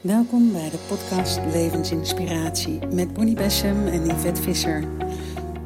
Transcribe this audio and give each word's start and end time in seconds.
Welkom 0.00 0.52
bij 0.52 0.70
de 0.70 0.78
podcast 0.88 1.40
Levensinspiratie 1.52 2.86
met 2.86 3.12
Bonnie 3.12 3.34
Bessem 3.34 3.86
en 3.86 4.06
Yvette 4.06 4.42
Visser. 4.42 4.84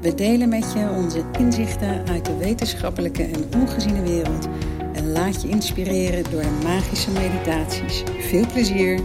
We 0.01 0.15
delen 0.15 0.49
met 0.49 0.73
je 0.73 0.89
onze 0.97 1.25
inzichten 1.39 2.07
uit 2.09 2.25
de 2.25 2.37
wetenschappelijke 2.37 3.23
en 3.23 3.61
ongeziene 3.61 4.03
wereld 4.03 4.49
en 4.93 5.13
laat 5.13 5.43
je 5.43 5.49
inspireren 5.49 6.31
door 6.31 6.43
de 6.43 6.61
magische 6.63 7.11
meditaties. 7.11 8.03
Veel 8.19 8.47
plezier! 8.47 9.01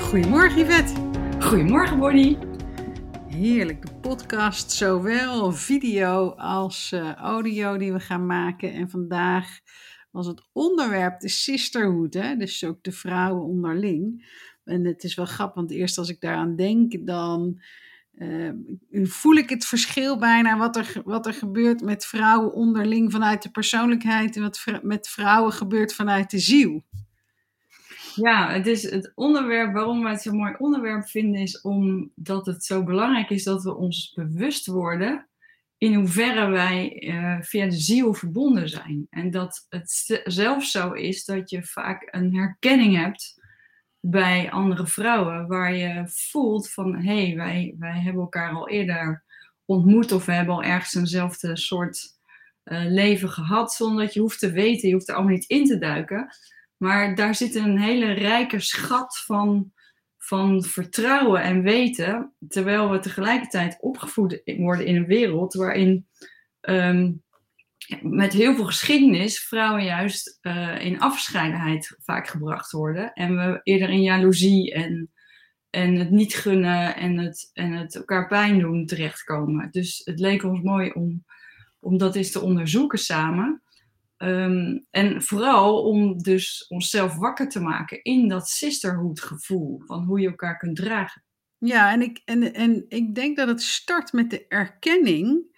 Goedemorgen 0.00 0.60
Yvette! 0.60 0.92
Goedemorgen 1.40 1.98
Bonnie! 1.98 2.38
Heerlijk, 3.26 3.86
de 3.86 3.92
podcast, 4.00 4.70
zowel 4.70 5.52
video 5.52 6.28
als 6.30 6.90
uh, 6.94 7.14
audio 7.14 7.76
die 7.76 7.92
we 7.92 8.00
gaan 8.00 8.26
maken. 8.26 8.72
En 8.72 8.90
vandaag 8.90 9.60
was 10.10 10.26
het 10.26 10.42
onderwerp 10.52 11.20
de 11.20 11.28
sisterhood, 11.28 12.14
hè? 12.14 12.36
dus 12.36 12.64
ook 12.64 12.82
de 12.82 12.92
vrouwen 12.92 13.44
onderling. 13.44 14.28
En 14.64 14.84
het 14.84 15.04
is 15.04 15.14
wel 15.14 15.26
grappig, 15.26 15.54
want 15.54 15.70
eerst 15.70 15.98
als 15.98 16.08
ik 16.08 16.20
daaraan 16.20 16.56
denk, 16.56 17.06
dan 17.06 17.60
uh, 18.14 18.50
voel 19.02 19.34
ik 19.34 19.50
het 19.50 19.64
verschil 19.64 20.18
bijna 20.18 20.58
wat 20.58 20.76
er, 20.76 21.02
wat 21.04 21.26
er 21.26 21.34
gebeurt 21.34 21.80
met 21.80 22.06
vrouwen 22.06 22.52
onderling 22.52 23.12
vanuit 23.12 23.42
de 23.42 23.50
persoonlijkheid 23.50 24.36
en 24.36 24.42
wat 24.42 24.64
met 24.82 25.08
vrouwen 25.08 25.52
gebeurt 25.52 25.94
vanuit 25.94 26.30
de 26.30 26.38
ziel. 26.38 26.84
Ja, 28.14 28.52
het 28.52 28.66
is 28.66 28.90
het 28.90 29.12
onderwerp 29.14 29.72
waarom 29.72 30.02
we 30.02 30.08
het 30.08 30.22
zo'n 30.22 30.36
mooi 30.36 30.54
onderwerp 30.58 31.08
vinden, 31.08 31.40
is 31.40 31.60
omdat 31.60 32.46
het 32.46 32.64
zo 32.64 32.84
belangrijk 32.84 33.30
is 33.30 33.44
dat 33.44 33.62
we 33.62 33.76
ons 33.76 34.12
bewust 34.14 34.66
worden 34.66 35.29
in 35.80 35.94
hoeverre 35.94 36.48
wij 36.48 37.02
uh, 37.02 37.36
via 37.40 37.64
de 37.64 37.78
ziel 37.78 38.14
verbonden 38.14 38.68
zijn. 38.68 39.06
En 39.10 39.30
dat 39.30 39.66
het 39.68 40.20
zelfs 40.24 40.70
zo 40.70 40.92
is 40.92 41.24
dat 41.24 41.50
je 41.50 41.62
vaak 41.62 42.08
een 42.10 42.34
herkenning 42.34 42.96
hebt 42.96 43.40
bij 44.00 44.50
andere 44.50 44.86
vrouwen, 44.86 45.46
waar 45.46 45.74
je 45.74 46.02
voelt 46.06 46.70
van 46.70 46.96
hé, 46.96 47.26
hey, 47.26 47.36
wij, 47.36 47.74
wij 47.78 48.00
hebben 48.00 48.22
elkaar 48.22 48.52
al 48.52 48.68
eerder 48.68 49.24
ontmoet 49.64 50.12
of 50.12 50.24
we 50.24 50.32
hebben 50.32 50.54
al 50.54 50.62
ergens 50.62 50.94
eenzelfde 50.94 51.56
soort 51.56 52.08
uh, 52.64 52.84
leven 52.84 53.28
gehad, 53.28 53.72
zonder 53.72 54.04
dat 54.04 54.14
je 54.14 54.20
hoeft 54.20 54.38
te 54.38 54.52
weten, 54.52 54.88
je 54.88 54.94
hoeft 54.94 55.08
er 55.08 55.14
allemaal 55.14 55.34
niet 55.34 55.48
in 55.48 55.64
te 55.64 55.78
duiken. 55.78 56.36
Maar 56.76 57.14
daar 57.14 57.34
zit 57.34 57.54
een 57.54 57.78
hele 57.78 58.12
rijke 58.12 58.60
schat 58.60 59.18
van 59.18 59.72
van 60.30 60.62
vertrouwen 60.62 61.42
en 61.42 61.62
weten, 61.62 62.32
terwijl 62.48 62.90
we 62.90 62.98
tegelijkertijd 62.98 63.76
opgevoed 63.80 64.42
worden 64.44 64.86
in 64.86 64.96
een 64.96 65.06
wereld 65.06 65.54
waarin 65.54 66.06
um, 66.60 67.22
met 68.02 68.32
heel 68.32 68.54
veel 68.54 68.64
geschiedenis 68.64 69.40
vrouwen 69.40 69.84
juist 69.84 70.38
uh, 70.42 70.84
in 70.84 71.00
afgescheidenheid 71.00 71.96
vaak 71.98 72.28
gebracht 72.28 72.70
worden. 72.70 73.12
En 73.12 73.36
we 73.36 73.60
eerder 73.62 73.88
in 73.88 74.02
jaloezie 74.02 74.72
en, 74.72 75.10
en 75.70 75.94
het 75.94 76.10
niet 76.10 76.34
gunnen 76.34 76.96
en 76.96 77.18
het, 77.18 77.50
en 77.52 77.72
het 77.72 77.94
elkaar 77.94 78.26
pijn 78.26 78.58
doen 78.58 78.86
terechtkomen. 78.86 79.68
Dus 79.70 80.00
het 80.04 80.18
leek 80.18 80.44
ons 80.44 80.60
mooi 80.60 80.90
om, 80.90 81.24
om 81.80 81.98
dat 81.98 82.16
eens 82.16 82.30
te 82.30 82.40
onderzoeken 82.40 82.98
samen. 82.98 83.62
Um, 84.22 84.86
en 84.90 85.22
vooral 85.22 85.82
om 85.82 86.18
dus 86.18 86.66
onszelf 86.68 87.16
wakker 87.16 87.48
te 87.48 87.60
maken 87.60 88.02
in 88.02 88.28
dat 88.28 88.48
sisterhood 88.48 89.20
gevoel 89.20 89.82
van 89.86 90.04
hoe 90.04 90.20
je 90.20 90.28
elkaar 90.28 90.56
kunt 90.56 90.76
dragen. 90.76 91.24
Ja, 91.58 91.92
en 91.92 92.02
ik, 92.02 92.20
en, 92.24 92.54
en 92.54 92.84
ik 92.88 93.14
denk 93.14 93.36
dat 93.36 93.48
het 93.48 93.62
start 93.62 94.12
met 94.12 94.30
de 94.30 94.46
erkenning 94.48 95.48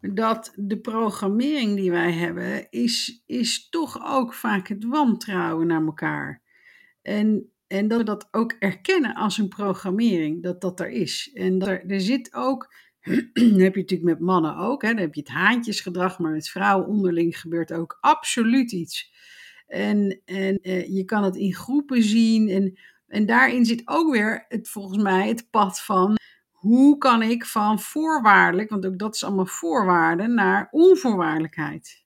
dat 0.00 0.52
de 0.56 0.80
programmering 0.80 1.76
die 1.76 1.90
wij 1.90 2.12
hebben, 2.12 2.70
is, 2.70 3.22
is 3.26 3.68
toch 3.68 4.00
ook 4.04 4.34
vaak 4.34 4.68
het 4.68 4.84
wantrouwen 4.84 5.66
naar 5.66 5.84
elkaar. 5.84 6.42
En, 7.02 7.52
en 7.66 7.88
dat 7.88 7.98
we 7.98 8.04
dat 8.04 8.28
ook 8.30 8.52
erkennen 8.58 9.14
als 9.14 9.38
een 9.38 9.48
programmering, 9.48 10.42
dat 10.42 10.60
dat 10.60 10.80
er 10.80 10.90
is. 10.90 11.30
En 11.34 11.58
dat 11.58 11.68
er, 11.68 11.86
er 11.86 12.00
zit 12.00 12.34
ook 12.34 12.74
heb 13.64 13.74
je 13.74 13.80
natuurlijk 13.80 14.02
met 14.02 14.20
mannen 14.20 14.56
ook. 14.56 14.82
Hè? 14.82 14.88
Dan 14.88 14.98
heb 14.98 15.14
je 15.14 15.20
het 15.20 15.30
haantjesgedrag, 15.30 16.18
maar 16.18 16.32
met 16.32 16.48
vrouwen 16.48 16.86
onderling 16.86 17.40
gebeurt 17.40 17.72
ook 17.72 17.98
absoluut 18.00 18.72
iets. 18.72 19.12
En, 19.66 20.20
en 20.24 20.58
eh, 20.60 20.94
je 20.94 21.04
kan 21.04 21.24
het 21.24 21.36
in 21.36 21.54
groepen 21.54 22.02
zien. 22.02 22.48
En, 22.48 22.78
en 23.08 23.26
daarin 23.26 23.64
zit 23.64 23.82
ook 23.84 24.12
weer 24.12 24.44
het, 24.48 24.68
volgens 24.68 25.02
mij 25.02 25.28
het 25.28 25.50
pad 25.50 25.80
van 25.80 26.16
hoe 26.50 26.98
kan 26.98 27.22
ik 27.22 27.44
van 27.44 27.80
voorwaardelijk, 27.80 28.70
want 28.70 28.86
ook 28.86 28.98
dat 28.98 29.14
is 29.14 29.24
allemaal 29.24 29.46
voorwaarden, 29.46 30.34
naar 30.34 30.68
onvoorwaardelijkheid. 30.70 32.01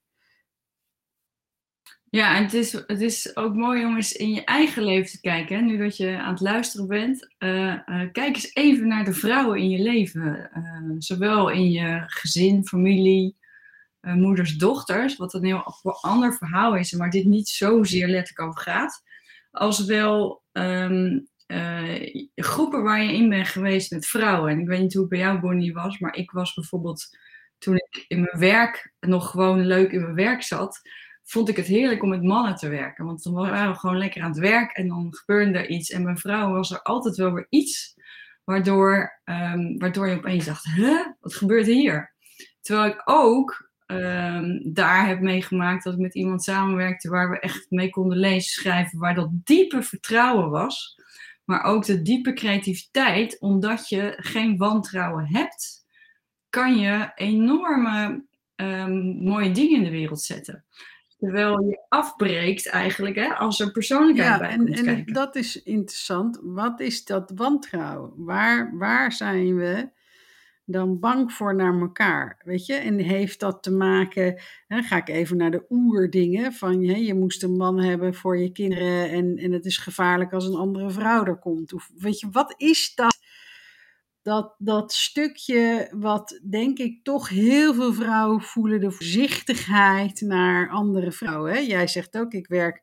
Ja, 2.16 2.36
en 2.36 2.42
het 2.42 2.54
is, 2.54 2.72
het 2.72 3.00
is 3.00 3.36
ook 3.36 3.54
mooi 3.54 3.84
om 3.84 3.96
eens 3.96 4.12
in 4.12 4.32
je 4.32 4.44
eigen 4.44 4.84
leven 4.84 5.10
te 5.10 5.20
kijken. 5.20 5.66
Nu 5.66 5.76
dat 5.76 5.96
je 5.96 6.18
aan 6.18 6.32
het 6.32 6.40
luisteren 6.40 6.86
bent, 6.86 7.34
uh, 7.38 7.64
uh, 7.64 7.78
kijk 8.12 8.34
eens 8.34 8.54
even 8.54 8.88
naar 8.88 9.04
de 9.04 9.12
vrouwen 9.12 9.58
in 9.58 9.70
je 9.70 9.82
leven. 9.82 10.50
Uh, 10.56 10.96
zowel 10.98 11.48
in 11.48 11.70
je 11.70 12.02
gezin, 12.06 12.66
familie, 12.66 13.36
moeders, 14.00 14.56
dochters, 14.56 15.16
wat 15.16 15.34
een 15.34 15.44
heel 15.44 15.74
ander 16.00 16.34
verhaal 16.34 16.76
is, 16.76 16.92
maar 16.92 17.10
dit 17.10 17.24
niet 17.24 17.48
zozeer 17.48 18.08
letterlijk 18.08 18.48
over 18.48 18.60
gaat. 18.60 19.02
Als 19.50 19.84
wel 19.84 20.42
um, 20.52 21.28
groepen 22.34 22.82
waar 22.82 23.02
je 23.02 23.12
in 23.12 23.28
bent 23.28 23.48
geweest 23.48 23.90
met 23.90 24.06
vrouwen. 24.06 24.50
En 24.50 24.60
ik 24.60 24.66
weet 24.66 24.80
niet 24.80 24.92
hoe 24.92 25.02
het 25.02 25.10
bij 25.10 25.18
jou, 25.18 25.40
Bonnie, 25.40 25.72
was, 25.72 25.98
maar 25.98 26.14
ik 26.14 26.30
was 26.30 26.54
bijvoorbeeld 26.54 27.18
toen 27.58 27.74
ik 27.74 28.04
in 28.08 28.20
mijn 28.20 28.38
werk 28.38 28.92
nog 29.00 29.30
gewoon 29.30 29.66
leuk 29.66 29.92
in 29.92 30.02
mijn 30.02 30.14
werk 30.14 30.42
zat 30.42 30.80
vond 31.26 31.48
ik 31.48 31.56
het 31.56 31.66
heerlijk 31.66 32.02
om 32.02 32.08
met 32.08 32.22
mannen 32.22 32.54
te 32.54 32.68
werken. 32.68 33.04
Want 33.04 33.22
dan 33.22 33.32
waren 33.32 33.72
we 33.72 33.78
gewoon 33.78 33.98
lekker 33.98 34.22
aan 34.22 34.30
het 34.30 34.38
werk 34.38 34.72
en 34.72 34.88
dan 34.88 35.14
gebeurde 35.14 35.58
er 35.58 35.68
iets. 35.68 35.90
En 35.90 36.02
mijn 36.02 36.18
vrouw 36.18 36.52
was 36.52 36.70
er 36.70 36.82
altijd 36.82 37.16
wel 37.16 37.32
weer 37.32 37.46
iets 37.48 37.94
waardoor, 38.44 39.20
um, 39.24 39.78
waardoor 39.78 40.08
je 40.08 40.16
opeens 40.16 40.44
dacht, 40.44 40.64
huh, 40.64 41.06
wat 41.20 41.34
gebeurt 41.34 41.66
hier? 41.66 42.14
Terwijl 42.60 42.90
ik 42.90 43.02
ook 43.04 43.70
um, 43.86 44.72
daar 44.72 45.06
heb 45.06 45.20
meegemaakt 45.20 45.84
dat 45.84 45.92
ik 45.92 45.98
met 45.98 46.14
iemand 46.14 46.42
samenwerkte 46.42 47.08
waar 47.08 47.30
we 47.30 47.40
echt 47.40 47.66
mee 47.70 47.90
konden 47.90 48.18
lezen, 48.18 48.50
schrijven, 48.50 48.98
waar 48.98 49.14
dat 49.14 49.30
diepe 49.32 49.82
vertrouwen 49.82 50.50
was. 50.50 51.00
Maar 51.44 51.62
ook 51.62 51.84
de 51.84 52.02
diepe 52.02 52.32
creativiteit, 52.32 53.40
omdat 53.40 53.88
je 53.88 54.14
geen 54.16 54.56
wantrouwen 54.56 55.26
hebt, 55.26 55.84
kan 56.50 56.78
je 56.78 57.10
enorme 57.14 58.24
um, 58.56 59.22
mooie 59.22 59.50
dingen 59.50 59.78
in 59.78 59.84
de 59.84 59.90
wereld 59.90 60.20
zetten. 60.20 60.64
Terwijl 61.18 61.60
je 61.60 61.84
afbreekt 61.88 62.68
eigenlijk 62.68 63.16
hè, 63.16 63.34
als 63.34 63.60
er 63.60 63.72
persoonlijkheid 63.72 64.28
ja, 64.28 64.38
bij 64.38 64.48
en, 64.48 64.56
komt 64.58 64.86
en 64.86 65.04
dat 65.06 65.36
is 65.36 65.62
interessant. 65.62 66.40
Wat 66.42 66.80
is 66.80 67.04
dat 67.04 67.32
wantrouwen? 67.34 68.12
Waar, 68.16 68.76
waar 68.76 69.12
zijn 69.12 69.56
we 69.56 69.88
dan 70.64 70.98
bang 70.98 71.32
voor 71.32 71.54
naar 71.54 71.80
elkaar? 71.80 72.40
Weet 72.44 72.66
je? 72.66 72.74
En 72.74 72.98
heeft 72.98 73.40
dat 73.40 73.62
te 73.62 73.70
maken, 73.70 74.40
hè, 74.66 74.82
ga 74.82 74.96
ik 74.96 75.08
even 75.08 75.36
naar 75.36 75.50
de 75.50 75.64
oerdingen, 75.68 76.52
van 76.52 76.84
hè, 76.84 76.96
je 76.96 77.14
moest 77.14 77.42
een 77.42 77.56
man 77.56 77.80
hebben 77.80 78.14
voor 78.14 78.38
je 78.38 78.52
kinderen 78.52 79.10
en, 79.10 79.36
en 79.36 79.52
het 79.52 79.64
is 79.64 79.78
gevaarlijk 79.78 80.32
als 80.32 80.46
een 80.46 80.54
andere 80.54 80.90
vrouw 80.90 81.24
er 81.24 81.38
komt. 81.38 81.72
Of 81.72 81.90
weet 81.96 82.20
je, 82.20 82.28
wat 82.30 82.54
is 82.56 82.94
dat? 82.94 83.15
Dat, 84.26 84.54
dat 84.58 84.92
stukje 84.92 85.92
wat 85.98 86.40
denk 86.50 86.78
ik 86.78 87.04
toch 87.04 87.28
heel 87.28 87.74
veel 87.74 87.92
vrouwen 87.92 88.40
voelen, 88.40 88.80
de 88.80 88.90
voorzichtigheid 88.90 90.20
naar 90.20 90.70
andere 90.70 91.12
vrouwen. 91.12 91.52
Hè? 91.52 91.58
Jij 91.58 91.86
zegt 91.86 92.18
ook, 92.18 92.32
ik 92.32 92.46
werk 92.46 92.82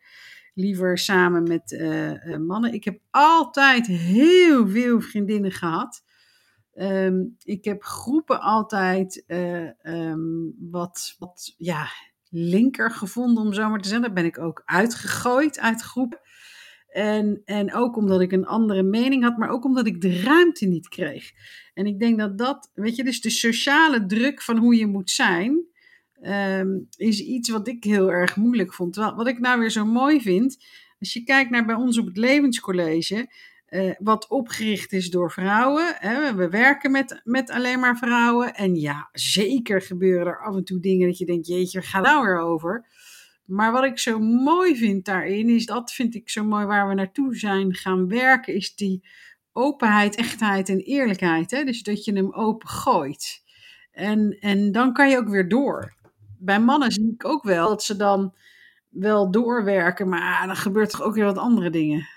liever 0.54 0.98
samen 0.98 1.44
met 1.44 1.72
uh, 1.72 2.38
mannen. 2.38 2.74
Ik 2.74 2.84
heb 2.84 3.00
altijd 3.12 3.88
heel 3.88 4.68
veel 4.68 5.02
vriendinnen 5.02 5.52
gehad. 5.52 6.04
Um, 6.76 7.36
ik 7.44 7.66
heb 7.66 7.84
groepen 7.84 8.42
altijd 8.42 9.24
uh, 9.28 9.70
um, 9.81 10.56
wat, 10.60 11.16
wat 11.20 11.54
ja, 11.58 11.88
linker 12.30 12.92
gevonden, 12.92 13.44
om 13.44 13.54
zo 13.54 13.70
maar 13.70 13.80
te 13.80 13.88
zeggen. 13.88 14.06
Daar 14.06 14.24
ben 14.24 14.31
ik 14.31 14.40
ook 14.40 14.62
uitgegooid 14.66 15.60
uit 15.60 15.81
groepen. 15.81 16.19
En, 16.94 17.42
en 17.45 17.74
ook 17.74 17.98
omdat 17.98 18.22
ik 18.22 18.31
een 18.31 18.45
andere 18.45 18.84
mening 18.84 19.24
had, 19.24 19.38
maar 19.38 19.50
ook 19.50 19.66
omdat 19.66 19.88
ik 19.88 20.01
de 20.01 20.22
ruimte 20.22 20.66
niet 20.66 20.88
kreeg. 20.88 21.31
En 21.74 21.86
ik 21.86 22.00
denk 22.00 22.19
dat 22.19 22.38
dat, 22.38 22.72
weet 22.74 22.95
je, 22.95 23.04
dus 23.04 23.22
de 23.22 23.30
sociale 23.30 24.06
druk 24.06 24.42
van 24.42 24.57
hoe 24.57 24.75
je 24.75 24.88
moet 24.88 25.10
zijn, 25.10 25.66
um, 26.22 26.88
is 26.98 27.19
iets 27.19 27.50
wat 27.50 27.68
ik 27.68 27.84
heel 27.84 28.12
erg 28.12 28.36
moeilijk 28.36 28.74
vond. 28.74 28.95
wat 28.95 29.28
ik 29.28 29.40
nou 29.40 29.60
weer 29.60 29.72
zo 29.72 29.86
mooi 29.86 30.22
vind, 30.22 30.57
als 31.00 31.13
je 31.13 31.24
kijkt 31.24 31.50
naar 31.50 31.66
bij 31.66 31.75
ons 31.75 31.98
op 31.98 32.06
het 32.06 32.18
levenscollege, 32.18 33.28
uh, 33.69 33.92
wat 34.00 34.28
opgericht 34.28 34.92
is 34.92 35.10
door 35.10 35.31
vrouwen. 35.31 35.95
Hè, 35.98 36.36
we 36.36 36.50
werken 36.50 36.92
met, 36.92 37.22
met 37.24 37.50
alleen 37.50 37.80
maar 37.80 37.98
vrouwen. 37.98 38.56
En 38.56 38.75
ja, 38.75 39.10
zeker 39.12 39.81
gebeuren 39.81 40.28
er 40.28 40.42
af 40.42 40.56
en 40.56 40.63
toe 40.63 40.80
dingen 40.80 41.07
dat 41.07 41.18
je 41.18 41.25
denkt, 41.25 41.48
jeetje, 41.48 41.80
waar 41.80 41.88
gaat 41.88 42.04
nou 42.04 42.25
weer 42.25 42.40
over? 42.40 42.86
Maar 43.45 43.72
wat 43.72 43.84
ik 43.84 44.00
zo 44.00 44.19
mooi 44.19 44.75
vind 44.75 45.06
daarin, 45.06 45.50
is 45.50 45.66
dat 45.66 45.92
vind 45.92 46.16
ik 46.16 46.30
zo 46.30 46.44
mooi 46.44 46.66
waar 46.66 46.88
we 46.88 46.94
naartoe 46.94 47.36
zijn 47.36 47.74
gaan 47.74 48.07
werken, 48.07 48.54
is 48.54 48.75
die 48.75 49.07
openheid, 49.51 50.16
echtheid 50.16 50.69
en 50.69 50.80
eerlijkheid. 50.80 51.51
Hè? 51.51 51.63
Dus 51.63 51.84
dat 51.84 52.06
je 52.06 52.13
hem 52.13 52.34
open 52.34 52.68
gooit. 52.68 53.44
En, 53.92 54.38
en 54.40 54.72
dan 54.72 54.94
kan 54.94 55.10
je 55.10 55.18
ook 55.18 55.30
weer 55.30 55.50
door. 55.50 55.94
Bij 56.40 56.60
mannen 56.60 56.92
zie 56.92 57.13
ik 57.13 57.25
ook 57.25 57.44
wel 57.44 57.69
dat 57.69 57.84
ze 57.84 57.95
dan 57.95 58.36
wel 58.90 59.31
doorwerken, 59.31 60.10
maar 60.10 60.48
dan 60.48 60.56
gebeurt 60.56 60.90
toch 60.90 61.01
ook 61.01 61.16
weer 61.16 61.25
wat 61.25 61.38
andere 61.38 61.69
dingen. 61.69 62.07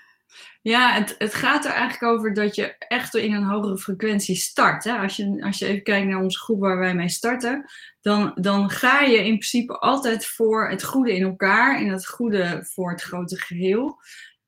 Ja, 0.61 0.93
het, 0.93 1.15
het 1.17 1.33
gaat 1.33 1.65
er 1.65 1.71
eigenlijk 1.71 2.13
over 2.13 2.33
dat 2.33 2.55
je 2.55 2.75
echt 2.77 3.15
in 3.15 3.33
een 3.33 3.43
hogere 3.43 3.77
frequentie 3.77 4.35
start. 4.35 4.83
Hè? 4.83 4.97
Als, 4.97 5.15
je, 5.15 5.43
als 5.43 5.59
je 5.59 5.65
even 5.65 5.83
kijkt 5.83 6.07
naar 6.07 6.21
onze 6.21 6.39
groep 6.39 6.59
waar 6.59 6.77
wij 6.77 6.95
mee 6.95 7.09
starten, 7.09 7.65
dan, 8.01 8.31
dan 8.35 8.69
ga 8.69 9.01
je 9.01 9.17
in 9.17 9.37
principe 9.37 9.77
altijd 9.77 10.25
voor 10.25 10.69
het 10.69 10.83
goede 10.83 11.15
in 11.15 11.23
elkaar, 11.23 11.81
in 11.81 11.91
het 11.91 12.07
goede 12.07 12.67
voor 12.73 12.91
het 12.91 13.01
grote 13.01 13.37
geheel. 13.37 13.99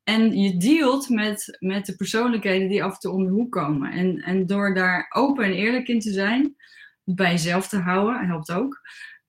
En 0.04 0.38
je 0.38 0.56
dealt 0.56 1.08
met, 1.08 1.56
met 1.58 1.86
de 1.86 1.96
persoonlijkheden 1.96 2.68
die 2.68 2.84
af 2.84 2.92
en 2.92 2.98
toe 2.98 3.12
om 3.12 3.24
de 3.24 3.30
hoek 3.30 3.52
komen. 3.52 3.92
En, 3.92 4.16
en 4.16 4.46
door 4.46 4.74
daar 4.74 5.06
open 5.10 5.44
en 5.44 5.52
eerlijk 5.52 5.88
in 5.88 6.00
te 6.00 6.12
zijn, 6.12 6.56
bij 7.04 7.30
jezelf 7.30 7.68
te 7.68 7.78
houden, 7.78 8.26
helpt 8.26 8.52
ook. 8.52 8.80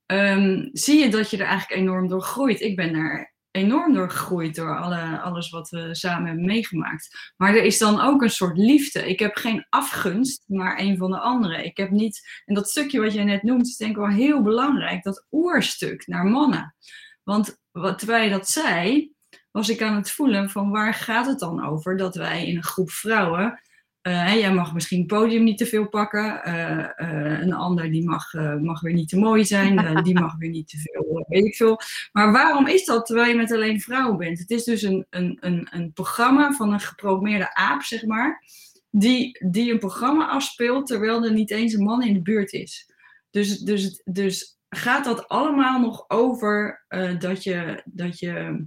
Ehm, 0.06 0.70
zie 0.72 1.00
je 1.00 1.10
dat 1.10 1.30
je 1.30 1.38
er 1.38 1.46
eigenlijk 1.46 1.82
enorm 1.82 2.08
door 2.08 2.22
groeit. 2.22 2.62
Ik 2.62 2.76
ben 2.76 2.94
daar 2.94 3.31
enorm 3.52 3.94
door 3.94 4.12
gegroeid 4.12 4.56
door 4.56 4.80
alle, 4.80 5.22
alles 5.22 5.50
wat 5.50 5.70
we 5.70 5.96
samen 5.96 6.28
hebben 6.28 6.46
meegemaakt. 6.46 7.34
Maar 7.38 7.56
er 7.56 7.64
is 7.64 7.78
dan 7.78 8.00
ook 8.00 8.22
een 8.22 8.30
soort 8.30 8.58
liefde. 8.58 9.10
Ik 9.10 9.20
heb 9.20 9.36
geen 9.36 9.66
afgunst 9.70 10.44
naar 10.48 10.80
een 10.80 10.98
van 10.98 11.12
de 11.12 11.20
anderen. 11.20 11.66
Ik 11.66 11.78
heb 11.78 11.90
niet, 11.90 12.42
en 12.46 12.56
dat 12.56 12.70
stukje 12.70 13.02
wat 13.02 13.14
jij 13.14 13.24
net 13.24 13.44
noemt, 13.44 13.68
is 13.68 13.78
denk 13.78 13.92
ik 13.92 13.98
wel 13.98 14.08
heel 14.08 14.42
belangrijk, 14.42 15.04
dat 15.04 15.26
oerstuk 15.32 16.08
naar 16.08 16.26
mannen. 16.26 16.76
Want 17.24 17.58
wat, 17.72 17.98
terwijl 17.98 18.30
dat 18.30 18.50
zei, 18.50 19.12
was 19.52 19.70
ik 19.70 19.82
aan 19.82 19.96
het 19.96 20.12
voelen 20.12 20.50
van 20.50 20.70
waar 20.70 20.94
gaat 20.94 21.26
het 21.26 21.40
dan 21.40 21.66
over 21.66 21.98
dat 21.98 22.16
wij 22.16 22.48
in 22.48 22.56
een 22.56 22.64
groep 22.64 22.92
vrouwen 22.92 23.62
uh, 24.08 24.36
jij 24.36 24.54
mag 24.54 24.74
misschien 24.74 24.98
het 24.98 25.08
podium 25.08 25.44
niet 25.44 25.58
te 25.58 25.66
veel 25.66 25.88
pakken. 25.88 26.42
Uh, 26.48 26.90
uh, 26.98 27.40
een 27.42 27.54
ander 27.54 27.92
die 27.92 28.10
mag, 28.10 28.34
mag 28.62 28.82
weer 28.82 28.94
niet 28.94 29.10
te 29.10 29.20
mooi 29.20 29.46
zijn. 29.46 30.04
die 30.04 30.20
mag 30.20 30.36
weer 30.38 30.50
niet 30.50 30.70
te 30.70 30.78
veel, 30.78 31.26
weet 31.28 31.46
ik 31.46 31.56
veel. 31.56 31.80
Maar 32.12 32.32
waarom 32.32 32.68
is 32.68 32.86
dat 32.86 33.06
terwijl 33.06 33.30
je 33.30 33.36
met 33.36 33.52
alleen 33.52 33.82
vrouwen 33.82 34.18
bent? 34.18 34.40
Het 34.40 34.50
is 34.50 34.64
dus 34.64 34.82
een, 34.82 35.06
een, 35.10 35.38
een, 35.40 35.68
een 35.72 35.94
programma 35.94 36.52
van 36.52 36.74
een 36.74 36.80
geprogrammeerde 36.80 37.56
aap, 37.56 37.82
zeg 37.82 38.06
maar. 38.06 38.44
Die, 38.90 39.46
die 39.50 39.72
een 39.72 39.80
programma 39.80 40.28
afspeelt 40.28 40.88
terwijl 40.88 41.26
er 41.26 41.34
niet 41.34 41.52
eens 41.52 41.74
een 41.74 41.84
man 41.84 42.04
in 42.04 42.14
de 42.14 42.22
buurt 42.22 42.54
is. 42.54 42.90
Dus, 43.30 43.60
dus, 43.60 44.02
dus 44.06 44.60
gaat 44.70 45.06
dat 45.06 45.28
allemaal 45.28 45.80
nog 45.80 46.06
over 46.08 46.86
dat 47.20 47.44
je... 47.44 47.82
Dat 47.86 48.20
je 48.20 48.66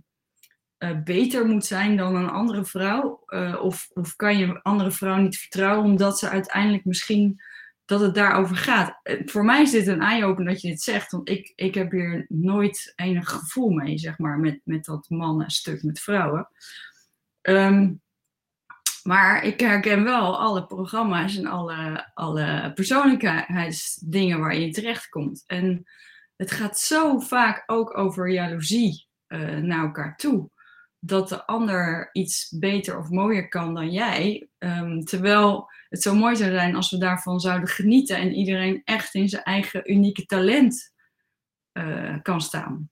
uh, 0.79 1.03
beter 1.05 1.47
moet 1.47 1.65
zijn 1.65 1.97
dan 1.97 2.15
een 2.15 2.31
andere 2.31 2.65
vrouw? 2.65 3.23
Uh, 3.27 3.63
of, 3.63 3.91
of 3.93 4.17
kan 4.17 4.39
je 4.39 4.45
een 4.45 4.63
andere 4.63 4.91
vrouw 4.91 5.17
niet 5.17 5.39
vertrouwen 5.39 5.85
omdat 5.85 6.19
ze 6.19 6.29
uiteindelijk 6.29 6.85
misschien 6.85 7.41
dat 7.85 8.01
het 8.01 8.15
daarover 8.15 8.57
gaat? 8.57 9.01
Uh, 9.03 9.21
voor 9.25 9.45
mij 9.45 9.63
is 9.63 9.71
dit 9.71 9.87
een 9.87 10.01
eye-opener 10.01 10.53
dat 10.53 10.61
je 10.61 10.69
dit 10.69 10.83
zegt, 10.83 11.11
want 11.11 11.29
ik, 11.29 11.53
ik 11.55 11.75
heb 11.75 11.91
hier 11.91 12.27
nooit 12.29 12.93
enig 12.97 13.29
gevoel 13.29 13.71
mee, 13.71 13.99
zeg 13.99 14.19
maar, 14.19 14.39
met, 14.39 14.61
met 14.65 14.85
dat 14.85 15.09
mannenstuk 15.09 15.83
met 15.83 16.01
vrouwen. 16.01 16.49
Um, 17.43 18.03
maar 19.03 19.45
ik 19.45 19.61
herken 19.61 20.05
wel 20.05 20.39
alle 20.39 20.67
programma's 20.67 21.37
en 21.37 21.47
alle, 21.47 22.11
alle 22.15 22.73
persoonlijkheidsdingen 22.75 24.39
waar 24.39 24.55
je 24.55 24.67
in 24.67 24.73
terecht 24.73 25.09
komt. 25.09 25.45
En 25.47 25.85
het 26.37 26.51
gaat 26.51 26.79
zo 26.79 27.19
vaak 27.19 27.63
ook 27.67 27.99
over 27.99 28.31
jaloezie 28.31 29.07
naar 29.61 29.85
elkaar 29.85 30.17
toe 30.17 30.51
dat 31.07 31.29
de 31.29 31.47
ander 31.47 32.09
iets 32.13 32.57
beter 32.59 32.99
of 32.99 33.11
mooier 33.11 33.49
kan 33.49 33.75
dan 33.75 33.91
jij. 33.91 34.49
Um, 34.59 35.05
terwijl 35.05 35.69
het 35.89 36.03
zo 36.03 36.15
mooi 36.15 36.37
zou 36.37 36.51
zijn 36.51 36.75
als 36.75 36.91
we 36.91 36.99
daarvan 36.99 37.41
zouden 37.41 37.69
genieten 37.69 38.17
en 38.17 38.33
iedereen 38.33 38.83
echt 38.85 39.15
in 39.15 39.29
zijn 39.29 39.43
eigen 39.43 39.93
unieke 39.93 40.25
talent 40.25 40.93
uh, 41.73 42.17
kan 42.23 42.41
staan. 42.41 42.91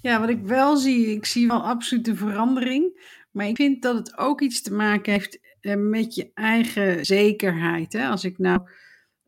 Ja, 0.00 0.20
wat 0.20 0.28
ik 0.28 0.42
wel 0.42 0.76
zie, 0.76 1.06
ik 1.06 1.24
zie 1.26 1.46
wel 1.46 1.62
absoluut 1.62 2.08
een 2.08 2.16
verandering. 2.16 3.12
Maar 3.30 3.46
ik 3.46 3.56
vind 3.56 3.82
dat 3.82 3.96
het 3.96 4.18
ook 4.18 4.40
iets 4.40 4.62
te 4.62 4.74
maken 4.74 5.12
heeft 5.12 5.38
eh, 5.60 5.76
met 5.76 6.14
je 6.14 6.30
eigen 6.34 7.04
zekerheid. 7.04 7.92
Hè? 7.92 8.08
Als, 8.08 8.24
ik 8.24 8.38
nou, 8.38 8.60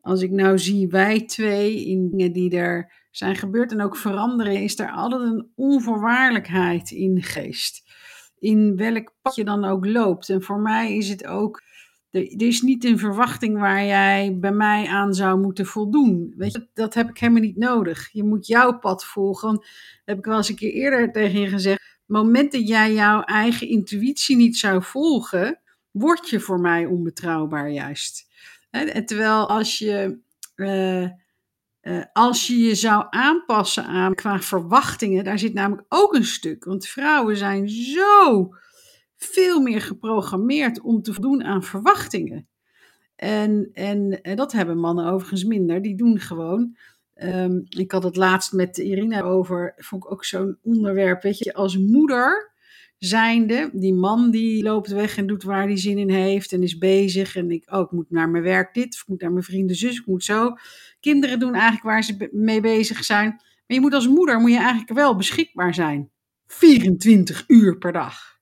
als 0.01 0.21
ik 0.21 0.31
nou 0.31 0.59
zie 0.59 0.87
wij 0.87 1.25
twee 1.25 1.85
in 1.85 2.09
dingen 2.09 2.31
die 2.31 2.57
er 2.57 3.06
zijn 3.17 3.35
gebeurd 3.35 3.71
en 3.71 3.81
ook 3.81 3.97
veranderen, 3.97 4.61
is 4.61 4.79
er 4.79 4.91
altijd 4.91 5.21
een 5.21 5.51
onvoorwaardelijkheid 5.55 6.91
in 6.91 7.23
geest. 7.23 7.83
In 8.39 8.75
welk 8.75 9.13
pad 9.21 9.35
je 9.35 9.43
dan 9.43 9.65
ook 9.65 9.85
loopt. 9.85 10.29
En 10.29 10.41
voor 10.41 10.59
mij 10.59 10.97
is 10.97 11.09
het 11.09 11.25
ook, 11.25 11.61
er 12.11 12.41
is 12.41 12.61
niet 12.61 12.85
een 12.85 12.97
verwachting 12.97 13.59
waar 13.59 13.85
jij 13.85 14.37
bij 14.39 14.51
mij 14.51 14.87
aan 14.87 15.13
zou 15.13 15.39
moeten 15.39 15.65
voldoen. 15.65 16.33
Weet 16.37 16.51
je, 16.51 16.67
dat 16.73 16.93
heb 16.93 17.09
ik 17.09 17.17
helemaal 17.17 17.41
niet 17.41 17.57
nodig. 17.57 18.09
Je 18.11 18.23
moet 18.23 18.47
jouw 18.47 18.79
pad 18.79 19.05
volgen. 19.05 19.65
Heb 20.05 20.17
ik 20.17 20.25
wel 20.25 20.37
eens 20.37 20.49
een 20.49 20.55
keer 20.55 20.73
eerder 20.73 21.11
tegen 21.11 21.39
je 21.39 21.47
gezegd. 21.47 21.81
Het 21.81 22.15
moment 22.15 22.51
dat 22.51 22.67
jij 22.67 22.93
jouw 22.93 23.21
eigen 23.21 23.67
intuïtie 23.67 24.35
niet 24.35 24.57
zou 24.57 24.83
volgen, 24.83 25.59
word 25.91 26.29
je 26.29 26.39
voor 26.39 26.59
mij 26.59 26.85
onbetrouwbaar 26.85 27.69
juist. 27.69 28.27
En 28.69 29.05
terwijl 29.05 29.49
als 29.49 29.77
je. 29.77 30.19
Uh, 30.55 31.07
uh, 31.87 32.03
als 32.13 32.47
je 32.47 32.57
je 32.57 32.75
zou 32.75 33.05
aanpassen 33.09 33.85
aan 33.85 34.15
qua 34.15 34.39
verwachtingen, 34.39 35.23
daar 35.23 35.39
zit 35.39 35.53
namelijk 35.53 35.85
ook 35.89 36.13
een 36.13 36.25
stuk. 36.25 36.63
Want 36.63 36.87
vrouwen 36.87 37.37
zijn 37.37 37.69
zo 37.69 38.49
veel 39.15 39.61
meer 39.61 39.81
geprogrammeerd 39.81 40.81
om 40.81 41.01
te 41.01 41.13
voldoen 41.13 41.43
aan 41.43 41.63
verwachtingen. 41.63 42.47
En, 43.15 43.69
en, 43.73 44.21
en 44.21 44.35
dat 44.35 44.51
hebben 44.51 44.77
mannen 44.77 45.11
overigens 45.11 45.43
minder. 45.43 45.81
Die 45.81 45.95
doen 45.95 46.19
gewoon. 46.19 46.77
Um, 47.15 47.63
ik 47.69 47.91
had 47.91 48.03
het 48.03 48.15
laatst 48.15 48.53
met 48.53 48.77
Irina 48.77 49.21
over. 49.21 49.73
Vond 49.77 50.03
ik 50.03 50.11
ook 50.11 50.25
zo'n 50.25 50.57
onderwerp. 50.61 51.21
Weet 51.21 51.37
je, 51.37 51.53
als 51.53 51.77
moeder 51.77 52.51
zijnde, 52.97 53.69
die 53.73 53.93
man 53.93 54.31
die 54.31 54.63
loopt 54.63 54.89
weg 54.89 55.17
en 55.17 55.27
doet 55.27 55.43
waar 55.43 55.63
hij 55.63 55.77
zin 55.77 55.97
in 55.97 56.09
heeft 56.09 56.51
en 56.51 56.63
is 56.63 56.77
bezig. 56.77 57.35
En 57.35 57.51
ik, 57.51 57.71
oh, 57.71 57.81
ik 57.81 57.91
moet 57.91 58.11
naar 58.11 58.29
mijn 58.29 58.43
werk 58.43 58.73
dit, 58.73 58.93
of 58.93 59.01
ik 59.01 59.07
moet 59.07 59.21
naar 59.21 59.31
mijn 59.31 59.43
vrienden 59.43 59.75
zus, 59.75 59.97
ik 59.97 60.05
moet 60.05 60.23
zo. 60.23 60.55
Kinderen 60.99 61.39
doen 61.39 61.53
eigenlijk 61.53 61.83
waar 61.83 62.03
ze 62.03 62.29
mee 62.31 62.61
bezig 62.61 63.03
zijn. 63.03 63.29
Maar 63.29 63.77
je 63.77 63.81
moet 63.81 63.93
als 63.93 64.07
moeder 64.07 64.39
moet 64.39 64.51
je 64.51 64.57
eigenlijk 64.57 64.93
wel 64.93 65.15
beschikbaar 65.15 65.73
zijn. 65.73 66.11
24 66.47 67.43
uur 67.47 67.77
per 67.77 67.91
dag. 67.91 68.39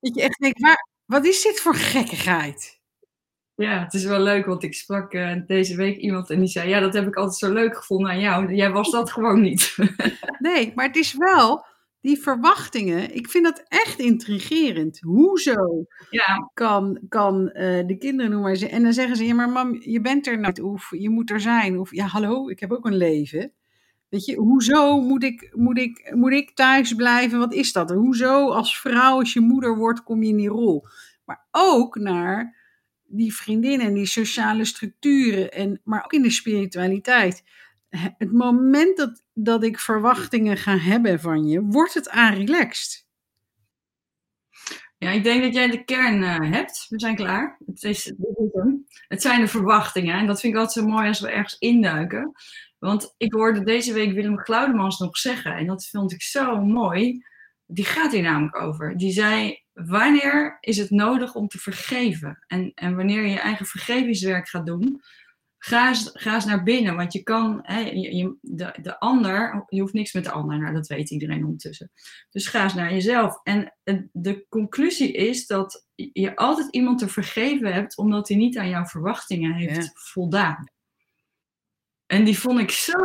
Dat 0.00 0.14
je 0.14 0.22
echt 0.22 0.38
denkt, 0.38 0.60
waar, 0.60 0.88
wat 1.04 1.26
is 1.26 1.42
dit 1.42 1.60
voor 1.60 1.74
gekkigheid? 1.74 2.80
Ja, 3.54 3.84
het 3.84 3.94
is 3.94 4.04
wel 4.04 4.20
leuk, 4.20 4.46
want 4.46 4.62
ik 4.62 4.74
sprak 4.74 5.12
uh, 5.12 5.36
deze 5.46 5.76
week 5.76 5.96
iemand 5.96 6.30
en 6.30 6.38
die 6.38 6.48
zei: 6.48 6.68
Ja, 6.68 6.80
dat 6.80 6.94
heb 6.94 7.06
ik 7.06 7.16
altijd 7.16 7.36
zo 7.36 7.52
leuk 7.52 7.76
gevonden 7.76 8.10
aan 8.10 8.20
jou. 8.20 8.54
Jij 8.54 8.70
was 8.70 8.90
dat 8.90 9.12
gewoon 9.12 9.40
niet. 9.40 9.76
nee, 10.38 10.72
maar 10.74 10.86
het 10.86 10.96
is 10.96 11.14
wel 11.16 11.64
die 12.08 12.18
verwachtingen, 12.18 13.14
ik 13.14 13.28
vind 13.28 13.44
dat 13.44 13.64
echt 13.68 13.98
intrigerend. 13.98 15.00
Hoezo 15.00 15.86
ja. 16.10 16.50
kan, 16.54 17.00
kan 17.08 17.40
uh, 17.40 17.52
de 17.86 17.96
kinderen 17.98 18.30
noemen 18.30 18.58
maar 18.60 18.70
En 18.70 18.82
dan 18.82 18.92
zeggen 18.92 19.16
ze, 19.16 19.24
ja 19.24 19.34
maar 19.34 19.48
mam, 19.48 19.76
je 19.80 20.00
bent 20.00 20.26
er 20.26 20.38
niet, 20.38 20.62
of 20.62 20.90
je 20.90 21.10
moet 21.10 21.30
er 21.30 21.40
zijn. 21.40 21.78
Of 21.78 21.94
ja, 21.94 22.06
hallo, 22.06 22.48
ik 22.48 22.60
heb 22.60 22.72
ook 22.72 22.86
een 22.86 22.96
leven. 22.96 23.52
Weet 24.08 24.24
je, 24.24 24.36
hoezo 24.36 25.00
moet 25.00 25.24
ik, 25.24 25.52
moet, 25.54 25.78
ik, 25.78 26.12
moet 26.14 26.32
ik 26.32 26.54
thuis 26.54 26.94
blijven? 26.94 27.38
Wat 27.38 27.52
is 27.52 27.72
dat? 27.72 27.90
Hoezo 27.90 28.50
als 28.50 28.80
vrouw, 28.80 29.18
als 29.18 29.32
je 29.32 29.40
moeder 29.40 29.76
wordt, 29.76 30.02
kom 30.02 30.22
je 30.22 30.28
in 30.28 30.36
die 30.36 30.48
rol? 30.48 30.86
Maar 31.24 31.46
ook 31.50 31.98
naar 31.98 32.56
die 33.04 33.34
vriendinnen 33.34 33.86
en 33.86 33.94
die 33.94 34.06
sociale 34.06 34.64
structuren, 34.64 35.52
en, 35.52 35.80
maar 35.84 36.04
ook 36.04 36.12
in 36.12 36.22
de 36.22 36.30
spiritualiteit 36.30 37.42
het 37.90 38.32
moment 38.32 38.96
dat, 38.96 39.22
dat 39.40 39.64
ik 39.64 39.78
verwachtingen 39.78 40.56
ga 40.56 40.78
hebben 40.78 41.20
van 41.20 41.46
je, 41.46 41.62
wordt 41.62 41.94
het 41.94 42.08
aan 42.08 42.34
relaxed. 42.34 43.06
Ja, 44.96 45.10
ik 45.10 45.24
denk 45.24 45.42
dat 45.42 45.54
jij 45.54 45.70
de 45.70 45.84
kern 45.84 46.22
uh, 46.22 46.52
hebt. 46.52 46.86
We 46.88 47.00
zijn 47.00 47.14
klaar. 47.14 47.58
Het, 47.66 47.82
is, 47.82 48.12
het 49.08 49.22
zijn 49.22 49.40
de 49.40 49.48
verwachtingen. 49.48 50.18
En 50.18 50.26
dat 50.26 50.40
vind 50.40 50.52
ik 50.52 50.58
altijd 50.58 50.84
zo 50.84 50.92
mooi 50.92 51.08
als 51.08 51.20
we 51.20 51.30
ergens 51.30 51.58
induiken. 51.58 52.32
Want 52.78 53.14
ik 53.16 53.32
hoorde 53.32 53.62
deze 53.64 53.92
week 53.92 54.12
Willem 54.12 54.38
Glaudemans 54.38 54.98
nog 54.98 55.18
zeggen. 55.18 55.56
En 55.56 55.66
dat 55.66 55.86
vond 55.86 56.12
ik 56.12 56.22
zo 56.22 56.64
mooi. 56.64 57.24
Die 57.66 57.84
gaat 57.84 58.12
hier 58.12 58.22
namelijk 58.22 58.56
over. 58.56 58.96
Die 58.96 59.12
zei, 59.12 59.62
wanneer 59.72 60.58
is 60.60 60.76
het 60.76 60.90
nodig 60.90 61.34
om 61.34 61.48
te 61.48 61.58
vergeven? 61.58 62.44
En, 62.46 62.72
en 62.74 62.96
wanneer 62.96 63.22
je 63.22 63.30
je 63.30 63.40
eigen 63.40 63.66
vergevingswerk 63.66 64.48
gaat 64.48 64.66
doen 64.66 65.00
Ga 65.58 65.88
eens, 65.88 66.10
ga 66.12 66.34
eens 66.34 66.44
naar 66.44 66.62
binnen, 66.62 66.96
want 66.96 67.12
je 67.12 67.22
kan, 67.22 67.58
hè, 67.62 67.80
je, 67.80 68.36
de, 68.40 68.74
de 68.82 68.98
ander, 68.98 69.64
je 69.68 69.80
hoeft 69.80 69.92
niks 69.92 70.12
met 70.12 70.24
de 70.24 70.30
ander, 70.30 70.58
nou 70.58 70.74
dat 70.74 70.86
weet 70.86 71.10
iedereen 71.10 71.44
ondertussen. 71.44 71.90
Dus 72.30 72.46
ga 72.46 72.62
eens 72.62 72.74
naar 72.74 72.92
jezelf. 72.92 73.40
En 73.42 73.74
de 74.12 74.46
conclusie 74.48 75.12
is 75.12 75.46
dat 75.46 75.86
je 75.94 76.36
altijd 76.36 76.74
iemand 76.74 76.98
te 76.98 77.08
vergeven 77.08 77.72
hebt, 77.72 77.96
omdat 77.96 78.28
hij 78.28 78.36
niet 78.36 78.58
aan 78.58 78.68
jouw 78.68 78.84
verwachtingen 78.84 79.54
heeft 79.54 79.90
voldaan. 79.94 80.70
En 82.06 82.24
die 82.24 82.38
vond 82.38 82.60
ik 82.60 82.70
zo, 82.70 83.00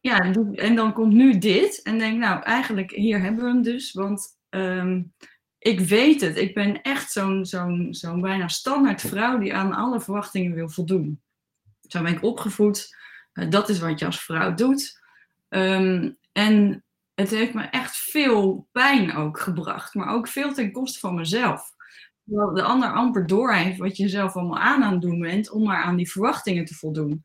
ja, 0.00 0.18
en 0.54 0.74
dan 0.74 0.92
komt 0.92 1.12
nu 1.12 1.38
dit, 1.38 1.82
en 1.82 1.98
denk, 1.98 2.18
nou 2.18 2.42
eigenlijk 2.42 2.90
hier 2.90 3.20
hebben 3.20 3.44
we 3.44 3.50
hem 3.50 3.62
dus, 3.62 3.92
want 3.92 4.38
ehm, 4.48 5.02
ik 5.58 5.80
weet 5.80 6.20
het, 6.20 6.36
ik 6.36 6.54
ben 6.54 6.82
echt 6.82 7.12
zo'n 7.12 7.46
zo'n 7.46 7.94
zo'n 7.94 8.20
bijna 8.20 8.48
standaard 8.48 9.00
vrouw 9.00 9.38
die 9.38 9.54
aan 9.54 9.72
alle 9.72 10.00
verwachtingen 10.00 10.54
wil 10.54 10.68
voldoen. 10.68 11.22
Zo 11.92 12.02
ben 12.02 12.12
ik 12.12 12.22
opgevoed. 12.22 12.96
Uh, 13.34 13.50
dat 13.50 13.68
is 13.68 13.78
wat 13.78 13.98
je 13.98 14.06
als 14.06 14.24
vrouw 14.24 14.54
doet. 14.54 15.00
Um, 15.48 16.18
en 16.32 16.84
het 17.14 17.30
heeft 17.30 17.54
me 17.54 17.62
echt 17.62 17.96
veel 17.96 18.68
pijn 18.72 19.14
ook 19.16 19.40
gebracht, 19.40 19.94
maar 19.94 20.14
ook 20.14 20.28
veel 20.28 20.52
ten 20.52 20.72
koste 20.72 20.98
van 20.98 21.14
mezelf. 21.14 21.70
Terwijl 22.24 22.54
de 22.54 22.62
ander 22.62 22.92
amper 22.92 23.26
doorheeft 23.26 23.78
wat 23.78 23.96
je 23.96 24.08
zelf 24.08 24.36
allemaal 24.36 24.58
aan 24.58 24.82
aan 24.82 24.92
het 24.92 25.02
doen 25.02 25.20
bent 25.20 25.50
om 25.50 25.62
maar 25.62 25.82
aan 25.82 25.96
die 25.96 26.10
verwachtingen 26.10 26.64
te 26.64 26.74
voldoen. 26.74 27.22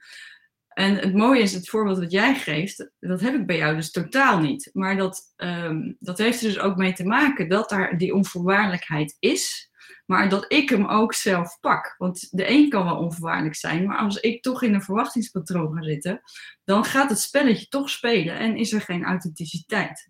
En 0.68 0.96
het 0.96 1.14
mooie 1.14 1.42
is, 1.42 1.54
het 1.54 1.70
voorbeeld 1.70 2.00
wat 2.00 2.12
jij 2.12 2.36
geeft, 2.36 2.90
dat 3.00 3.22
heb 3.22 3.34
ik 3.34 3.46
bij 3.46 3.58
jou 3.58 3.76
dus 3.76 3.92
totaal 3.92 4.40
niet. 4.40 4.70
Maar 4.74 4.98
dat, 4.98 5.34
um, 5.36 5.96
dat 6.00 6.18
heeft 6.18 6.42
er 6.42 6.48
dus 6.48 6.60
ook 6.60 6.76
mee 6.76 6.94
te 6.94 7.06
maken 7.06 7.50
dat 7.50 7.70
daar 7.70 7.98
die 7.98 8.14
onvoorwaardelijkheid 8.14 9.16
is. 9.20 9.72
Maar 10.08 10.30
dat 10.30 10.46
ik 10.48 10.70
hem 10.70 10.86
ook 10.86 11.14
zelf 11.14 11.60
pak. 11.60 11.96
Want 11.98 12.28
de 12.32 12.50
een 12.50 12.70
kan 12.70 12.86
wel 12.86 12.98
onvoorwaardelijk 12.98 13.56
zijn, 13.56 13.86
maar 13.86 13.98
als 13.98 14.20
ik 14.20 14.42
toch 14.42 14.64
in 14.64 14.74
een 14.74 14.82
verwachtingspatroon 14.82 15.76
ga 15.76 15.84
zitten, 15.84 16.22
dan 16.64 16.84
gaat 16.84 17.10
het 17.10 17.20
spelletje 17.20 17.68
toch 17.68 17.90
spelen 17.90 18.38
en 18.38 18.56
is 18.56 18.74
er 18.74 18.82
geen 18.82 19.04
authenticiteit. 19.04 20.10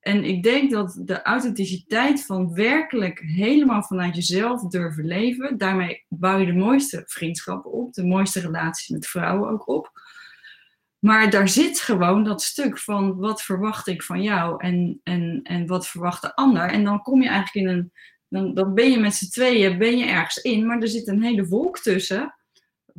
En 0.00 0.24
ik 0.24 0.42
denk 0.42 0.70
dat 0.70 1.00
de 1.04 1.22
authenticiteit 1.22 2.26
van 2.26 2.54
werkelijk 2.54 3.18
helemaal 3.18 3.82
vanuit 3.82 4.14
jezelf 4.14 4.62
durven 4.62 5.04
leven, 5.04 5.58
daarmee 5.58 6.04
bouw 6.08 6.38
je 6.38 6.46
de 6.46 6.52
mooiste 6.52 7.02
vriendschappen 7.06 7.72
op, 7.72 7.92
de 7.92 8.04
mooiste 8.04 8.40
relaties 8.40 8.88
met 8.88 9.06
vrouwen 9.06 9.50
ook 9.50 9.68
op. 9.68 9.90
Maar 10.98 11.30
daar 11.30 11.48
zit 11.48 11.80
gewoon 11.80 12.24
dat 12.24 12.42
stuk 12.42 12.78
van 12.78 13.16
wat 13.16 13.42
verwacht 13.42 13.86
ik 13.86 14.02
van 14.02 14.22
jou 14.22 14.64
en, 14.64 15.00
en, 15.02 15.40
en 15.42 15.66
wat 15.66 15.88
verwacht 15.88 16.22
de 16.22 16.34
ander. 16.34 16.70
En 16.70 16.84
dan 16.84 17.02
kom 17.02 17.22
je 17.22 17.28
eigenlijk 17.28 17.66
in 17.66 17.72
een, 17.76 17.92
dan, 18.30 18.54
dan 18.54 18.74
ben 18.74 18.90
je 18.90 18.98
met 18.98 19.14
z'n 19.14 19.30
tweeën, 19.30 19.78
ben 19.78 19.98
je 19.98 20.04
ergens 20.04 20.36
in, 20.36 20.66
maar 20.66 20.80
er 20.80 20.88
zit 20.88 21.08
een 21.08 21.22
hele 21.22 21.46
wolk 21.46 21.78
tussen 21.78 22.34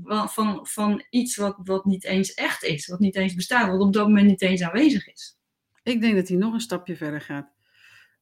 van, 0.03 0.29
van, 0.29 0.67
van 0.67 1.03
iets 1.09 1.35
wat, 1.35 1.57
wat 1.63 1.85
niet 1.85 2.03
eens 2.03 2.33
echt 2.33 2.63
is, 2.63 2.87
wat 2.87 2.99
niet 2.99 3.15
eens 3.15 3.33
bestaat, 3.33 3.69
wat 3.69 3.79
op 3.79 3.93
dat 3.93 4.07
moment 4.07 4.27
niet 4.27 4.41
eens 4.41 4.61
aanwezig 4.61 5.07
is. 5.07 5.37
Ik 5.83 6.01
denk 6.01 6.15
dat 6.15 6.27
hij 6.27 6.37
nog 6.37 6.53
een 6.53 6.59
stapje 6.59 6.95
verder 6.95 7.21
gaat. 7.21 7.51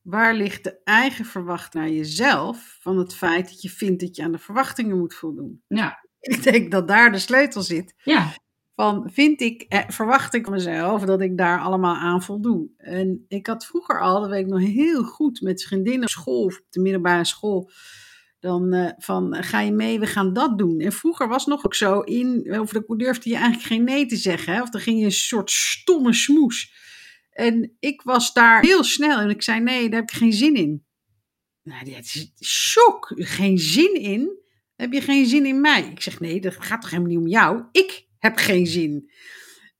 Waar 0.01 0.33
ligt 0.33 0.63
de 0.63 0.79
eigen 0.83 1.25
verwachting 1.25 1.83
naar 1.83 1.93
jezelf 1.93 2.77
van 2.81 2.97
het 2.97 3.15
feit 3.15 3.49
dat 3.49 3.61
je 3.61 3.69
vindt 3.69 3.99
dat 4.01 4.15
je 4.15 4.23
aan 4.23 4.31
de 4.31 4.37
verwachtingen 4.37 4.97
moet 4.97 5.13
voldoen? 5.13 5.61
Ja. 5.67 6.07
Ik 6.19 6.43
denk 6.43 6.71
dat 6.71 6.87
daar 6.87 7.11
de 7.11 7.19
sleutel 7.19 7.61
zit. 7.61 7.93
Ja. 8.03 8.33
Van 8.79 9.09
vind 9.11 9.41
ik, 9.41 9.61
eh, 9.61 9.83
verwacht 9.87 10.33
ik 10.33 10.49
mezelf 10.49 11.01
dat 11.01 11.21
ik 11.21 11.37
daar 11.37 11.59
allemaal 11.59 11.95
aan 11.95 12.23
voldoe? 12.23 12.69
En 12.77 13.25
ik 13.27 13.47
had 13.47 13.65
vroeger 13.65 14.01
al, 14.01 14.21
dat 14.21 14.29
weet 14.29 14.45
ik 14.45 14.51
nog 14.51 14.59
heel 14.59 15.03
goed, 15.03 15.41
met 15.41 15.63
vriendinnen 15.63 16.01
op 16.01 16.09
school, 16.09 16.43
op 16.43 16.65
de 16.69 16.79
middelbare 16.79 17.25
school, 17.25 17.71
dan 18.39 18.73
uh, 18.73 18.89
van 18.97 19.43
ga 19.43 19.61
je 19.61 19.71
mee, 19.71 19.99
we 19.99 20.05
gaan 20.05 20.33
dat 20.33 20.57
doen. 20.57 20.79
En 20.79 20.91
vroeger 20.91 21.27
was 21.27 21.45
nog 21.45 21.65
ook 21.65 21.75
zo 21.75 21.99
in, 21.99 22.59
of 22.59 22.71
durfde 22.71 23.29
je 23.29 23.35
eigenlijk 23.35 23.65
geen 23.65 23.83
nee 23.83 24.05
te 24.05 24.15
zeggen, 24.15 24.53
hè? 24.53 24.61
of 24.61 24.69
dan 24.69 24.81
ging 24.81 24.99
je 24.99 25.05
een 25.05 25.11
soort 25.11 25.51
stomme 25.51 26.13
smoes. 26.13 26.73
En 27.31 27.75
ik 27.79 28.01
was 28.01 28.33
daar 28.33 28.61
heel 28.61 28.83
snel 28.83 29.19
en 29.19 29.29
ik 29.29 29.41
zei: 29.41 29.59
nee, 29.59 29.89
daar 29.89 29.99
heb 29.99 30.09
ik 30.09 30.17
geen 30.17 30.33
zin 30.33 30.55
in. 30.55 30.85
Nou, 31.63 31.85
dat 31.85 32.03
is 32.03 32.31
shock. 32.43 33.11
Geen 33.15 33.57
zin 33.57 33.93
in? 33.93 34.39
Heb 34.75 34.93
je 34.93 35.01
geen 35.01 35.25
zin 35.25 35.45
in 35.45 35.61
mij? 35.61 35.83
Ik 35.83 36.01
zeg: 36.01 36.19
nee, 36.19 36.41
dat 36.41 36.55
gaat 36.59 36.81
toch 36.81 36.89
helemaal 36.89 37.11
niet 37.11 37.21
om 37.21 37.27
jou? 37.27 37.63
Ik 37.71 38.07
heb 38.19 38.37
geen 38.37 38.67
zin. 38.67 39.11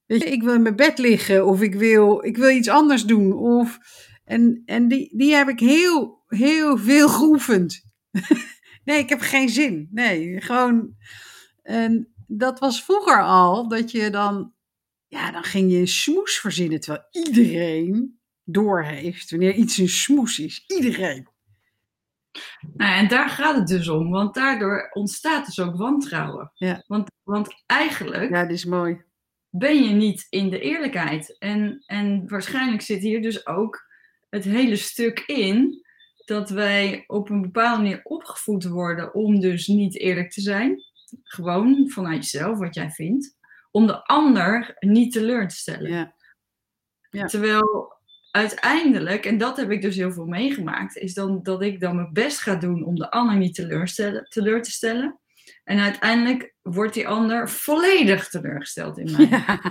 Weet 0.06 0.22
je, 0.22 0.30
ik 0.30 0.44
wil 0.44 0.54
in 0.54 0.62
mijn 0.62 0.76
bed 0.76 0.98
liggen 0.98 1.46
of 1.46 1.62
ik 1.62 1.76
wil, 1.76 2.26
ik 2.26 2.38
wil 2.38 2.50
iets 2.50 2.70
anders 2.70 3.04
doen. 3.04 3.34
Of, 3.34 3.80
en 4.24 4.62
en 4.66 4.88
die, 4.88 5.18
die 5.18 5.34
heb 5.34 5.48
ik 5.48 5.60
heel, 5.60 6.24
heel 6.28 6.78
veel 6.78 7.10
geoefend. 7.10 7.86
nee, 8.86 9.00
ik 9.00 9.10
heb 9.10 9.20
geen 9.20 9.50
zin. 9.50 9.88
Nee, 9.92 10.42
gewoon. 10.42 10.96
En 11.62 12.14
dat 12.28 12.60
was 12.60 12.84
vroeger 12.84 13.24
al 13.24 13.68
dat 13.68 13.92
je 13.92 14.10
dan 14.10 14.54
ja, 15.10 15.32
dan 15.32 15.44
ging 15.44 15.72
je 15.72 15.78
een 15.78 15.88
smoes 15.88 16.40
verzinnen, 16.40 16.80
terwijl 16.80 17.08
iedereen 17.12 18.20
doorheeft 18.44 19.30
wanneer 19.30 19.54
iets 19.54 19.78
een 19.78 19.90
smoes 19.90 20.40
is. 20.40 20.64
Iedereen. 20.68 21.29
Nou, 22.74 22.94
en 22.94 23.08
daar 23.08 23.30
gaat 23.30 23.56
het 23.56 23.68
dus 23.68 23.88
om, 23.88 24.10
want 24.10 24.34
daardoor 24.34 24.90
ontstaat 24.94 25.46
dus 25.46 25.60
ook 25.60 25.78
wantrouwen. 25.78 26.52
Ja. 26.54 26.84
Want, 26.88 27.12
want 27.24 27.64
eigenlijk 27.66 28.30
ja, 28.30 28.42
dat 28.42 28.52
is 28.52 28.66
mooi. 28.66 29.04
ben 29.50 29.84
je 29.84 29.90
niet 29.90 30.28
in 30.30 30.50
de 30.50 30.60
eerlijkheid. 30.60 31.38
En, 31.38 31.84
en 31.86 32.28
waarschijnlijk 32.28 32.82
zit 32.82 33.02
hier 33.02 33.22
dus 33.22 33.48
ook 33.48 33.88
het 34.30 34.44
hele 34.44 34.76
stuk 34.76 35.20
in 35.20 35.86
dat 36.26 36.50
wij 36.50 37.04
op 37.08 37.30
een 37.30 37.42
bepaalde 37.42 37.82
manier 37.82 38.00
opgevoed 38.04 38.64
worden 38.64 39.14
om 39.14 39.40
dus 39.40 39.68
niet 39.68 40.00
eerlijk 40.00 40.32
te 40.32 40.42
zijn. 40.42 40.84
Gewoon 41.24 41.90
vanuit 41.90 42.32
jezelf, 42.32 42.58
wat 42.58 42.76
jij 42.76 42.92
vindt 42.92 43.38
om 43.72 43.88
de 43.88 44.04
ander 44.04 44.76
niet 44.80 45.12
teleur 45.12 45.48
te 45.48 45.56
stellen. 45.56 45.92
Ja. 45.92 46.14
Ja. 47.10 47.26
Terwijl 47.26 47.99
uiteindelijk, 48.32 49.26
en 49.26 49.38
dat 49.38 49.58
heb 49.58 49.72
ik 49.72 49.82
dus 49.82 49.96
heel 49.96 50.12
veel 50.12 50.26
meegemaakt, 50.26 50.98
is 50.98 51.14
dan 51.14 51.44
dat 51.44 51.62
ik 51.62 51.80
dan 51.80 51.96
mijn 51.96 52.14
best 52.14 52.40
ga 52.40 52.56
doen 52.56 52.84
om 52.84 52.96
de 52.96 53.12
ander 53.12 53.38
niet 53.38 53.56
teleur 53.56 54.62
te 54.62 54.72
stellen. 54.72 55.20
En 55.64 55.80
uiteindelijk 55.80 56.54
wordt 56.62 56.94
die 56.94 57.08
ander 57.08 57.50
volledig 57.50 58.30
teleurgesteld 58.30 58.98
in 58.98 59.12
mij. 59.12 59.28
Ja. 59.40 59.62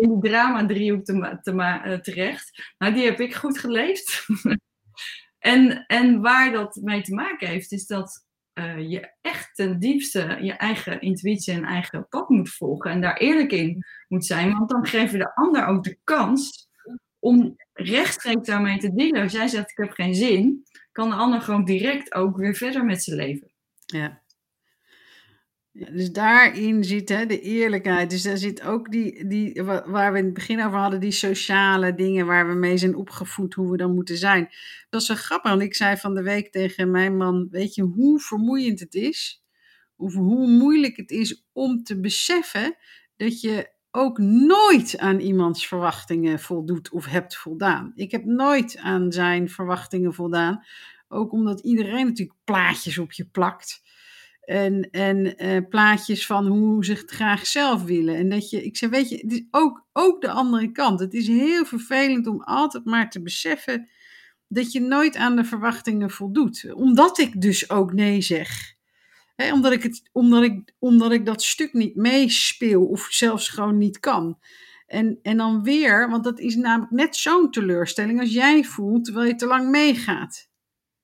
In 0.00 0.20
die 0.20 0.30
drama-driehoek 0.30 1.04
te, 1.04 1.38
te, 1.42 1.98
terecht. 2.02 2.72
Nou, 2.78 2.94
die 2.94 3.04
heb 3.04 3.20
ik 3.20 3.34
goed 3.34 3.58
geleefd. 3.58 4.26
en, 5.38 5.86
en 5.86 6.20
waar 6.20 6.52
dat 6.52 6.76
mee 6.82 7.02
te 7.02 7.14
maken 7.14 7.48
heeft, 7.48 7.72
is 7.72 7.86
dat 7.86 8.26
uh, 8.54 8.90
je 8.90 9.14
echt 9.20 9.54
ten 9.54 9.78
diepste 9.78 10.38
je 10.40 10.52
eigen 10.52 11.00
intuïtie 11.00 11.52
en 11.52 11.64
eigen 11.64 12.08
pad 12.08 12.28
moet 12.28 12.50
volgen 12.50 12.90
en 12.90 13.00
daar 13.00 13.16
eerlijk 13.16 13.52
in 13.52 13.84
moet 14.08 14.24
zijn. 14.24 14.52
Want 14.52 14.70
dan 14.70 14.86
geef 14.86 15.12
je 15.12 15.18
de 15.18 15.34
ander 15.34 15.66
ook 15.66 15.84
de 15.84 15.98
kans 16.04 16.70
om 17.22 17.56
rechtstreeks 17.72 18.46
daarmee 18.46 18.78
te 18.78 18.94
dealen. 18.94 19.22
Als 19.22 19.32
jij 19.32 19.48
zegt 19.48 19.70
ik 19.70 19.76
heb 19.76 19.90
geen 19.90 20.14
zin, 20.14 20.62
kan 20.92 21.08
de 21.10 21.14
ander 21.14 21.40
gewoon 21.40 21.64
direct 21.64 22.14
ook 22.14 22.36
weer 22.36 22.54
verder 22.54 22.84
met 22.84 23.02
zijn 23.02 23.16
leven. 23.16 23.50
Ja. 23.86 24.20
Ja, 25.70 25.90
dus 25.90 26.12
daarin 26.12 26.84
zit 26.84 27.08
hè, 27.08 27.26
de 27.26 27.40
eerlijkheid. 27.40 28.10
Dus 28.10 28.22
daar 28.22 28.36
zit 28.36 28.62
ook 28.62 28.90
die, 28.90 29.26
die, 29.26 29.62
waar 29.62 30.12
we 30.12 30.18
in 30.18 30.24
het 30.24 30.34
begin 30.34 30.64
over 30.64 30.78
hadden, 30.78 31.00
die 31.00 31.10
sociale 31.10 31.94
dingen 31.94 32.26
waar 32.26 32.48
we 32.48 32.54
mee 32.54 32.76
zijn 32.76 32.94
opgevoed, 32.94 33.54
hoe 33.54 33.70
we 33.70 33.76
dan 33.76 33.94
moeten 33.94 34.16
zijn. 34.16 34.48
Dat 34.90 35.00
is 35.00 35.06
zo 35.06 35.14
grappig, 35.14 35.50
want 35.50 35.62
ik 35.62 35.74
zei 35.74 35.96
van 35.96 36.14
de 36.14 36.22
week 36.22 36.52
tegen 36.52 36.90
mijn 36.90 37.16
man, 37.16 37.48
weet 37.50 37.74
je 37.74 37.82
hoe 37.82 38.20
vermoeiend 38.20 38.80
het 38.80 38.94
is? 38.94 39.44
Of 39.96 40.14
hoe 40.14 40.48
moeilijk 40.48 40.96
het 40.96 41.10
is 41.10 41.46
om 41.52 41.82
te 41.82 42.00
beseffen 42.00 42.76
dat 43.16 43.40
je 43.40 43.70
ook 43.92 44.18
nooit 44.18 44.98
aan 44.98 45.20
iemands 45.20 45.66
verwachtingen 45.66 46.40
voldoet 46.40 46.90
of 46.90 47.06
hebt 47.06 47.36
voldaan. 47.36 47.92
Ik 47.94 48.10
heb 48.10 48.24
nooit 48.24 48.78
aan 48.78 49.12
zijn 49.12 49.48
verwachtingen 49.48 50.14
voldaan, 50.14 50.64
ook 51.08 51.32
omdat 51.32 51.60
iedereen 51.60 52.06
natuurlijk 52.06 52.38
plaatjes 52.44 52.98
op 52.98 53.12
je 53.12 53.24
plakt. 53.24 53.82
En, 54.42 54.90
en 54.90 55.44
uh, 55.44 55.68
plaatjes 55.68 56.26
van 56.26 56.46
hoe 56.46 56.84
ze 56.84 56.92
het 56.92 57.10
graag 57.10 57.46
zelf 57.46 57.84
willen. 57.84 58.16
En 58.16 58.28
dat 58.28 58.50
je, 58.50 58.64
ik 58.64 58.76
zeg, 58.76 58.90
weet 58.90 59.08
je, 59.08 59.22
is 59.22 59.42
ook, 59.50 59.86
ook 59.92 60.20
de 60.20 60.30
andere 60.30 60.72
kant. 60.72 61.00
Het 61.00 61.14
is 61.14 61.26
heel 61.26 61.64
vervelend 61.64 62.26
om 62.26 62.42
altijd 62.42 62.84
maar 62.84 63.10
te 63.10 63.22
beseffen 63.22 63.88
dat 64.48 64.72
je 64.72 64.80
nooit 64.80 65.16
aan 65.16 65.36
de 65.36 65.44
verwachtingen 65.44 66.10
voldoet. 66.10 66.72
Omdat 66.74 67.18
ik 67.18 67.40
dus 67.40 67.70
ook 67.70 67.92
nee 67.92 68.20
zeg. 68.20 68.74
Omdat, 69.50 69.72
ik 69.72 69.82
het, 69.82 70.08
omdat, 70.12 70.42
ik, 70.42 70.74
omdat 70.78 71.12
ik 71.12 71.26
dat 71.26 71.42
stuk 71.42 71.72
niet 71.72 71.96
meespeel 71.96 72.86
of 72.86 73.06
zelfs 73.10 73.48
gewoon 73.48 73.78
niet 73.78 74.00
kan. 74.00 74.38
En, 74.86 75.18
en 75.22 75.36
dan 75.36 75.62
weer, 75.62 76.10
want 76.10 76.24
dat 76.24 76.38
is 76.38 76.56
namelijk 76.56 76.90
net 76.92 77.16
zo'n 77.16 77.50
teleurstelling 77.50 78.20
als 78.20 78.32
jij 78.32 78.64
voelt 78.64 79.04
terwijl 79.04 79.26
je 79.26 79.34
te 79.34 79.46
lang 79.46 79.70
meegaat. 79.70 80.48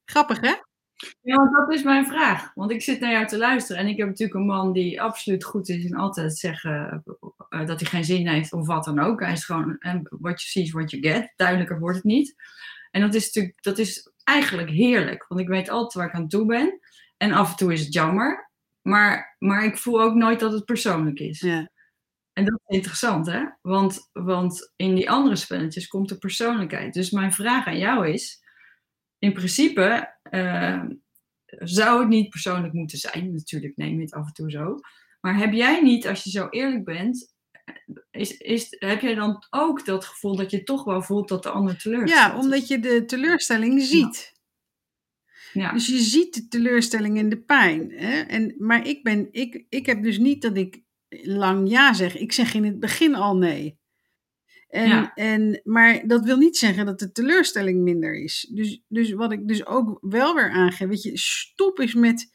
Grappig 0.05 0.41
hè? 0.41 0.55
Ja, 1.21 1.37
want 1.37 1.53
dat 1.53 1.73
is 1.73 1.83
mijn 1.83 2.07
vraag. 2.07 2.51
Want 2.55 2.71
ik 2.71 2.83
zit 2.83 3.01
naar 3.01 3.11
jou 3.11 3.27
te 3.27 3.39
luisteren 3.39 3.83
en 3.83 3.89
ik 3.89 3.97
heb 3.97 4.07
natuurlijk 4.07 4.39
een 4.39 4.47
man 4.47 4.73
die 4.73 5.03
absoluut 5.03 5.45
goed 5.45 5.69
is 5.69 5.85
in 5.85 5.97
altijd 5.97 6.37
zeggen 6.37 7.03
uh, 7.51 7.67
dat 7.67 7.81
hij 7.81 7.89
geen 7.89 8.05
zin 8.05 8.29
heeft 8.29 8.53
of 8.53 8.67
wat 8.67 8.85
dan 8.85 8.99
ook. 8.99 9.21
Hij 9.21 9.33
is 9.33 9.45
gewoon, 9.45 9.79
wat 10.09 10.43
je 10.43 10.49
ziet, 10.49 10.73
what 10.73 10.91
you 10.91 11.03
get. 11.03 11.33
Duidelijker 11.37 11.79
wordt 11.79 11.97
het 11.97 12.05
niet. 12.05 12.35
En 12.91 13.01
dat 13.01 13.15
is 13.15 13.27
natuurlijk, 13.27 13.63
dat 13.63 13.79
is 13.79 14.13
eigenlijk 14.25 14.71
heerlijk, 14.71 15.25
want 15.29 15.41
ik 15.41 15.49
weet 15.49 15.69
altijd 15.69 15.95
waar 15.95 16.07
ik 16.07 16.15
aan 16.15 16.29
toe 16.29 16.47
ben. 16.47 16.79
En 17.19 17.33
af 17.33 17.51
en 17.51 17.57
toe 17.57 17.73
is 17.73 17.85
het 17.85 17.93
jammer, 17.93 18.51
maar, 18.83 19.37
maar 19.39 19.65
ik 19.65 19.77
voel 19.77 20.03
ook 20.03 20.15
nooit 20.15 20.41
dat 20.41 20.53
het 20.53 20.65
persoonlijk 20.65 21.19
is. 21.19 21.41
Ja. 21.41 21.71
En 22.33 22.45
dat 22.45 22.61
is 22.67 22.77
interessant, 22.77 23.27
hè? 23.27 23.45
Want, 23.61 24.09
want 24.13 24.73
in 24.77 24.95
die 24.95 25.11
andere 25.11 25.37
spelletjes 25.37 25.87
komt 25.87 26.09
de 26.09 26.19
persoonlijkheid. 26.19 26.95
Dus 26.95 27.11
mijn 27.11 27.33
vraag 27.33 27.67
aan 27.67 27.79
jou 27.79 28.09
is, 28.09 28.43
in 29.19 29.33
principe 29.33 30.15
uh, 30.31 30.85
zou 31.49 32.01
het 32.01 32.09
niet 32.09 32.29
persoonlijk 32.29 32.73
moeten 32.73 32.99
zijn. 32.99 33.33
Natuurlijk 33.33 33.77
neem 33.77 33.97
je 33.97 34.01
het 34.01 34.13
af 34.13 34.27
en 34.27 34.33
toe 34.33 34.51
zo. 34.51 34.79
Maar 35.21 35.37
heb 35.37 35.53
jij 35.53 35.83
niet, 35.83 36.07
als 36.07 36.25
je 36.25 36.31
zo 36.31 36.49
eerlijk 36.49 36.85
bent, 36.85 37.35
is, 38.11 38.37
is, 38.37 38.77
heb 38.79 39.01
jij 39.01 39.15
dan 39.15 39.47
ook 39.51 39.85
dat 39.85 40.05
gevoel 40.05 40.37
dat 40.37 40.51
je 40.51 40.63
toch 40.63 40.85
wel 40.85 41.03
voelt 41.03 41.29
dat 41.29 41.43
de 41.43 41.51
ander 41.51 41.79
teleurstelt? 41.79 42.33
Ja, 42.33 42.39
omdat 42.39 42.69
je 42.69 42.79
de 42.79 43.05
teleurstelling 43.05 43.83
ziet. 43.83 44.33
Ja. 45.53 45.73
Dus 45.73 45.87
je 45.87 45.99
ziet 45.99 46.35
de 46.35 46.49
teleurstelling 46.49 47.19
en 47.19 47.29
de 47.29 47.41
pijn. 47.41 47.91
Hè? 47.91 48.21
En, 48.21 48.55
maar 48.59 48.87
ik, 48.87 49.03
ben, 49.03 49.29
ik, 49.31 49.65
ik 49.69 49.87
heb 49.87 50.03
dus 50.03 50.19
niet 50.19 50.43
dat 50.43 50.57
ik 50.57 50.83
lang 51.23 51.71
ja 51.71 51.93
zeg. 51.93 52.17
Ik 52.19 52.33
zeg 52.33 52.55
in 52.55 52.65
het 52.65 52.81
begin 52.81 53.15
al 53.15 53.37
nee. 53.37 53.79
En, 54.69 54.89
Ja. 54.89 55.15
en, 55.15 55.61
maar 55.65 56.07
dat 56.07 56.25
wil 56.25 56.37
niet 56.37 56.57
zeggen 56.57 56.87
dat 56.87 56.99
de 56.99 57.13
teleurstelling 57.13 57.83
minder 57.83 58.23
is. 58.23 58.51
Dus, 58.55 58.83
dus 58.89 59.13
wat 59.13 59.33
ik 59.33 59.49
dus 59.49 59.67
ook 59.67 59.99
wel 60.01 60.35
weer 60.35 60.51
aangeef, 60.51 60.89
weet 60.89 61.03
je, 61.03 61.19
stop 61.19 61.79
eens 61.79 61.95
met, 61.95 62.31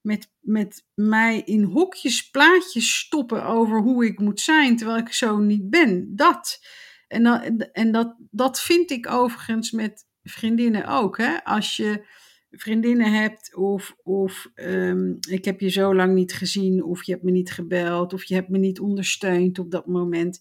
met, 0.00 0.30
met 0.40 0.84
mij 0.94 1.42
in 1.44 1.62
hokjes, 1.62 2.30
plaatjes 2.30 2.98
stoppen 2.98 3.44
over 3.44 3.80
hoe 3.80 4.06
ik 4.06 4.18
moet 4.18 4.40
zijn, 4.40 4.76
terwijl 4.76 4.98
ik 4.98 5.12
zo 5.12 5.38
niet 5.38 5.70
ben. 5.70 6.16
Dat. 6.16 6.60
En, 7.08 7.22
dat, 7.22 7.68
en 7.72 7.92
dat, 7.92 8.16
dat 8.30 8.60
vind 8.60 8.90
ik 8.90 9.10
overigens 9.10 9.70
met 9.70 10.06
vriendinnen 10.22 10.86
ook. 10.86 11.18
Hè? 11.18 11.44
Als 11.44 11.76
je 11.76 12.06
vriendinnen 12.52 13.12
hebt 13.12 13.54
of, 13.54 13.96
of 14.02 14.50
ehm, 14.54 15.14
ik 15.28 15.44
heb 15.44 15.60
je 15.60 15.68
zo 15.68 15.94
lang 15.94 16.14
niet 16.14 16.32
gezien 16.32 16.84
of 16.84 17.02
je 17.02 17.12
hebt 17.12 17.24
me 17.24 17.30
niet 17.30 17.52
gebeld 17.52 18.12
of 18.12 18.24
je 18.24 18.34
hebt 18.34 18.48
me 18.48 18.58
niet 18.58 18.80
ondersteund 18.80 19.58
op 19.58 19.70
dat 19.70 19.86
moment. 19.86 20.40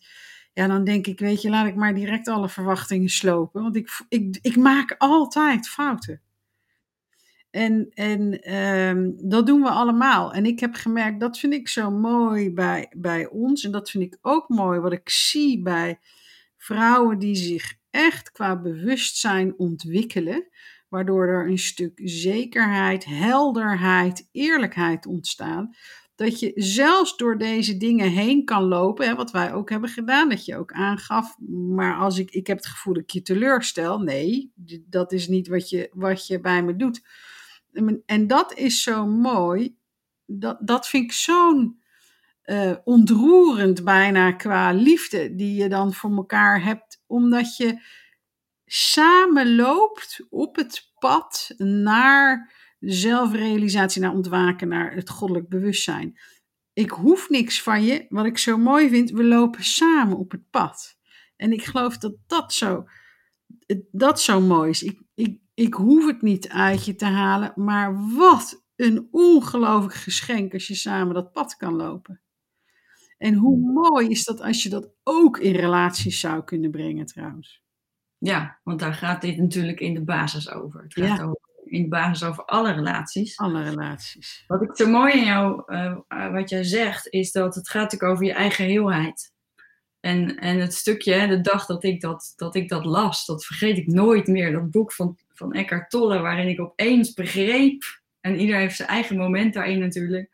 Ja, 0.53 0.67
dan 0.67 0.83
denk 0.83 1.07
ik, 1.07 1.19
weet 1.19 1.41
je, 1.41 1.49
laat 1.49 1.67
ik 1.67 1.75
maar 1.75 1.93
direct 1.93 2.27
alle 2.27 2.49
verwachtingen 2.49 3.09
slopen. 3.09 3.61
Want 3.61 3.75
ik, 3.75 3.89
ik, 4.09 4.39
ik 4.41 4.55
maak 4.55 4.95
altijd 4.97 5.69
fouten. 5.69 6.21
En, 7.51 7.89
en 7.93 8.41
ehm, 8.41 9.11
dat 9.17 9.45
doen 9.45 9.61
we 9.61 9.69
allemaal. 9.69 10.33
En 10.33 10.45
ik 10.45 10.59
heb 10.59 10.73
gemerkt, 10.73 11.19
dat 11.19 11.39
vind 11.39 11.53
ik 11.53 11.67
zo 11.67 11.91
mooi 11.91 12.53
bij, 12.53 12.91
bij 12.97 13.27
ons. 13.27 13.63
En 13.63 13.71
dat 13.71 13.89
vind 13.89 14.03
ik 14.03 14.17
ook 14.21 14.49
mooi 14.49 14.79
wat 14.79 14.91
ik 14.91 15.09
zie 15.09 15.61
bij 15.61 15.99
vrouwen 16.57 17.19
die 17.19 17.35
zich 17.35 17.73
echt 17.89 18.31
qua 18.31 18.61
bewustzijn 18.61 19.57
ontwikkelen. 19.57 20.47
Waardoor 20.91 21.27
er 21.27 21.47
een 21.47 21.57
stuk 21.57 21.99
zekerheid, 22.03 23.05
helderheid, 23.05 24.27
eerlijkheid 24.31 25.05
ontstaan. 25.05 25.75
Dat 26.15 26.39
je 26.39 26.51
zelfs 26.55 27.17
door 27.17 27.37
deze 27.37 27.77
dingen 27.77 28.09
heen 28.09 28.45
kan 28.45 28.63
lopen, 28.63 29.07
hè, 29.07 29.15
wat 29.15 29.31
wij 29.31 29.53
ook 29.53 29.69
hebben 29.69 29.89
gedaan, 29.89 30.29
dat 30.29 30.45
je 30.45 30.57
ook 30.57 30.71
aangaf. 30.71 31.37
Maar 31.75 31.95
als 31.95 32.17
ik, 32.17 32.31
ik 32.31 32.47
heb 32.47 32.57
het 32.57 32.65
gevoel 32.67 32.93
dat 32.93 33.03
ik 33.03 33.09
je 33.09 33.21
teleurstel, 33.21 33.99
nee, 33.99 34.51
dat 34.85 35.11
is 35.11 35.27
niet 35.27 35.47
wat 35.47 35.69
je, 35.69 35.89
wat 35.93 36.27
je 36.27 36.39
bij 36.39 36.63
me 36.63 36.75
doet. 36.75 37.01
En, 37.73 38.03
en 38.05 38.27
dat 38.27 38.53
is 38.57 38.83
zo 38.83 39.07
mooi, 39.07 39.77
dat, 40.25 40.57
dat 40.61 40.87
vind 40.87 41.03
ik 41.03 41.11
zo'n 41.11 41.81
uh, 42.45 42.75
ontroerend 42.83 43.83
bijna 43.83 44.31
qua 44.31 44.71
liefde 44.71 45.35
die 45.35 45.55
je 45.55 45.69
dan 45.69 45.93
voor 45.93 46.15
elkaar 46.15 46.63
hebt, 46.63 47.03
omdat 47.07 47.57
je 47.57 47.81
samen 48.73 49.55
loopt 49.55 50.25
op 50.29 50.55
het 50.55 50.91
pad 50.99 51.53
naar 51.57 52.53
zelfrealisatie, 52.79 54.01
naar 54.01 54.13
ontwaken, 54.13 54.67
naar 54.67 54.93
het 54.93 55.09
goddelijk 55.09 55.49
bewustzijn. 55.49 56.19
Ik 56.73 56.89
hoef 56.89 57.29
niks 57.29 57.61
van 57.61 57.83
je. 57.83 58.05
Wat 58.09 58.25
ik 58.25 58.37
zo 58.37 58.57
mooi 58.57 58.89
vind, 58.89 59.09
we 59.09 59.23
lopen 59.23 59.63
samen 59.63 60.17
op 60.17 60.31
het 60.31 60.49
pad. 60.49 60.97
En 61.35 61.51
ik 61.51 61.63
geloof 61.63 61.97
dat 61.97 62.15
dat 62.27 62.53
zo, 62.53 62.85
dat 63.91 64.21
zo 64.21 64.41
mooi 64.41 64.69
is. 64.69 64.83
Ik, 64.83 65.01
ik, 65.13 65.39
ik 65.53 65.73
hoef 65.73 66.05
het 66.05 66.21
niet 66.21 66.49
uit 66.49 66.85
je 66.85 66.95
te 66.95 67.05
halen, 67.05 67.51
maar 67.55 68.15
wat 68.15 68.65
een 68.75 69.07
ongelooflijk 69.11 69.95
geschenk 69.95 70.53
als 70.53 70.67
je 70.67 70.75
samen 70.75 71.13
dat 71.13 71.31
pad 71.31 71.55
kan 71.55 71.75
lopen. 71.75 72.21
En 73.17 73.33
hoe 73.33 73.57
mooi 73.57 74.07
is 74.07 74.23
dat 74.23 74.41
als 74.41 74.63
je 74.63 74.69
dat 74.69 74.91
ook 75.03 75.37
in 75.37 75.55
relaties 75.55 76.19
zou 76.19 76.43
kunnen 76.43 76.71
brengen 76.71 77.05
trouwens. 77.05 77.61
Ja, 78.23 78.59
want 78.63 78.79
daar 78.79 78.93
gaat 78.93 79.21
dit 79.21 79.37
natuurlijk 79.37 79.79
in 79.79 79.93
de 79.93 80.01
basis 80.03 80.51
over. 80.51 80.81
Het 80.81 80.93
gaat 80.93 81.17
Ja. 81.17 81.23
over, 81.23 81.39
in 81.65 81.81
de 81.81 81.87
basis 81.87 82.27
over 82.27 82.45
alle 82.45 82.71
relaties. 82.71 83.37
Alle 83.37 83.63
relaties. 83.63 84.43
Wat 84.47 84.61
ik 84.61 84.69
zo 84.73 84.89
mooi 84.89 85.13
in 85.13 85.25
jou, 85.25 85.63
eh, 85.65 85.97
eh, 86.07 86.31
wat 86.31 86.49
jij 86.49 86.63
zegt, 86.63 87.07
is 87.07 87.31
dat 87.31 87.55
het 87.55 87.69
gaat 87.69 87.81
natuurlijk 87.81 88.11
over 88.11 88.25
je 88.25 88.33
eigen 88.33 88.65
heelheid. 88.65 89.31
En, 89.99 90.37
en 90.39 90.59
het 90.59 90.73
stukje, 90.73 91.27
de 91.27 91.41
dag 91.41 91.65
dat 91.65 91.83
ik 91.83 92.01
dat, 92.01 92.33
dat 92.35 92.55
ik 92.55 92.69
dat 92.69 92.85
las, 92.85 93.25
dat 93.25 93.45
vergeet 93.45 93.77
ik 93.77 93.87
nooit 93.87 94.27
meer. 94.27 94.51
Dat 94.51 94.71
boek 94.71 94.93
van, 94.93 95.17
van 95.33 95.53
Eckhart 95.53 95.89
Tolle, 95.89 96.19
waarin 96.19 96.47
ik 96.47 96.61
opeens 96.61 97.13
begreep, 97.13 97.83
en 98.19 98.39
ieder 98.39 98.55
heeft 98.55 98.75
zijn 98.75 98.89
eigen 98.89 99.17
moment 99.17 99.53
daarin 99.53 99.79
natuurlijk. 99.79 100.29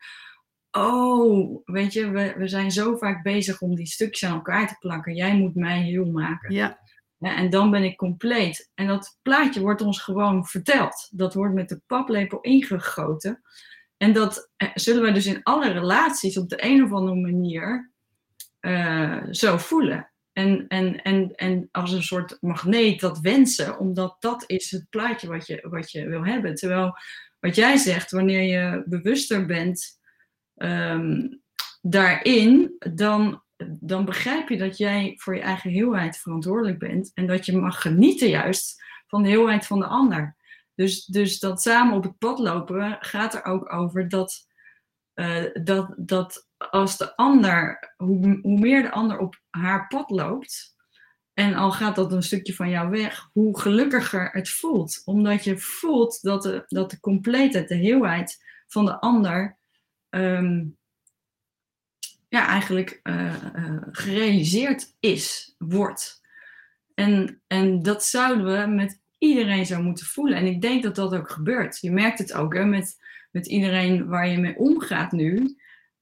Oh, 0.70 1.60
weet 1.64 1.92
je, 1.92 2.10
we, 2.10 2.34
we 2.36 2.48
zijn 2.48 2.70
zo 2.70 2.96
vaak 2.96 3.22
bezig 3.22 3.60
om 3.60 3.74
die 3.74 3.86
stukjes 3.86 4.28
aan 4.30 4.34
elkaar 4.36 4.68
te 4.68 4.76
plakken. 4.78 5.14
Jij 5.14 5.36
moet 5.36 5.54
mij 5.54 5.82
heel 5.82 6.06
maken. 6.10 6.54
Ja, 6.54 6.78
En 7.18 7.50
dan 7.50 7.70
ben 7.70 7.84
ik 7.84 7.96
compleet. 7.96 8.70
En 8.74 8.86
dat 8.86 9.18
plaatje 9.22 9.60
wordt 9.60 9.80
ons 9.80 10.00
gewoon 10.00 10.46
verteld. 10.46 11.08
Dat 11.10 11.34
wordt 11.34 11.54
met 11.54 11.68
de 11.68 11.80
paplepel 11.86 12.40
ingegoten. 12.40 13.42
En 13.96 14.12
dat 14.12 14.50
eh, 14.56 14.68
zullen 14.74 15.02
we 15.02 15.12
dus 15.12 15.26
in 15.26 15.42
alle 15.42 15.70
relaties 15.70 16.38
op 16.38 16.48
de 16.48 16.64
een 16.64 16.84
of 16.84 16.92
andere 16.92 17.20
manier 17.20 17.92
eh, 18.60 19.22
zo 19.30 19.56
voelen. 19.56 20.12
En, 20.32 20.68
en, 20.68 21.02
en, 21.02 21.34
en 21.34 21.68
als 21.72 21.92
een 21.92 22.02
soort 22.02 22.36
magneet 22.40 23.00
dat 23.00 23.20
wensen, 23.20 23.78
omdat 23.78 24.16
dat 24.18 24.44
is 24.46 24.70
het 24.70 24.86
plaatje 24.90 25.28
wat 25.28 25.46
je, 25.46 25.66
wat 25.70 25.90
je 25.90 26.08
wil 26.08 26.24
hebben. 26.24 26.54
Terwijl 26.54 26.96
wat 27.40 27.54
jij 27.54 27.76
zegt, 27.76 28.10
wanneer 28.10 28.42
je 28.42 28.82
bewuster 28.86 29.46
bent 29.46 29.98
ehm, 30.54 31.28
daarin, 31.80 32.76
dan 32.78 33.42
dan 33.66 34.04
begrijp 34.04 34.48
je 34.48 34.56
dat 34.56 34.76
jij 34.76 35.14
voor 35.16 35.34
je 35.34 35.40
eigen 35.40 35.70
heelheid 35.70 36.18
verantwoordelijk 36.18 36.78
bent 36.78 37.10
en 37.14 37.26
dat 37.26 37.46
je 37.46 37.56
mag 37.56 37.82
genieten 37.82 38.28
juist 38.28 38.82
van 39.06 39.22
de 39.22 39.28
heelheid 39.28 39.66
van 39.66 39.78
de 39.78 39.86
ander. 39.86 40.36
Dus, 40.74 41.04
dus 41.04 41.38
dat 41.38 41.62
samen 41.62 41.96
op 41.96 42.02
het 42.02 42.18
pad 42.18 42.38
lopen 42.38 42.96
gaat 43.00 43.34
er 43.34 43.44
ook 43.44 43.72
over 43.72 44.08
dat, 44.08 44.46
uh, 45.14 45.44
dat, 45.62 45.94
dat 45.96 46.48
als 46.70 46.96
de 46.96 47.16
ander, 47.16 47.92
hoe, 47.96 48.38
hoe 48.42 48.58
meer 48.58 48.82
de 48.82 48.90
ander 48.90 49.18
op 49.18 49.40
haar 49.50 49.86
pad 49.86 50.10
loopt, 50.10 50.76
en 51.38 51.54
al 51.54 51.72
gaat 51.72 51.96
dat 51.96 52.12
een 52.12 52.22
stukje 52.22 52.54
van 52.54 52.68
jou 52.68 52.90
weg, 52.90 53.28
hoe 53.32 53.60
gelukkiger 53.60 54.30
het 54.32 54.50
voelt. 54.50 55.02
Omdat 55.04 55.44
je 55.44 55.58
voelt 55.58 56.22
dat 56.22 56.42
de, 56.42 56.64
dat 56.66 56.90
de 56.90 57.00
compleetheid, 57.00 57.68
de 57.68 57.74
heelheid 57.74 58.44
van 58.66 58.84
de 58.84 59.00
ander 59.00 59.58
um, 60.10 60.78
ja, 62.28 62.46
eigenlijk 62.46 63.00
uh, 63.02 63.34
uh, 63.56 63.82
gerealiseerd 63.90 64.94
is, 65.00 65.54
wordt. 65.58 66.20
En, 66.94 67.42
en 67.46 67.82
dat 67.82 68.04
zouden 68.04 68.44
we 68.44 68.74
met 68.74 69.00
iedereen 69.18 69.66
zo 69.66 69.82
moeten 69.82 70.06
voelen. 70.06 70.38
En 70.38 70.46
ik 70.46 70.60
denk 70.60 70.82
dat 70.82 70.94
dat 70.94 71.14
ook 71.14 71.30
gebeurt. 71.30 71.78
Je 71.80 71.90
merkt 71.90 72.18
het 72.18 72.32
ook 72.32 72.64
met, 72.64 72.96
met 73.30 73.46
iedereen 73.46 74.06
waar 74.06 74.28
je 74.28 74.38
mee 74.38 74.56
omgaat 74.56 75.12
nu. 75.12 75.56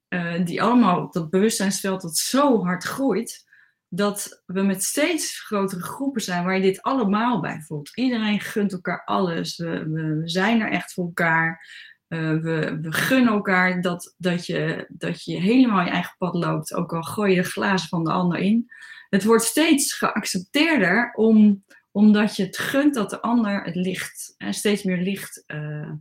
Uh, 0.08 0.44
die 0.44 0.62
allemaal, 0.62 1.10
dat 1.10 1.30
bewustzijnsveld 1.30 2.00
dat 2.00 2.16
zo 2.16 2.64
hard 2.64 2.84
groeit. 2.84 3.44
Dat 3.88 4.42
we 4.46 4.62
met 4.62 4.82
steeds 4.82 5.40
grotere 5.40 5.82
groepen 5.82 6.20
zijn 6.20 6.44
waar 6.44 6.54
je 6.54 6.62
dit 6.62 6.82
allemaal 6.82 7.40
bij 7.40 7.60
voelt. 7.60 7.96
Iedereen 7.96 8.40
gunt 8.40 8.72
elkaar 8.72 9.04
alles. 9.04 9.56
We, 9.56 9.88
we 9.88 10.22
zijn 10.24 10.60
er 10.60 10.70
echt 10.70 10.92
voor 10.92 11.04
elkaar. 11.04 11.66
Uh, 12.08 12.30
we, 12.30 12.78
we, 12.82 12.92
gunnen 12.92 13.32
elkaar 13.32 13.80
dat, 13.80 14.14
dat, 14.18 14.46
je, 14.46 14.86
dat 14.88 15.24
je 15.24 15.40
helemaal 15.40 15.84
je 15.84 15.90
eigen 15.90 16.14
pad 16.18 16.34
loopt, 16.34 16.74
ook 16.74 16.92
al 16.92 17.02
gooi 17.02 17.34
je 17.34 17.42
glazen 17.42 17.88
van 17.88 18.04
de 18.04 18.12
ander 18.12 18.38
in. 18.38 18.70
Het 19.08 19.24
wordt 19.24 19.44
steeds 19.44 19.92
geaccepteerder 19.92 21.12
om, 21.14 21.64
omdat 21.90 22.36
je 22.36 22.44
het 22.44 22.58
gunt 22.58 22.94
dat 22.94 23.10
de 23.10 23.20
ander 23.20 23.62
het 23.62 23.74
licht, 23.74 24.34
en 24.36 24.54
steeds 24.54 24.82
meer 24.82 24.98
licht 24.98 25.44
uh, 25.46 25.92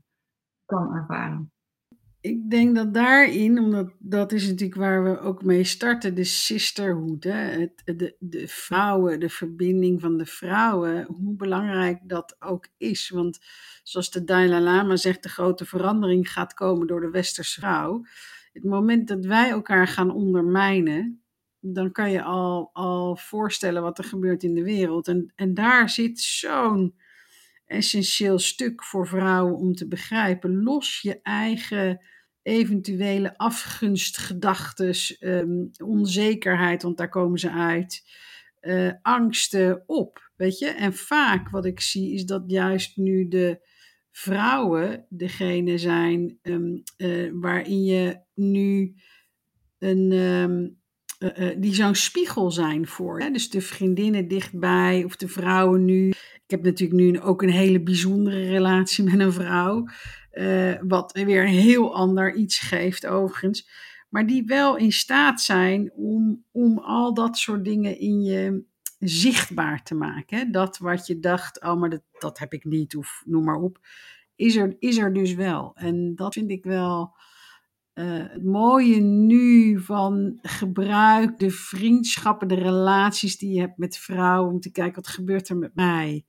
kan 0.65 0.93
ervaren. 0.93 1.51
Ik 2.25 2.49
denk 2.49 2.75
dat 2.75 2.93
daarin, 2.93 3.59
omdat 3.59 3.93
dat 3.99 4.31
is 4.31 4.47
natuurlijk 4.47 4.79
waar 4.79 5.03
we 5.03 5.19
ook 5.19 5.43
mee 5.43 5.63
starten, 5.63 6.15
de 6.15 6.23
sisterhood, 6.23 7.23
hè? 7.23 7.67
De, 7.83 8.15
de 8.19 8.47
vrouwen, 8.47 9.19
de 9.19 9.29
verbinding 9.29 10.01
van 10.01 10.17
de 10.17 10.25
vrouwen, 10.25 11.03
hoe 11.03 11.35
belangrijk 11.35 11.99
dat 12.03 12.35
ook 12.39 12.67
is. 12.77 13.09
Want 13.09 13.39
zoals 13.83 14.11
de 14.11 14.23
Dalai 14.23 14.61
Lama 14.61 14.95
zegt, 14.95 15.23
de 15.23 15.29
grote 15.29 15.65
verandering 15.65 16.31
gaat 16.31 16.53
komen 16.53 16.87
door 16.87 17.01
de 17.01 17.09
westerse 17.09 17.59
vrouw. 17.59 18.05
Het 18.53 18.63
moment 18.63 19.07
dat 19.07 19.25
wij 19.25 19.49
elkaar 19.49 19.87
gaan 19.87 20.11
ondermijnen, 20.11 21.23
dan 21.59 21.91
kan 21.91 22.11
je 22.11 22.21
al, 22.21 22.69
al 22.73 23.15
voorstellen 23.15 23.81
wat 23.81 23.97
er 23.97 24.03
gebeurt 24.03 24.43
in 24.43 24.53
de 24.53 24.63
wereld. 24.63 25.07
En, 25.07 25.33
en 25.35 25.53
daar 25.53 25.89
zit 25.89 26.19
zo'n 26.19 26.95
essentieel 27.65 28.39
stuk 28.39 28.83
voor 28.83 29.07
vrouwen 29.07 29.55
om 29.55 29.73
te 29.73 29.87
begrijpen. 29.87 30.63
Los 30.63 31.01
je 31.01 31.19
eigen 31.21 31.99
eventuele 32.45 33.37
afgunstgedachten, 33.37 34.95
um, 35.19 35.69
onzekerheid, 35.83 36.83
want 36.83 36.97
daar 36.97 37.09
komen 37.09 37.39
ze 37.39 37.51
uit, 37.51 38.03
uh, 38.61 38.91
angsten 39.01 39.83
op. 39.85 40.31
Weet 40.35 40.59
je? 40.59 40.67
En 40.67 40.93
vaak 40.93 41.49
wat 41.49 41.65
ik 41.65 41.79
zie 41.79 42.13
is 42.13 42.25
dat 42.25 42.43
juist 42.47 42.97
nu 42.97 43.27
de 43.27 43.59
vrouwen 44.11 45.05
degene 45.09 45.77
zijn 45.77 46.39
um, 46.41 46.83
uh, 46.97 47.31
waarin 47.33 47.83
je 47.83 48.19
nu 48.33 48.95
een. 49.79 50.11
Um, 50.11 50.77
uh, 51.19 51.55
die 51.57 51.73
zo'n 51.73 51.95
spiegel 51.95 52.51
zijn 52.51 52.87
voor. 52.87 53.19
Hè? 53.19 53.29
Dus 53.31 53.49
de 53.49 53.61
vriendinnen 53.61 54.27
dichtbij 54.27 55.03
of 55.03 55.15
de 55.15 55.27
vrouwen 55.27 55.85
nu. 55.85 56.09
Ik 56.09 56.51
heb 56.51 56.63
natuurlijk 56.63 56.99
nu 56.99 57.19
ook 57.21 57.41
een 57.41 57.49
hele 57.49 57.81
bijzondere 57.81 58.49
relatie 58.49 59.03
met 59.03 59.19
een 59.19 59.33
vrouw. 59.33 59.87
Uh, 60.37 60.75
wat 60.87 61.11
weer 61.11 61.41
een 61.41 61.47
heel 61.47 61.95
ander 61.95 62.33
iets 62.33 62.59
geeft, 62.59 63.05
overigens. 63.05 63.69
Maar 64.09 64.27
die 64.27 64.43
wel 64.45 64.75
in 64.75 64.91
staat 64.91 65.41
zijn 65.41 65.91
om, 65.93 66.43
om 66.51 66.77
al 66.77 67.13
dat 67.13 67.37
soort 67.37 67.63
dingen 67.63 67.99
in 67.99 68.21
je, 68.21 68.63
zichtbaar 68.99 69.83
te 69.83 69.95
maken. 69.95 70.51
Dat 70.51 70.77
wat 70.77 71.07
je 71.07 71.19
dacht, 71.19 71.61
oh, 71.61 71.79
maar 71.79 71.89
dat, 71.89 72.01
dat 72.19 72.39
heb 72.39 72.53
ik 72.53 72.63
niet, 72.65 72.95
of 72.95 73.23
noem 73.25 73.43
maar 73.43 73.61
op, 73.61 73.79
is 74.35 74.55
er, 74.55 74.75
is 74.79 74.97
er 74.97 75.13
dus 75.13 75.33
wel. 75.33 75.71
En 75.75 76.15
dat 76.15 76.33
vind 76.33 76.51
ik 76.51 76.63
wel 76.63 77.15
uh, 77.93 78.05
het 78.29 78.43
mooie 78.43 78.99
nu 79.01 79.79
van 79.79 80.39
gebruik 80.41 81.39
de 81.39 81.49
vriendschappen, 81.49 82.47
de 82.47 82.55
relaties 82.55 83.37
die 83.37 83.53
je 83.53 83.59
hebt 83.59 83.77
met 83.77 83.97
vrouwen, 83.97 84.53
om 84.53 84.59
te 84.59 84.71
kijken 84.71 84.95
wat 84.95 85.07
gebeurt 85.07 85.49
er 85.49 85.57
met 85.57 85.75
mij. 85.75 86.25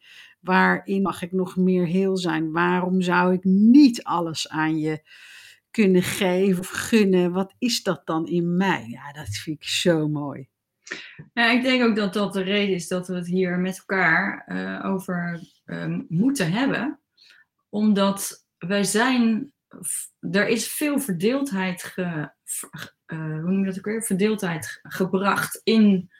Waarin 0.47 1.03
mag 1.03 1.23
ik 1.23 1.33
nog 1.33 1.57
meer 1.57 1.87
heel 1.87 2.17
zijn? 2.17 2.53
Waarom 2.53 3.01
zou 3.01 3.33
ik 3.33 3.45
niet 3.45 4.05
alles 4.05 4.49
aan 4.49 4.79
je 4.79 5.09
kunnen 5.71 6.03
geven 6.03 6.61
of 6.61 6.69
gunnen? 6.69 7.33
Wat 7.33 7.55
is 7.59 7.83
dat 7.83 8.07
dan 8.07 8.27
in 8.27 8.57
mij? 8.57 8.87
Ja, 8.89 9.13
dat 9.13 9.29
vind 9.29 9.57
ik 9.57 9.69
zo 9.69 10.09
mooi. 10.09 10.49
Ja, 11.33 11.51
ik 11.51 11.63
denk 11.63 11.83
ook 11.83 11.97
dat 11.97 12.13
dat 12.13 12.33
de 12.33 12.43
reden 12.43 12.75
is 12.75 12.89
dat 12.89 13.09
we 13.09 13.15
het 13.15 13.27
hier 13.27 13.59
met 13.59 13.79
elkaar 13.79 14.45
uh, 14.49 14.91
over 14.93 15.41
uh, 15.65 15.99
moeten 16.09 16.53
hebben. 16.53 17.01
Omdat 17.69 18.47
wij 18.59 18.85
zijn, 18.85 19.53
er 20.31 20.49
is 20.49 20.73
veel 20.73 21.01
verdeeldheid, 21.01 21.83
ge, 21.83 22.03
uh, 23.07 23.19
hoe 23.19 23.51
noem 23.51 23.59
je 23.59 23.67
dat 23.67 23.79
ook 23.79 23.85
weer? 23.85 24.03
Verdeeldheid 24.03 24.79
gebracht 24.83 25.61
in, 25.65 26.11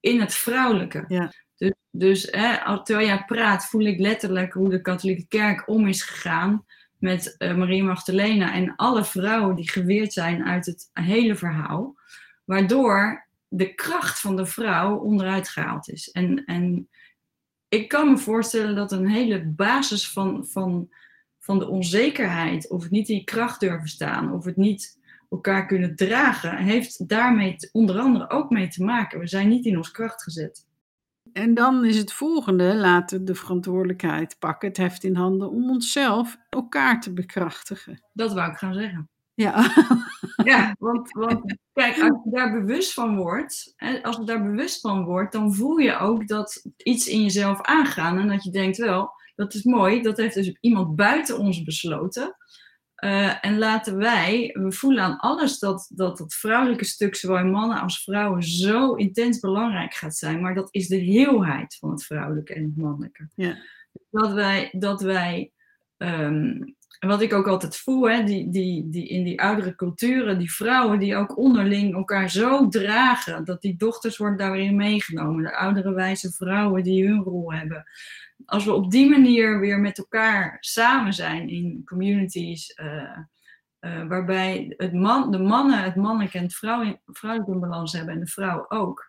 in 0.00 0.20
het 0.20 0.34
vrouwelijke. 0.34 1.04
Ja. 1.08 1.32
Dus, 1.62 1.72
dus 1.90 2.28
hè, 2.30 2.82
terwijl 2.84 3.06
jij 3.06 3.24
praat, 3.24 3.66
voel 3.66 3.84
ik 3.84 3.98
letterlijk 3.98 4.52
hoe 4.52 4.68
de 4.68 4.80
katholieke 4.80 5.26
kerk 5.28 5.68
om 5.68 5.86
is 5.86 6.02
gegaan 6.02 6.64
met 6.98 7.34
uh, 7.38 7.56
Maria 7.56 7.84
Magdalena 7.84 8.54
en 8.54 8.76
alle 8.76 9.04
vrouwen 9.04 9.56
die 9.56 9.70
geweerd 9.70 10.12
zijn 10.12 10.44
uit 10.44 10.66
het 10.66 10.90
hele 10.92 11.36
verhaal. 11.36 11.94
Waardoor 12.44 13.26
de 13.48 13.74
kracht 13.74 14.20
van 14.20 14.36
de 14.36 14.46
vrouw 14.46 14.96
onderuit 14.96 15.48
gehaald 15.48 15.88
is. 15.88 16.10
En, 16.10 16.44
en 16.44 16.88
ik 17.68 17.88
kan 17.88 18.10
me 18.10 18.18
voorstellen 18.18 18.74
dat 18.74 18.92
een 18.92 19.08
hele 19.08 19.44
basis 19.44 20.12
van, 20.12 20.46
van, 20.46 20.88
van 21.38 21.58
de 21.58 21.68
onzekerheid, 21.68 22.70
of 22.70 22.82
het 22.82 22.90
niet 22.90 23.08
in 23.08 23.24
kracht 23.24 23.60
durven 23.60 23.88
staan, 23.88 24.32
of 24.32 24.44
het 24.44 24.56
niet 24.56 25.00
elkaar 25.30 25.66
kunnen 25.66 25.96
dragen, 25.96 26.56
heeft 26.56 27.08
daarmee 27.08 27.56
onder 27.72 27.98
andere 27.98 28.30
ook 28.30 28.50
mee 28.50 28.68
te 28.68 28.84
maken. 28.84 29.18
We 29.18 29.26
zijn 29.26 29.48
niet 29.48 29.64
in 29.64 29.76
ons 29.76 29.90
kracht 29.90 30.22
gezet. 30.22 30.66
En 31.32 31.54
dan 31.54 31.84
is 31.84 31.96
het 31.96 32.12
volgende, 32.12 32.74
laten 32.74 33.18
we 33.18 33.24
de 33.24 33.34
verantwoordelijkheid 33.34 34.36
pakken, 34.38 34.68
het 34.68 34.76
heft 34.76 35.04
in 35.04 35.14
handen 35.14 35.50
om 35.50 35.70
onszelf 35.70 36.36
elkaar 36.48 37.00
te 37.00 37.12
bekrachtigen. 37.12 38.02
Dat 38.12 38.32
wou 38.32 38.50
ik 38.50 38.58
gaan 38.58 38.74
zeggen. 38.74 39.10
Ja, 39.34 39.72
ja 40.44 40.74
want, 40.78 41.10
want 41.10 41.56
kijk, 41.72 42.00
als 42.00 42.20
je 42.24 42.30
daar 42.30 42.52
bewust 42.52 42.94
van 42.94 43.16
wordt, 43.16 43.74
als 44.02 44.16
je 44.16 44.24
daar 44.24 44.42
bewust 44.42 44.80
van 44.80 45.04
wordt, 45.04 45.32
dan 45.32 45.54
voel 45.54 45.76
je 45.76 45.98
ook 45.98 46.28
dat 46.28 46.64
iets 46.76 47.06
in 47.06 47.22
jezelf 47.22 47.62
aangaan 47.62 48.18
en 48.18 48.28
dat 48.28 48.44
je 48.44 48.50
denkt 48.50 48.76
wel, 48.76 49.10
dat 49.34 49.54
is 49.54 49.62
mooi, 49.62 50.02
dat 50.02 50.16
heeft 50.16 50.34
dus 50.34 50.56
iemand 50.60 50.96
buiten 50.96 51.38
ons 51.38 51.62
besloten. 51.62 52.36
Uh, 53.04 53.44
en 53.44 53.58
laten 53.58 53.96
wij, 53.96 54.50
we 54.52 54.72
voelen 54.72 55.02
aan 55.02 55.18
alles 55.18 55.58
dat, 55.58 55.90
dat 55.94 56.18
het 56.18 56.34
vrouwelijke 56.34 56.84
stuk, 56.84 57.14
zowel 57.14 57.38
in 57.38 57.50
mannen 57.50 57.80
als 57.80 58.02
vrouwen, 58.02 58.42
zo 58.42 58.94
intens 58.94 59.40
belangrijk 59.40 59.94
gaat 59.94 60.16
zijn. 60.16 60.40
Maar 60.40 60.54
dat 60.54 60.68
is 60.70 60.88
de 60.88 60.96
heelheid 60.96 61.76
van 61.80 61.90
het 61.90 62.04
vrouwelijke 62.04 62.54
en 62.54 62.62
het 62.62 62.76
mannelijke. 62.76 63.28
Ja. 63.34 63.56
Dat 64.10 64.32
wij, 64.32 64.68
dat 64.72 65.02
wij 65.02 65.50
um, 65.98 66.76
wat 66.98 67.22
ik 67.22 67.32
ook 67.32 67.46
altijd 67.46 67.76
voel, 67.76 68.10
hè, 68.10 68.24
die, 68.24 68.50
die, 68.50 68.88
die, 68.88 69.08
in 69.08 69.24
die 69.24 69.40
oudere 69.40 69.74
culturen, 69.74 70.38
die 70.38 70.52
vrouwen 70.52 70.98
die 70.98 71.16
ook 71.16 71.36
onderling 71.36 71.94
elkaar 71.94 72.30
zo 72.30 72.68
dragen, 72.68 73.44
dat 73.44 73.62
die 73.62 73.76
dochters 73.76 74.16
worden 74.16 74.38
daarin 74.38 74.76
meegenomen. 74.76 75.42
De 75.42 75.56
oudere 75.56 75.92
wijze 75.92 76.32
vrouwen 76.32 76.82
die 76.82 77.06
hun 77.06 77.22
rol 77.22 77.52
hebben 77.52 77.84
als 78.46 78.64
we 78.64 78.72
op 78.72 78.90
die 78.90 79.08
manier 79.08 79.60
weer 79.60 79.80
met 79.80 79.98
elkaar 79.98 80.56
samen 80.60 81.12
zijn 81.12 81.48
in 81.48 81.82
communities, 81.84 82.78
uh, 82.82 83.18
uh, 83.80 84.06
waarbij 84.06 84.74
het 84.76 84.92
man, 84.92 85.30
de 85.30 85.38
mannen 85.38 85.82
het 85.82 85.96
mannelijke 85.96 86.38
en 86.38 86.44
het 86.44 86.54
vrouw, 86.54 87.00
vrouwelijke 87.04 87.54
in 87.54 87.60
balans 87.60 87.92
hebben 87.92 88.14
en 88.14 88.20
de 88.20 88.26
vrouw 88.26 88.64
ook, 88.68 89.08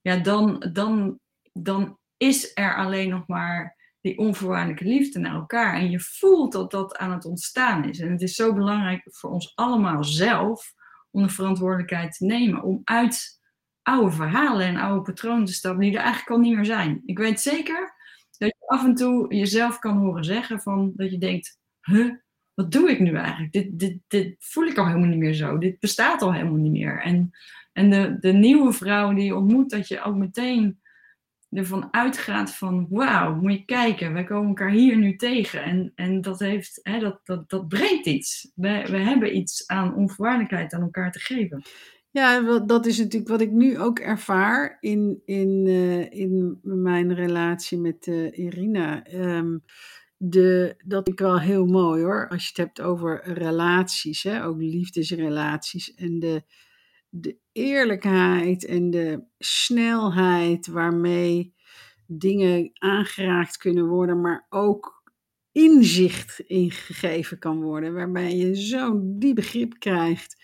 ja, 0.00 0.16
dan, 0.16 0.70
dan, 0.72 1.18
dan 1.52 1.98
is 2.16 2.50
er 2.54 2.76
alleen 2.76 3.08
nog 3.08 3.26
maar 3.26 3.76
die 4.00 4.18
onvoorwaardelijke 4.18 4.84
liefde 4.84 5.18
naar 5.18 5.34
elkaar. 5.34 5.74
En 5.74 5.90
je 5.90 6.00
voelt 6.00 6.52
dat 6.52 6.70
dat 6.70 6.96
aan 6.96 7.12
het 7.12 7.24
ontstaan 7.24 7.88
is. 7.88 8.00
En 8.00 8.10
het 8.10 8.22
is 8.22 8.34
zo 8.34 8.54
belangrijk 8.54 9.02
voor 9.04 9.30
ons 9.30 9.52
allemaal 9.54 10.04
zelf 10.04 10.72
om 11.10 11.22
de 11.22 11.28
verantwoordelijkheid 11.28 12.16
te 12.16 12.24
nemen 12.24 12.62
om 12.62 12.80
uit 12.84 13.40
oude 13.82 14.10
verhalen 14.10 14.66
en 14.66 14.76
oude 14.76 15.02
patronen 15.02 15.44
te 15.44 15.52
stappen 15.52 15.80
die 15.80 15.92
er 15.92 16.02
eigenlijk 16.02 16.30
al 16.30 16.38
niet 16.38 16.56
meer 16.56 16.64
zijn. 16.64 17.02
Ik 17.04 17.18
weet 17.18 17.40
zeker 17.40 17.94
dat 18.42 18.56
je 18.58 18.66
af 18.66 18.84
en 18.84 18.94
toe 18.94 19.34
jezelf 19.34 19.78
kan 19.78 19.96
horen 19.96 20.24
zeggen 20.24 20.60
van 20.60 20.92
dat 20.96 21.10
je 21.10 21.18
denkt, 21.18 21.58
huh, 21.80 22.14
wat 22.54 22.72
doe 22.72 22.90
ik 22.90 23.00
nu 23.00 23.14
eigenlijk? 23.14 23.52
Dit, 23.52 23.78
dit, 23.78 23.98
dit 24.08 24.36
voel 24.38 24.66
ik 24.66 24.78
al 24.78 24.86
helemaal 24.86 25.08
niet 25.08 25.18
meer 25.18 25.34
zo. 25.34 25.58
Dit 25.58 25.78
bestaat 25.78 26.22
al 26.22 26.32
helemaal 26.32 26.56
niet 26.56 26.72
meer. 26.72 27.02
En, 27.02 27.30
en 27.72 27.90
de, 27.90 28.16
de 28.20 28.32
nieuwe 28.32 28.72
vrouw 28.72 29.14
die 29.14 29.24
je 29.24 29.36
ontmoet, 29.36 29.70
dat 29.70 29.88
je 29.88 30.02
ook 30.02 30.16
meteen 30.16 30.80
ervan 31.50 31.88
uitgaat 31.90 32.54
van 32.54 32.86
wauw, 32.90 33.34
moet 33.34 33.52
je 33.52 33.64
kijken, 33.64 34.12
wij 34.12 34.24
komen 34.24 34.48
elkaar 34.48 34.70
hier 34.70 34.96
nu 34.96 35.16
tegen. 35.16 35.62
En, 35.64 35.92
en 35.94 36.20
dat, 36.20 36.38
heeft, 36.38 36.80
hè, 36.82 36.98
dat, 36.98 37.20
dat, 37.24 37.50
dat 37.50 37.68
brengt 37.68 38.06
iets. 38.06 38.50
We, 38.54 38.86
we 38.90 38.98
hebben 38.98 39.36
iets 39.36 39.66
aan 39.66 39.94
onvoorwaardelijkheid 39.94 40.72
aan 40.72 40.82
elkaar 40.82 41.12
te 41.12 41.20
geven. 41.20 41.62
Ja, 42.12 42.58
dat 42.58 42.86
is 42.86 42.98
natuurlijk 42.98 43.30
wat 43.30 43.40
ik 43.40 43.50
nu 43.50 43.78
ook 43.78 43.98
ervaar 43.98 44.76
in, 44.80 45.22
in, 45.24 45.66
uh, 45.66 46.10
in 46.10 46.58
mijn 46.62 47.14
relatie 47.14 47.78
met 47.78 48.06
uh, 48.06 48.38
Irina. 48.38 49.12
Um, 49.14 49.64
de, 50.16 50.74
dat 50.84 51.08
ik 51.08 51.18
wel 51.18 51.40
heel 51.40 51.66
mooi 51.66 52.02
hoor, 52.02 52.28
als 52.28 52.42
je 52.42 52.48
het 52.48 52.56
hebt 52.56 52.80
over 52.80 53.32
relaties, 53.32 54.22
hè, 54.22 54.44
ook 54.44 54.60
liefdesrelaties. 54.60 55.94
En 55.94 56.18
de, 56.18 56.42
de 57.08 57.38
eerlijkheid 57.52 58.64
en 58.64 58.90
de 58.90 59.24
snelheid 59.38 60.66
waarmee 60.66 61.54
dingen 62.06 62.70
aangeraakt 62.74 63.56
kunnen 63.56 63.86
worden, 63.86 64.20
maar 64.20 64.46
ook 64.48 65.02
inzicht 65.52 66.40
ingegeven 66.40 67.38
kan 67.38 67.62
worden, 67.62 67.94
waarbij 67.94 68.36
je 68.36 68.54
zo'n 68.54 69.18
diep 69.18 69.34
begrip 69.34 69.78
krijgt 69.78 70.36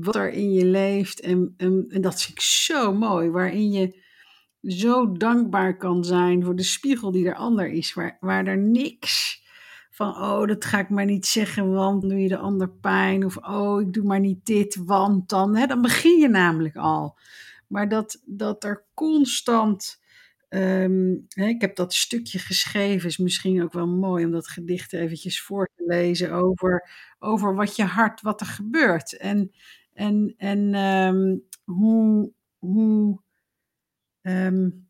wat 0.00 0.16
er 0.16 0.30
in 0.30 0.52
je 0.52 0.64
leeft. 0.64 1.20
En, 1.20 1.54
en, 1.56 1.86
en 1.88 2.00
dat 2.00 2.22
vind 2.22 2.38
ik 2.38 2.44
zo 2.44 2.92
mooi, 2.92 3.30
waarin 3.30 3.70
je 3.70 4.02
zo 4.62 5.12
dankbaar 5.12 5.76
kan 5.76 6.04
zijn 6.04 6.44
voor 6.44 6.56
de 6.56 6.62
spiegel 6.62 7.10
die 7.10 7.26
er 7.26 7.34
ander 7.34 7.68
is, 7.68 7.94
waar, 7.94 8.16
waar 8.20 8.46
er 8.46 8.58
niks 8.58 9.42
van, 9.90 10.08
oh, 10.08 10.46
dat 10.46 10.64
ga 10.64 10.78
ik 10.78 10.88
maar 10.88 11.04
niet 11.04 11.26
zeggen, 11.26 11.72
want 11.72 12.02
doe 12.02 12.20
je 12.20 12.28
de 12.28 12.36
ander 12.36 12.70
pijn. 12.70 13.24
Of, 13.24 13.36
oh, 13.36 13.80
ik 13.80 13.92
doe 13.92 14.04
maar 14.04 14.20
niet 14.20 14.46
dit, 14.46 14.76
want 14.84 15.28
dan. 15.28 15.56
Hè, 15.56 15.66
dan 15.66 15.82
begin 15.82 16.18
je 16.18 16.28
namelijk 16.28 16.76
al. 16.76 17.18
Maar 17.68 17.88
dat, 17.88 18.22
dat 18.24 18.64
er 18.64 18.84
constant. 18.94 20.02
Ehm, 20.48 21.14
hè, 21.28 21.46
ik 21.46 21.60
heb 21.60 21.76
dat 21.76 21.94
stukje 21.94 22.38
geschreven, 22.38 23.08
is 23.08 23.18
misschien 23.18 23.62
ook 23.62 23.72
wel 23.72 23.86
mooi 23.86 24.24
om 24.24 24.30
dat 24.30 24.48
gedicht 24.48 24.92
eventjes 24.92 25.42
voor 25.42 25.70
te 25.76 25.84
lezen 25.86 26.32
over, 26.32 26.90
over 27.18 27.54
wat 27.54 27.76
je 27.76 27.84
hart, 27.84 28.20
wat 28.20 28.40
er 28.40 28.46
gebeurt. 28.46 29.16
En 29.16 29.52
en, 29.94 30.34
en 30.36 30.74
um, 30.74 31.42
hoe, 31.64 32.32
hoe 32.58 33.22
um, 34.22 34.88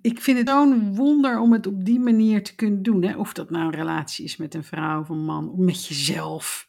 ik 0.00 0.20
vind 0.20 0.38
het 0.38 0.48
zo'n 0.48 0.94
wonder 0.94 1.40
om 1.40 1.52
het 1.52 1.66
op 1.66 1.84
die 1.84 2.00
manier 2.00 2.44
te 2.44 2.54
kunnen 2.54 2.82
doen. 2.82 3.02
Hè? 3.02 3.16
Of 3.16 3.32
dat 3.32 3.50
nou 3.50 3.64
een 3.64 3.78
relatie 3.78 4.24
is 4.24 4.36
met 4.36 4.54
een 4.54 4.64
vrouw 4.64 5.00
of 5.00 5.08
een 5.08 5.24
man, 5.24 5.50
of 5.50 5.58
met 5.58 5.86
jezelf. 5.86 6.68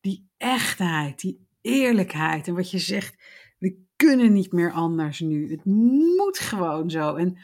Die 0.00 0.28
echtheid, 0.36 1.20
die 1.20 1.46
eerlijkheid. 1.60 2.48
En 2.48 2.54
wat 2.54 2.70
je 2.70 2.78
zegt, 2.78 3.22
we 3.58 3.84
kunnen 3.96 4.32
niet 4.32 4.52
meer 4.52 4.72
anders 4.72 5.20
nu. 5.20 5.50
Het 5.50 5.64
moet 5.64 6.38
gewoon 6.38 6.90
zo. 6.90 7.14
En, 7.14 7.38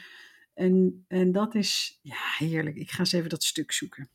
en, 0.53 1.05
en 1.07 1.31
dat 1.31 1.55
is 1.55 1.99
ja, 2.01 2.17
heerlijk. 2.37 2.75
Ik 2.75 2.91
ga 2.91 2.99
eens 2.99 3.13
even 3.13 3.29
dat 3.29 3.43
stuk 3.43 3.71
zoeken. 3.71 4.09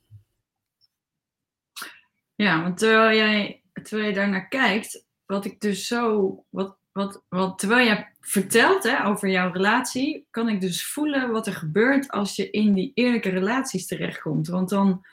Ja, 2.34 2.62
want 2.62 2.78
terwijl 2.78 3.16
jij 3.16 3.62
terwijl 3.82 4.08
je 4.08 4.14
daar 4.14 4.28
naar 4.28 4.48
kijkt, 4.48 5.06
wat 5.26 5.44
ik 5.44 5.60
dus 5.60 5.86
zo, 5.86 6.44
wat, 6.48 6.78
wat, 6.92 7.24
wat, 7.28 7.58
terwijl 7.58 7.86
je 7.86 8.06
vertelt 8.20 8.82
hè, 8.82 9.06
over 9.06 9.28
jouw 9.28 9.52
relatie, 9.52 10.26
kan 10.30 10.48
ik 10.48 10.60
dus 10.60 10.86
voelen 10.86 11.30
wat 11.30 11.46
er 11.46 11.54
gebeurt 11.54 12.10
als 12.10 12.36
je 12.36 12.50
in 12.50 12.74
die 12.74 12.90
eerlijke 12.94 13.28
relaties 13.28 13.86
terechtkomt. 13.86 14.48
Want 14.48 14.68
dan 14.68 15.06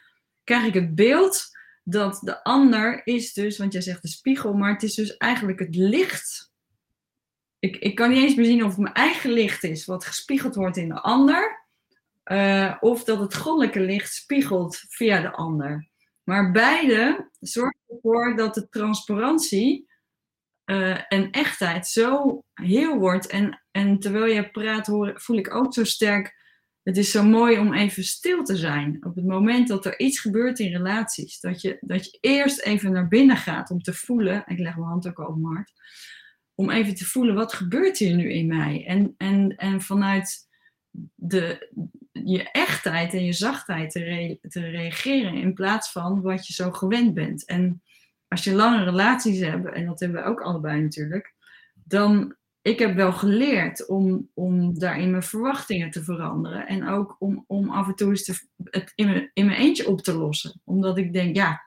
krijg 0.44 0.66
ik 0.66 0.74
het 0.74 0.96
beeld 0.96 1.54
dat 1.84 2.20
de 2.22 2.44
ander 2.44 3.02
is 3.08 3.34
dus, 3.34 3.58
want 3.58 3.74
jij 3.74 3.82
zegt 3.82 4.02
de 4.02 4.08
spiegel, 4.08 4.54
maar 4.54 4.72
het 4.72 4.84
is 4.84 4.94
dus 4.94 5.18
eigenlijk 5.18 5.60
het 5.60 5.76
licht. 5.76 6.52
Ik, 7.60 7.78
ik 7.78 7.96
kan 7.96 8.10
niet 8.10 8.24
eens 8.24 8.36
meer 8.36 8.46
zien 8.46 8.64
of 8.64 8.70
het 8.70 8.80
mijn 8.80 8.94
eigen 8.94 9.32
licht 9.32 9.64
is, 9.64 9.86
wat 9.86 10.06
gespiegeld 10.06 10.56
wordt 10.56 10.78
in 10.78 10.90
de 10.90 11.02
ander. 11.02 11.64
Uh, 12.32 12.76
of 12.80 13.04
dat 13.04 13.20
het 13.20 13.36
goddelijke 13.36 13.80
licht 13.80 14.14
spiegelt 14.14 14.84
via 14.88 15.22
de 15.22 15.32
ander. 15.32 15.90
Maar 16.26 16.52
beide 16.52 17.30
zorgen 17.40 17.80
ervoor 17.88 18.36
dat 18.36 18.54
de 18.54 18.70
transparantie 18.70 19.88
uh, 20.66 21.00
en 21.08 21.32
echtheid 21.32 21.88
zo 21.88 22.44
heel 22.54 22.98
wordt. 22.98 23.28
En, 23.28 23.64
en 23.72 24.00
terwijl 24.00 24.26
je 24.26 24.52
praat, 24.52 24.88
hoor, 24.88 25.22
voel 25.22 25.38
ik 25.38 25.54
ook 25.56 25.74
zo 25.74 25.84
sterk. 25.84 26.44
Het 26.84 26.98
is 26.98 27.12
zo 27.12 27.24
mooi 27.24 27.60
om 27.60 27.74
even 27.74 28.04
stil 28.04 28.44
te 28.44 28.56
zijn. 28.56 29.06
Op 29.06 29.16
het 29.16 29.26
moment 29.26 29.68
dat 29.68 29.86
er 29.86 30.00
iets 30.00 30.20
gebeurt 30.20 30.60
in 30.60 30.72
relaties. 30.72 31.40
Dat 31.40 31.62
je, 31.62 31.78
dat 31.82 32.06
je 32.06 32.18
eerst 32.22 32.62
even 32.62 32.92
naar 32.92 33.08
binnen 33.08 33.38
gaat 33.38 33.70
om 33.70 33.82
te 33.82 33.94
voelen. 33.94 34.44
Ik 34.46 34.60
leg 34.60 34.76
mijn 34.76 34.90
hand 34.90 35.08
ook 35.08 35.20
op 35.20 35.38
mijn 35.38 35.56
hart. 35.56 35.72
Om 36.56 36.70
even 36.70 36.96
te 36.96 37.06
voelen, 37.06 37.36
wat 37.36 37.54
gebeurt 37.54 37.98
hier 37.98 38.16
nu 38.16 38.32
in 38.32 38.48
mij? 38.48 38.86
En, 38.88 39.14
en, 39.18 39.56
en 39.56 39.82
vanuit 39.82 40.48
de, 41.16 41.70
je 42.24 42.52
echtheid 42.52 43.14
en 43.14 43.26
je 43.26 43.34
zachtheid 43.34 43.92
te, 43.92 44.60
reageren. 44.60 45.34
In 45.34 45.54
plaats 45.54 45.92
van 45.92 46.22
wat 46.22 46.48
je 46.48 46.54
zo 46.54 46.72
gewend 46.72 47.14
bent. 47.14 47.46
En 47.46 47.82
als 48.28 48.44
je 48.44 48.54
lange 48.54 48.84
relaties 48.84 49.40
hebt, 49.40 49.74
en 49.74 49.86
dat 49.86 50.00
hebben 50.00 50.24
we 50.24 50.30
ook 50.30 50.42
allebei 50.42 50.82
natuurlijk, 50.82 51.34
dan 51.74 52.36
ik 52.62 52.80
heb 52.80 52.96
wel 52.96 53.14
geleerd 53.14 53.88
om, 53.88 54.30
om 54.34 54.80
daarin 54.80 55.12
mijn 55.12 55.24
verwachtingen 55.24 55.92
te 55.92 56.04
veranderen. 56.04 56.68
En 56.68 56.88
ook 56.88 57.16
om, 57.20 57.44
om 57.48 57.70
af 57.70 57.88
en 57.88 57.96
toe 57.96 58.10
eens 58.10 58.44
het 58.64 58.92
in 58.96 59.06
mijn, 59.06 59.32
in 59.34 59.46
mijn 59.46 59.58
eentje 59.58 59.88
op 59.88 60.02
te 60.02 60.14
lossen. 60.14 60.62
Omdat 60.64 60.98
ik 60.98 61.14
denk, 61.14 61.36
ja, 61.36 61.64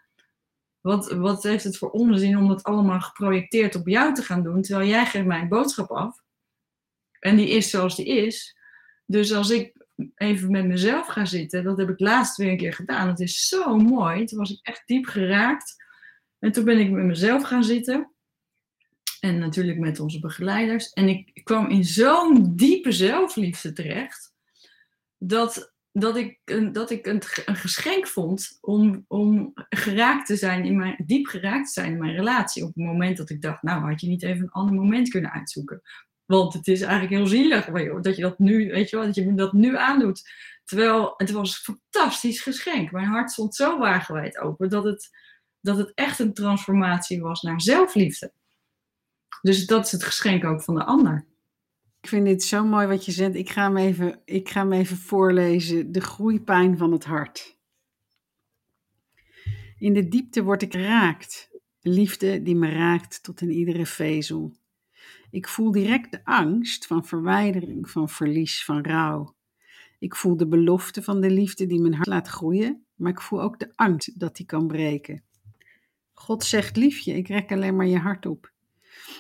wat, 0.80 1.12
wat 1.12 1.42
heeft 1.42 1.64
het 1.64 1.76
voor 1.76 1.90
onzin 1.90 2.38
om 2.38 2.48
dat 2.48 2.62
allemaal 2.62 3.00
geprojecteerd 3.00 3.74
op 3.74 3.88
jou 3.88 4.14
te 4.14 4.22
gaan 4.22 4.42
doen, 4.42 4.62
terwijl 4.62 4.88
jij 4.88 5.06
geeft 5.06 5.26
mij 5.26 5.40
een 5.40 5.48
boodschap 5.48 5.90
af. 5.90 6.22
En 7.20 7.37
die 7.37 7.48
is 7.48 7.70
zoals 7.70 7.96
die 7.96 8.06
is. 8.06 8.56
Dus 9.06 9.32
als 9.32 9.50
ik 9.50 9.87
even 10.14 10.50
met 10.50 10.66
mezelf 10.66 11.06
ga 11.06 11.24
zitten, 11.24 11.64
dat 11.64 11.78
heb 11.78 11.88
ik 11.88 12.00
laatst 12.00 12.37
weer 12.37 12.50
een 12.50 12.56
keer 12.56 12.72
gedaan. 12.72 13.08
Het 13.08 13.20
is 13.20 13.48
zo 13.48 13.76
mooi. 13.76 14.24
Toen 14.24 14.38
was 14.38 14.50
ik 14.50 14.58
echt 14.62 14.82
diep 14.87 15.06
geraakt. 15.06 15.84
En 16.38 16.52
toen 16.52 16.64
ben 16.64 16.78
ik 16.78 16.90
met 16.90 17.04
mezelf 17.04 17.42
gaan 17.42 17.64
zitten. 17.64 18.12
En 19.20 19.38
natuurlijk 19.38 19.78
met 19.78 20.00
onze 20.00 20.20
begeleiders. 20.20 20.90
En 20.90 21.08
ik 21.08 21.40
kwam 21.44 21.66
in 21.68 21.84
zo'n 21.84 22.56
diepe 22.56 22.92
zelfliefde 22.92 23.72
terecht. 23.72 24.32
Dat, 25.18 25.74
dat 25.92 26.16
ik, 26.16 26.40
dat 26.72 26.90
ik 26.90 27.06
een, 27.06 27.22
een 27.44 27.56
geschenk 27.56 28.06
vond 28.06 28.58
om, 28.61 29.04
om 29.08 29.52
geraakt 29.68 30.26
te 30.26 30.37
zijn 30.37 30.64
in 30.64 30.76
mijn, 30.76 31.02
diep 31.06 31.26
geraakt 31.26 31.66
te 31.66 31.72
zijn 31.72 31.92
in 31.92 31.98
mijn 31.98 32.14
relatie. 32.14 32.62
Op 32.62 32.74
het 32.74 32.84
moment 32.84 33.16
dat 33.16 33.30
ik 33.30 33.42
dacht, 33.42 33.62
nou 33.62 33.90
had 33.90 34.00
je 34.00 34.08
niet 34.08 34.22
even 34.22 34.42
een 34.42 34.50
ander 34.50 34.74
moment 34.74 35.08
kunnen 35.08 35.32
uitzoeken. 35.32 35.82
Want 36.28 36.52
het 36.52 36.68
is 36.68 36.80
eigenlijk 36.80 37.12
heel 37.12 37.26
zielig 37.26 37.64
dat 38.02 38.16
je 38.16 38.22
dat 38.22 38.38
nu, 38.38 38.70
weet 38.70 38.90
je 38.90 38.96
wel, 38.96 39.06
dat 39.06 39.14
je 39.14 39.34
dat 39.34 39.52
nu 39.52 39.76
aandoet. 39.76 40.30
Terwijl 40.64 41.14
het 41.16 41.30
was 41.30 41.50
een 41.50 41.74
fantastisch 41.74 42.40
geschenk. 42.40 42.90
Mijn 42.90 43.06
hart 43.06 43.30
stond 43.30 43.54
zo 43.54 43.78
wagenwijd 43.78 44.38
open 44.38 44.68
dat 44.68 44.84
het, 44.84 45.08
dat 45.60 45.76
het 45.76 45.92
echt 45.94 46.18
een 46.18 46.34
transformatie 46.34 47.20
was 47.20 47.42
naar 47.42 47.60
zelfliefde. 47.60 48.32
Dus 49.42 49.66
dat 49.66 49.84
is 49.84 49.92
het 49.92 50.04
geschenk 50.04 50.44
ook 50.44 50.62
van 50.62 50.74
de 50.74 50.84
ander. 50.84 51.26
Ik 52.00 52.08
vind 52.08 52.26
dit 52.26 52.42
zo 52.42 52.64
mooi 52.64 52.86
wat 52.86 53.04
je 53.04 53.12
zegt. 53.12 53.34
Ik 53.34 53.50
ga 53.50 53.62
hem 53.62 53.76
even, 53.76 54.20
ik 54.24 54.48
ga 54.48 54.60
hem 54.60 54.72
even 54.72 54.96
voorlezen. 54.96 55.92
De 55.92 56.00
groeipijn 56.00 56.78
van 56.78 56.92
het 56.92 57.04
hart. 57.04 57.58
In 59.78 59.94
de 59.94 60.08
diepte 60.08 60.42
word 60.42 60.62
ik 60.62 60.74
raakt. 60.74 61.50
Liefde 61.80 62.42
die 62.42 62.56
me 62.56 62.70
raakt 62.70 63.22
tot 63.22 63.40
in 63.40 63.50
iedere 63.50 63.86
vezel. 63.86 64.56
Ik 65.30 65.48
voel 65.48 65.72
direct 65.72 66.10
de 66.10 66.24
angst 66.24 66.86
van 66.86 67.04
verwijdering, 67.04 67.90
van 67.90 68.08
verlies, 68.08 68.64
van 68.64 68.84
rouw. 68.84 69.34
Ik 69.98 70.16
voel 70.16 70.36
de 70.36 70.48
belofte 70.48 71.02
van 71.02 71.20
de 71.20 71.30
liefde 71.30 71.66
die 71.66 71.80
mijn 71.80 71.94
hart 71.94 72.06
laat 72.06 72.28
groeien, 72.28 72.84
maar 72.94 73.12
ik 73.12 73.20
voel 73.20 73.42
ook 73.42 73.58
de 73.58 73.72
angst 73.74 74.20
dat 74.20 74.36
die 74.36 74.46
kan 74.46 74.66
breken. 74.66 75.22
God 76.12 76.44
zegt, 76.44 76.76
liefje, 76.76 77.14
ik 77.14 77.28
rek 77.28 77.52
alleen 77.52 77.76
maar 77.76 77.86
je 77.86 77.98
hart 77.98 78.26
op. 78.26 78.52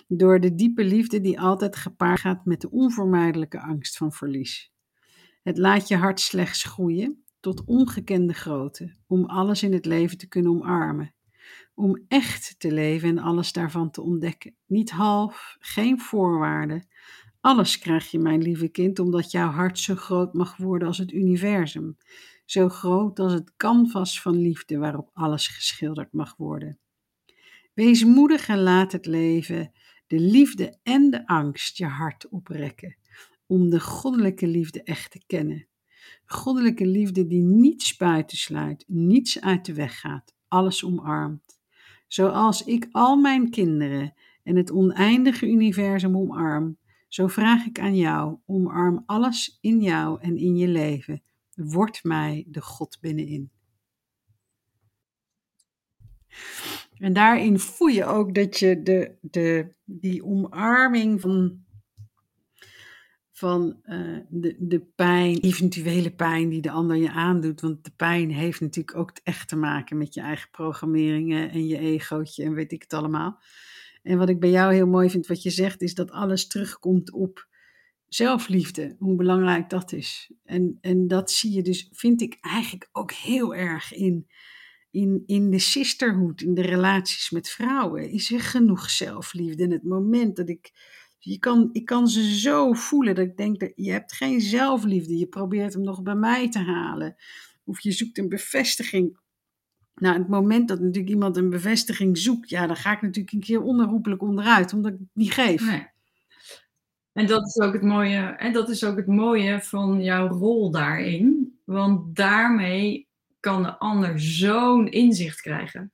Door 0.08 0.40
de 0.40 0.54
diepe 0.54 0.84
liefde 0.84 1.20
die 1.20 1.40
altijd 1.40 1.76
gepaard 1.76 2.20
gaat 2.20 2.44
met 2.44 2.60
de 2.60 2.70
onvermijdelijke 2.70 3.60
angst 3.60 3.96
van 3.96 4.12
verlies. 4.12 4.72
Het 5.42 5.58
laat 5.58 5.88
je 5.88 5.96
hart 5.96 6.20
slechts 6.20 6.64
groeien 6.64 7.24
tot 7.40 7.64
ongekende 7.64 8.32
grootte, 8.32 8.94
om 9.06 9.24
alles 9.24 9.62
in 9.62 9.72
het 9.72 9.86
leven 9.86 10.18
te 10.18 10.28
kunnen 10.28 10.52
omarmen. 10.52 11.14
Om 11.78 12.04
echt 12.08 12.54
te 12.58 12.72
leven 12.72 13.08
en 13.08 13.18
alles 13.18 13.52
daarvan 13.52 13.90
te 13.90 14.02
ontdekken. 14.02 14.54
Niet 14.66 14.90
half, 14.90 15.56
geen 15.60 16.00
voorwaarden. 16.00 16.86
Alles 17.40 17.78
krijg 17.78 18.10
je, 18.10 18.18
mijn 18.18 18.42
lieve 18.42 18.68
kind, 18.68 18.98
omdat 18.98 19.30
jouw 19.30 19.50
hart 19.50 19.78
zo 19.78 19.94
groot 19.94 20.34
mag 20.34 20.56
worden 20.56 20.88
als 20.88 20.98
het 20.98 21.12
universum. 21.12 21.96
Zo 22.44 22.68
groot 22.68 23.18
als 23.18 23.32
het 23.32 23.56
canvas 23.56 24.22
van 24.22 24.36
liefde 24.36 24.78
waarop 24.78 25.10
alles 25.12 25.46
geschilderd 25.48 26.12
mag 26.12 26.36
worden. 26.36 26.78
Wees 27.74 28.04
moedig 28.04 28.48
en 28.48 28.62
laat 28.62 28.92
het 28.92 29.06
leven, 29.06 29.72
de 30.06 30.20
liefde 30.20 30.78
en 30.82 31.10
de 31.10 31.26
angst 31.26 31.78
je 31.78 31.86
hart 31.86 32.28
oprekken, 32.28 32.96
om 33.46 33.70
de 33.70 33.80
goddelijke 33.80 34.46
liefde 34.46 34.82
echt 34.82 35.10
te 35.10 35.22
kennen. 35.26 35.66
Goddelijke 36.24 36.86
liefde 36.86 37.26
die 37.26 37.42
niets 37.42 37.96
buitensluit, 37.96 38.84
niets 38.86 39.40
uit 39.40 39.64
de 39.64 39.74
weg 39.74 40.00
gaat, 40.00 40.34
alles 40.48 40.84
omarmt. 40.84 41.47
Zoals 42.08 42.64
ik 42.64 42.88
al 42.92 43.16
mijn 43.16 43.50
kinderen 43.50 44.14
en 44.42 44.56
het 44.56 44.70
oneindige 44.70 45.46
universum 45.46 46.16
omarm, 46.16 46.78
zo 47.08 47.26
vraag 47.26 47.66
ik 47.66 47.78
aan 47.78 47.96
jou: 47.96 48.38
omarm 48.46 49.02
alles 49.06 49.58
in 49.60 49.80
jou 49.80 50.20
en 50.20 50.36
in 50.36 50.56
je 50.56 50.68
leven. 50.68 51.22
Word 51.54 52.04
mij 52.04 52.44
de 52.48 52.60
God 52.60 52.98
binnenin. 53.00 53.50
En 56.98 57.12
daarin 57.12 57.58
voel 57.58 57.88
je 57.88 58.04
ook 58.04 58.34
dat 58.34 58.58
je 58.58 58.82
de, 58.82 59.16
de, 59.20 59.74
die 59.84 60.24
omarming 60.24 61.20
van, 61.20 61.64
van 63.38 63.80
uh, 63.84 64.18
de, 64.28 64.56
de 64.58 64.80
pijn, 64.80 65.38
eventuele 65.40 66.10
pijn 66.10 66.48
die 66.48 66.60
de 66.60 66.70
ander 66.70 66.96
je 66.96 67.10
aandoet. 67.10 67.60
Want 67.60 67.84
de 67.84 67.90
pijn 67.96 68.30
heeft 68.30 68.60
natuurlijk 68.60 68.96
ook 68.96 69.12
echt 69.22 69.48
te 69.48 69.56
maken 69.56 69.98
met 69.98 70.14
je 70.14 70.20
eigen 70.20 70.50
programmeringen 70.50 71.50
en 71.50 71.66
je 71.66 71.78
egootje 71.78 72.44
en 72.44 72.52
weet 72.52 72.72
ik 72.72 72.82
het 72.82 72.92
allemaal. 72.92 73.40
En 74.02 74.18
wat 74.18 74.28
ik 74.28 74.40
bij 74.40 74.50
jou 74.50 74.74
heel 74.74 74.86
mooi 74.86 75.10
vind, 75.10 75.26
wat 75.26 75.42
je 75.42 75.50
zegt, 75.50 75.82
is 75.82 75.94
dat 75.94 76.10
alles 76.10 76.46
terugkomt 76.46 77.12
op 77.12 77.48
zelfliefde, 78.08 78.96
hoe 78.98 79.16
belangrijk 79.16 79.70
dat 79.70 79.92
is. 79.92 80.32
En, 80.44 80.78
en 80.80 81.08
dat 81.08 81.30
zie 81.30 81.52
je 81.52 81.62
dus, 81.62 81.88
vind 81.92 82.20
ik 82.20 82.36
eigenlijk 82.40 82.88
ook 82.92 83.12
heel 83.12 83.54
erg 83.54 83.92
in 83.92 84.26
in, 84.90 85.22
in 85.26 85.50
de 85.50 85.58
sisterhood, 85.58 86.40
in 86.40 86.54
de 86.54 86.62
relaties 86.62 87.30
met 87.30 87.48
vrouwen, 87.48 88.10
is 88.10 88.32
er 88.32 88.40
genoeg 88.40 88.90
zelfliefde. 88.90 89.62
En 89.62 89.70
het 89.70 89.82
moment 89.82 90.36
dat 90.36 90.48
ik, 90.48 90.72
je 91.18 91.38
kan, 91.38 91.68
ik 91.72 91.84
kan 91.84 92.08
ze 92.08 92.38
zo 92.38 92.72
voelen 92.72 93.14
dat 93.14 93.24
ik 93.24 93.36
denk 93.36 93.60
dat 93.60 93.72
je 93.74 93.90
hebt 93.90 94.12
geen 94.12 94.40
zelfliefde. 94.40 95.18
Je 95.18 95.26
probeert 95.26 95.72
hem 95.72 95.82
nog 95.82 96.02
bij 96.02 96.14
mij 96.14 96.50
te 96.50 96.58
halen. 96.58 97.16
Of 97.64 97.80
je 97.80 97.92
zoekt 97.92 98.18
een 98.18 98.28
bevestiging. 98.28 99.18
Nou, 99.94 100.18
het 100.18 100.28
moment 100.28 100.68
dat 100.68 100.80
natuurlijk 100.80 101.08
iemand 101.08 101.36
een 101.36 101.50
bevestiging 101.50 102.18
zoekt, 102.18 102.50
ja, 102.50 102.66
dan 102.66 102.76
ga 102.76 102.92
ik 102.92 103.02
natuurlijk 103.02 103.34
een 103.34 103.40
keer 103.40 103.62
onherroepelijk 103.62 104.22
onderuit, 104.22 104.72
omdat 104.72 104.92
ik 104.92 104.98
het 104.98 105.08
niet 105.12 105.32
geef. 105.32 105.62
En 107.12 107.26
dat 107.26 107.46
is 107.46 107.58
ook 107.58 107.72
het 107.72 107.82
mooie, 107.82 108.18
en 108.18 108.52
dat 108.52 108.68
is 108.68 108.84
ook 108.84 108.96
het 108.96 109.06
mooie 109.06 109.60
van 109.60 110.02
jouw 110.02 110.28
rol 110.28 110.70
daarin. 110.70 111.58
Want 111.64 112.16
daarmee 112.16 113.08
kan 113.40 113.62
de 113.62 113.78
ander 113.78 114.20
zo'n 114.20 114.88
inzicht 114.88 115.40
krijgen. 115.40 115.92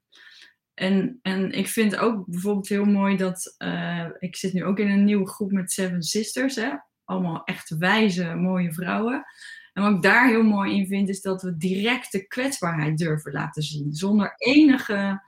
En, 0.75 1.19
en 1.23 1.53
ik 1.53 1.69
vind 1.69 1.97
ook 1.97 2.27
bijvoorbeeld 2.27 2.69
heel 2.69 2.85
mooi 2.85 3.17
dat 3.17 3.55
uh, 3.59 4.07
ik 4.19 4.37
zit 4.37 4.53
nu 4.53 4.65
ook 4.65 4.79
in 4.79 4.91
een 4.91 5.05
nieuwe 5.05 5.29
groep 5.29 5.51
met 5.53 5.73
Seven 5.73 6.03
Sisters. 6.03 6.57
Hè? 6.57 6.71
Allemaal 7.05 7.45
echt 7.45 7.77
wijze, 7.79 8.35
mooie 8.35 8.73
vrouwen. 8.73 9.25
En 9.73 9.83
wat 9.83 9.95
ik 9.95 10.03
daar 10.03 10.29
heel 10.29 10.43
mooi 10.43 10.75
in 10.77 10.87
vind, 10.87 11.09
is 11.09 11.21
dat 11.21 11.43
we 11.43 11.57
direct 11.57 12.13
de 12.13 12.27
kwetsbaarheid 12.27 12.99
durven 12.99 13.33
laten 13.33 13.63
zien. 13.63 13.93
Zonder 13.93 14.35
enige 14.37 15.23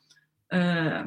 uh, 0.49 1.07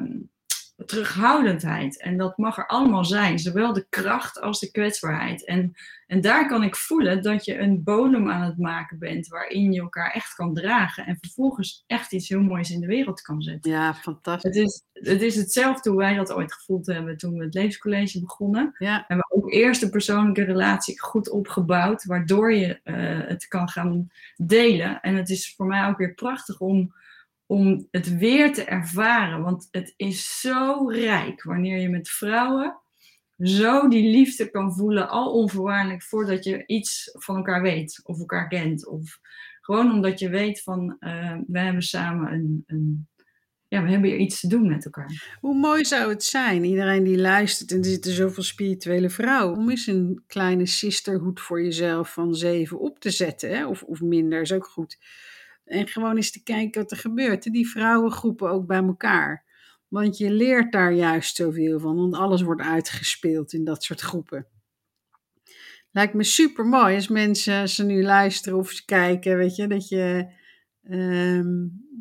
terughoudendheid. 0.86 2.00
En 2.00 2.16
dat 2.16 2.36
mag 2.36 2.58
er 2.58 2.66
allemaal 2.66 3.04
zijn, 3.04 3.38
zowel 3.38 3.72
de 3.72 3.86
kracht 3.88 4.40
als 4.40 4.60
de 4.60 4.70
kwetsbaarheid. 4.70 5.44
En, 5.44 5.72
en 6.06 6.20
daar 6.20 6.48
kan 6.48 6.62
ik 6.62 6.76
voelen 6.76 7.22
dat 7.22 7.44
je 7.44 7.58
een 7.58 7.82
bodem 7.82 8.30
aan 8.30 8.42
het 8.42 8.58
maken 8.58 8.98
bent 8.98 9.28
waarin 9.28 9.72
je 9.72 9.80
elkaar 9.80 10.10
echt 10.10 10.34
kan 10.34 10.54
dragen 10.54 11.06
en 11.06 11.16
vervolgens 11.20 11.84
echt 11.86 12.12
iets 12.12 12.28
heel 12.28 12.40
moois 12.40 12.70
in 12.70 12.80
de 12.80 12.86
wereld 12.86 13.20
kan 13.20 13.42
zetten. 13.42 13.70
Ja, 13.70 13.94
fantastisch. 13.94 14.54
Het 14.54 14.66
is, 14.66 14.82
het 14.92 15.22
is 15.22 15.36
hetzelfde 15.36 15.90
hoe 15.90 15.98
wij 15.98 16.14
dat 16.14 16.32
ooit 16.32 16.52
gevoeld 16.52 16.86
hebben 16.86 17.16
toen 17.16 17.38
we 17.38 17.44
het 17.44 17.54
levenscollege 17.54 18.20
begonnen. 18.20 18.74
Ja. 18.78 19.04
Hebben 19.06 19.26
we 19.28 19.36
ook 19.36 19.52
eerst 19.52 19.80
de 19.80 19.90
persoonlijke 19.90 20.44
relatie 20.44 21.00
goed 21.00 21.30
opgebouwd, 21.30 22.04
waardoor 22.04 22.52
je 22.52 22.80
uh, 22.84 23.28
het 23.28 23.48
kan 23.48 23.68
gaan 23.68 24.10
delen. 24.36 25.00
En 25.00 25.14
het 25.14 25.30
is 25.30 25.54
voor 25.56 25.66
mij 25.66 25.86
ook 25.86 25.98
weer 25.98 26.14
prachtig 26.14 26.60
om 26.60 26.94
om 27.50 27.88
het 27.90 28.16
weer 28.18 28.52
te 28.52 28.64
ervaren. 28.64 29.42
Want 29.42 29.68
het 29.70 29.94
is 29.96 30.40
zo 30.40 30.88
rijk 30.88 31.42
wanneer 31.42 31.78
je 31.78 31.88
met 31.88 32.08
vrouwen 32.08 32.80
zo 33.38 33.88
die 33.88 34.10
liefde 34.10 34.50
kan 34.50 34.74
voelen, 34.74 35.08
al 35.08 35.32
onvoorwaardelijk, 35.32 36.02
voordat 36.02 36.44
je 36.44 36.66
iets 36.66 37.10
van 37.12 37.36
elkaar 37.36 37.62
weet 37.62 38.00
of 38.02 38.18
elkaar 38.18 38.48
kent. 38.48 38.88
Of 38.88 39.18
gewoon 39.60 39.92
omdat 39.92 40.18
je 40.18 40.28
weet 40.28 40.62
van, 40.62 40.96
uh, 41.00 41.36
we 41.46 41.58
hebben 41.58 41.82
samen 41.82 42.32
een, 42.32 42.62
een, 42.66 43.08
ja, 43.68 43.82
we 43.82 43.90
hebben 43.90 44.10
hier 44.10 44.18
iets 44.18 44.40
te 44.40 44.48
doen 44.48 44.68
met 44.68 44.84
elkaar. 44.84 45.38
Hoe 45.40 45.58
mooi 45.58 45.84
zou 45.84 46.10
het 46.10 46.24
zijn, 46.24 46.64
iedereen 46.64 47.04
die 47.04 47.18
luistert, 47.18 47.72
en 47.72 47.78
er 47.78 47.84
zitten 47.84 48.12
zoveel 48.12 48.42
spirituele 48.42 49.10
vrouwen, 49.10 49.58
om 49.58 49.70
eens 49.70 49.86
een 49.86 50.22
kleine 50.26 50.66
sisterhood 50.66 51.40
voor 51.40 51.62
jezelf 51.62 52.12
van 52.12 52.34
zeven 52.34 52.78
op 52.78 52.98
te 52.98 53.10
zetten, 53.10 53.56
hè? 53.56 53.66
Of, 53.66 53.82
of 53.82 54.00
minder, 54.00 54.40
is 54.40 54.52
ook 54.52 54.66
goed. 54.66 54.98
En 55.70 55.88
gewoon 55.88 56.16
eens 56.16 56.30
te 56.30 56.42
kijken 56.42 56.80
wat 56.80 56.90
er 56.90 56.96
gebeurt. 56.96 57.42
Die 57.42 57.68
vrouwengroepen 57.68 58.50
ook 58.50 58.66
bij 58.66 58.82
elkaar. 58.82 59.44
Want 59.88 60.18
je 60.18 60.30
leert 60.32 60.72
daar 60.72 60.92
juist 60.92 61.36
zoveel 61.36 61.80
van, 61.80 61.96
want 61.96 62.14
alles 62.14 62.42
wordt 62.42 62.60
uitgespeeld 62.62 63.52
in 63.52 63.64
dat 63.64 63.84
soort 63.84 64.00
groepen. 64.00 64.46
Lijkt 65.90 66.14
me 66.14 66.24
super 66.24 66.64
mooi 66.64 66.94
als 66.94 67.08
mensen 67.08 67.68
ze 67.68 67.84
nu 67.84 68.02
luisteren 68.02 68.58
of 68.58 68.70
ze 68.70 68.84
kijken, 68.84 69.36
weet 69.36 69.56
je, 69.56 69.66
dat 69.66 69.88
je, 69.88 70.32
ehm, 70.82 71.48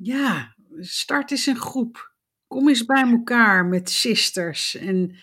ja, 0.01 0.55
start 0.79 1.31
eens 1.31 1.45
een 1.45 1.55
groep. 1.55 2.13
Kom 2.47 2.67
eens 2.67 2.85
bij 2.85 3.03
elkaar 3.03 3.65
met 3.65 3.89
sisters 3.89 4.75
en, 4.75 5.15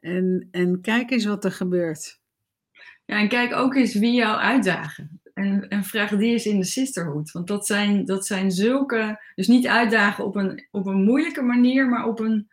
en, 0.00 0.48
en 0.50 0.80
kijk 0.80 1.10
eens 1.10 1.24
wat 1.24 1.44
er 1.44 1.52
gebeurt. 1.52 2.20
Ja, 3.04 3.18
en 3.18 3.28
kijk 3.28 3.52
ook 3.52 3.74
eens 3.74 3.94
wie 3.94 4.12
jou 4.12 4.38
uitdagen. 4.38 5.20
En, 5.38 5.68
en 5.68 5.84
vraag 5.84 6.10
die 6.10 6.32
eens 6.32 6.46
in 6.46 6.58
de 6.58 6.64
sisterhood. 6.64 7.30
Want 7.30 7.46
dat 7.46 7.66
zijn, 7.66 8.04
dat 8.04 8.26
zijn 8.26 8.50
zulke. 8.50 9.20
Dus 9.34 9.46
niet 9.46 9.66
uitdagen 9.66 10.24
op 10.24 10.36
een, 10.36 10.66
op 10.70 10.86
een 10.86 11.02
moeilijke 11.02 11.42
manier, 11.42 11.88
maar 11.88 12.06
op 12.06 12.20
een, 12.20 12.48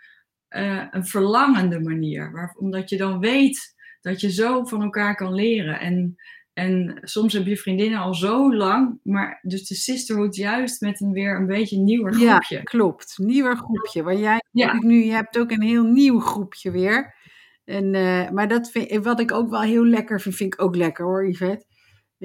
uh, 0.50 0.88
een 0.92 1.06
verlangende 1.06 1.80
manier. 1.80 2.32
Waar, 2.32 2.56
omdat 2.60 2.90
je 2.90 2.98
dan 2.98 3.20
weet 3.20 3.76
dat 4.02 4.22
je 4.22 4.32
zo 4.32 4.66
van 4.66 4.82
elkaar 4.82 5.16
kan 5.16 5.34
leren. 5.34 5.80
En, 5.80 6.16
en 6.54 7.00
soms 7.02 7.34
heb 7.34 7.46
je 7.46 7.58
vriendinnen 7.58 8.00
al 8.00 8.14
zo 8.14 8.56
lang, 8.56 9.00
maar 9.04 9.40
dus 9.42 9.68
de 9.68 9.76
sisterhood 9.76 10.36
juist 10.36 10.82
met 10.82 11.02
een 11.02 11.12
weer 11.12 11.36
een 11.36 11.48
beetje 11.48 11.78
nieuwer 11.78 12.14
groepje. 12.14 12.56
Ja, 12.56 12.62
klopt. 12.62 13.14
Nieuwer 13.18 13.58
groepje. 13.58 14.04
Waar 14.04 14.18
jij 14.18 14.42
ja. 14.52 14.74
nu, 14.80 15.04
je 15.04 15.12
hebt 15.12 15.38
ook 15.38 15.52
een 15.52 15.62
heel 15.62 15.84
nieuw 15.84 16.20
groepje 16.20 16.72
weer. 16.72 17.16
En, 17.64 17.94
uh, 17.94 18.30
maar 18.30 18.48
dat 18.48 18.72
vind, 18.72 19.04
wat 19.06 19.20
ik 19.20 19.32
ook 19.32 19.50
wel 19.50 19.62
heel 19.62 19.86
lekker 19.86 20.22
vind, 20.22 20.36
vind 20.36 20.54
ik 20.54 20.62
ook 20.62 20.76
lekker 20.76 21.06
hoor, 21.06 21.28
Yvette. 21.30 21.66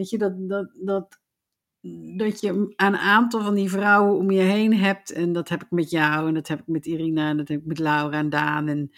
Weet 0.00 0.10
je, 0.10 0.18
dat, 0.18 0.48
dat, 0.48 0.70
dat, 0.74 1.20
dat 2.16 2.40
je 2.40 2.72
een 2.76 2.96
aantal 2.96 3.40
van 3.42 3.54
die 3.54 3.70
vrouwen 3.70 4.16
om 4.16 4.30
je 4.30 4.40
heen 4.40 4.74
hebt. 4.74 5.12
En 5.12 5.32
dat 5.32 5.48
heb 5.48 5.62
ik 5.62 5.70
met 5.70 5.90
jou 5.90 6.28
en 6.28 6.34
dat 6.34 6.48
heb 6.48 6.60
ik 6.60 6.66
met 6.66 6.86
Irina 6.86 7.28
en 7.28 7.36
dat 7.36 7.48
heb 7.48 7.60
ik 7.60 7.66
met 7.66 7.78
Laura 7.78 8.18
en 8.18 8.30
Daan. 8.30 8.68
En, 8.68 8.90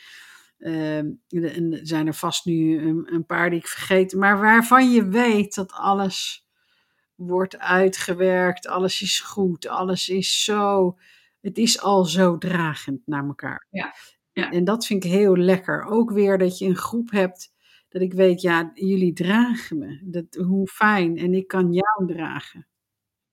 uh, 0.58 1.56
en 1.56 1.80
zijn 1.82 2.06
er 2.06 2.14
vast 2.14 2.44
nu 2.44 2.78
een, 2.78 3.14
een, 3.14 3.26
paar 3.26 3.50
die 3.50 3.58
ik 3.58 3.66
vergeet. 3.66 4.14
Maar 4.14 4.40
waarvan 4.40 4.90
je 4.90 5.08
weet 5.08 5.54
dat 5.54 5.72
alles 5.72 6.46
wordt 7.14 7.58
uitgewerkt. 7.58 8.66
Alles 8.66 9.02
is 9.02 9.20
goed. 9.20 9.68
Alles 9.68 10.08
is 10.08 10.44
zo. 10.44 10.98
Het 11.40 11.58
is 11.58 11.80
al 11.80 12.04
zo 12.04 12.38
dragend 12.38 13.00
naar 13.06 13.26
elkaar. 13.26 13.66
Ja. 13.70 13.94
ja. 14.32 14.50
En 14.50 14.64
dat 14.64 14.86
vind 14.86 15.04
ik 15.04 15.10
heel 15.10 15.36
lekker. 15.36 15.84
Ook 15.84 16.10
weer 16.10 16.38
dat 16.38 16.58
je 16.58 16.66
een 16.66 16.76
groep 16.76 17.10
hebt 17.10 17.52
dat 17.92 18.02
ik 18.02 18.12
weet, 18.12 18.40
ja, 18.40 18.70
jullie 18.74 19.12
dragen 19.12 19.78
me. 19.78 19.98
Dat, 20.02 20.34
hoe 20.46 20.66
fijn. 20.66 21.18
En 21.18 21.34
ik 21.34 21.46
kan 21.46 21.72
jou 21.72 22.06
dragen. 22.06 22.66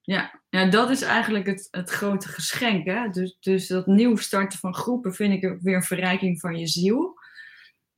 Ja, 0.01 0.41
ja 0.49 0.65
dat 0.65 0.89
is 0.89 1.01
eigenlijk 1.01 1.45
het, 1.45 1.67
het 1.71 1.89
grote 1.89 2.27
geschenk. 2.27 2.85
Hè? 2.85 3.09
Dus, 3.09 3.37
dus 3.39 3.67
dat 3.67 3.87
nieuw 3.87 4.15
starten 4.15 4.59
van 4.59 4.75
groepen 4.75 5.13
vind 5.13 5.43
ik 5.43 5.57
weer 5.61 5.75
een 5.75 5.83
verrijking 5.83 6.39
van 6.39 6.55
je 6.55 6.67
ziel. 6.67 7.17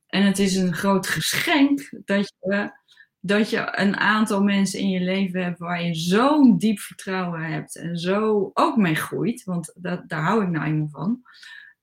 En 0.06 0.22
het 0.22 0.38
is 0.38 0.56
een 0.56 0.74
groot 0.74 1.06
geschenk 1.06 1.90
dat 2.04 2.34
je, 2.38 2.72
dat 3.20 3.50
je 3.50 3.78
een 3.78 3.96
aantal 3.96 4.42
mensen 4.42 4.78
in 4.78 4.88
je 4.88 5.00
leven 5.00 5.42
hebt 5.44 5.58
waar 5.58 5.82
je 5.82 5.94
zo'n 5.94 6.58
diep 6.58 6.78
vertrouwen 6.78 7.40
hebt 7.40 7.76
en 7.76 7.96
zo 7.96 8.50
ook 8.52 8.76
mee 8.76 8.94
groeit. 8.94 9.44
Want 9.44 9.72
dat, 9.74 10.08
daar 10.08 10.22
hou 10.22 10.42
ik 10.42 10.48
nou 10.48 10.66
eenmaal 10.66 10.88
van. 10.88 11.22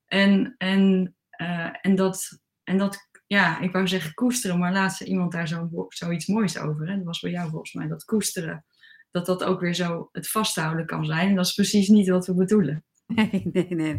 En, 0.06 0.54
en, 0.58 1.14
uh, 1.40 1.68
en, 1.80 1.94
dat, 1.94 2.40
en 2.64 2.78
dat 2.78 3.08
ja, 3.32 3.60
ik 3.60 3.72
wou 3.72 3.88
zeggen 3.88 4.14
koesteren, 4.14 4.58
maar 4.58 4.72
laatst 4.72 4.98
zei 4.98 5.10
iemand 5.10 5.32
daar 5.32 5.48
zo, 5.48 5.86
zoiets 5.88 6.26
moois 6.26 6.58
over. 6.58 6.88
Hè? 6.88 6.96
Dat 6.96 7.04
was 7.04 7.20
bij 7.20 7.30
jou 7.30 7.50
volgens 7.50 7.72
mij, 7.72 7.86
dat 7.86 8.04
koesteren. 8.04 8.64
Dat 9.10 9.26
dat 9.26 9.44
ook 9.44 9.60
weer 9.60 9.74
zo 9.74 10.08
het 10.12 10.28
vasthouden 10.28 10.86
kan 10.86 11.04
zijn. 11.04 11.28
En 11.28 11.34
dat 11.34 11.46
is 11.46 11.54
precies 11.54 11.88
niet 11.88 12.08
wat 12.08 12.26
we 12.26 12.34
bedoelen. 12.34 12.84
Nee, 13.14 13.50
nee, 13.52 13.66
nee. 13.68 13.98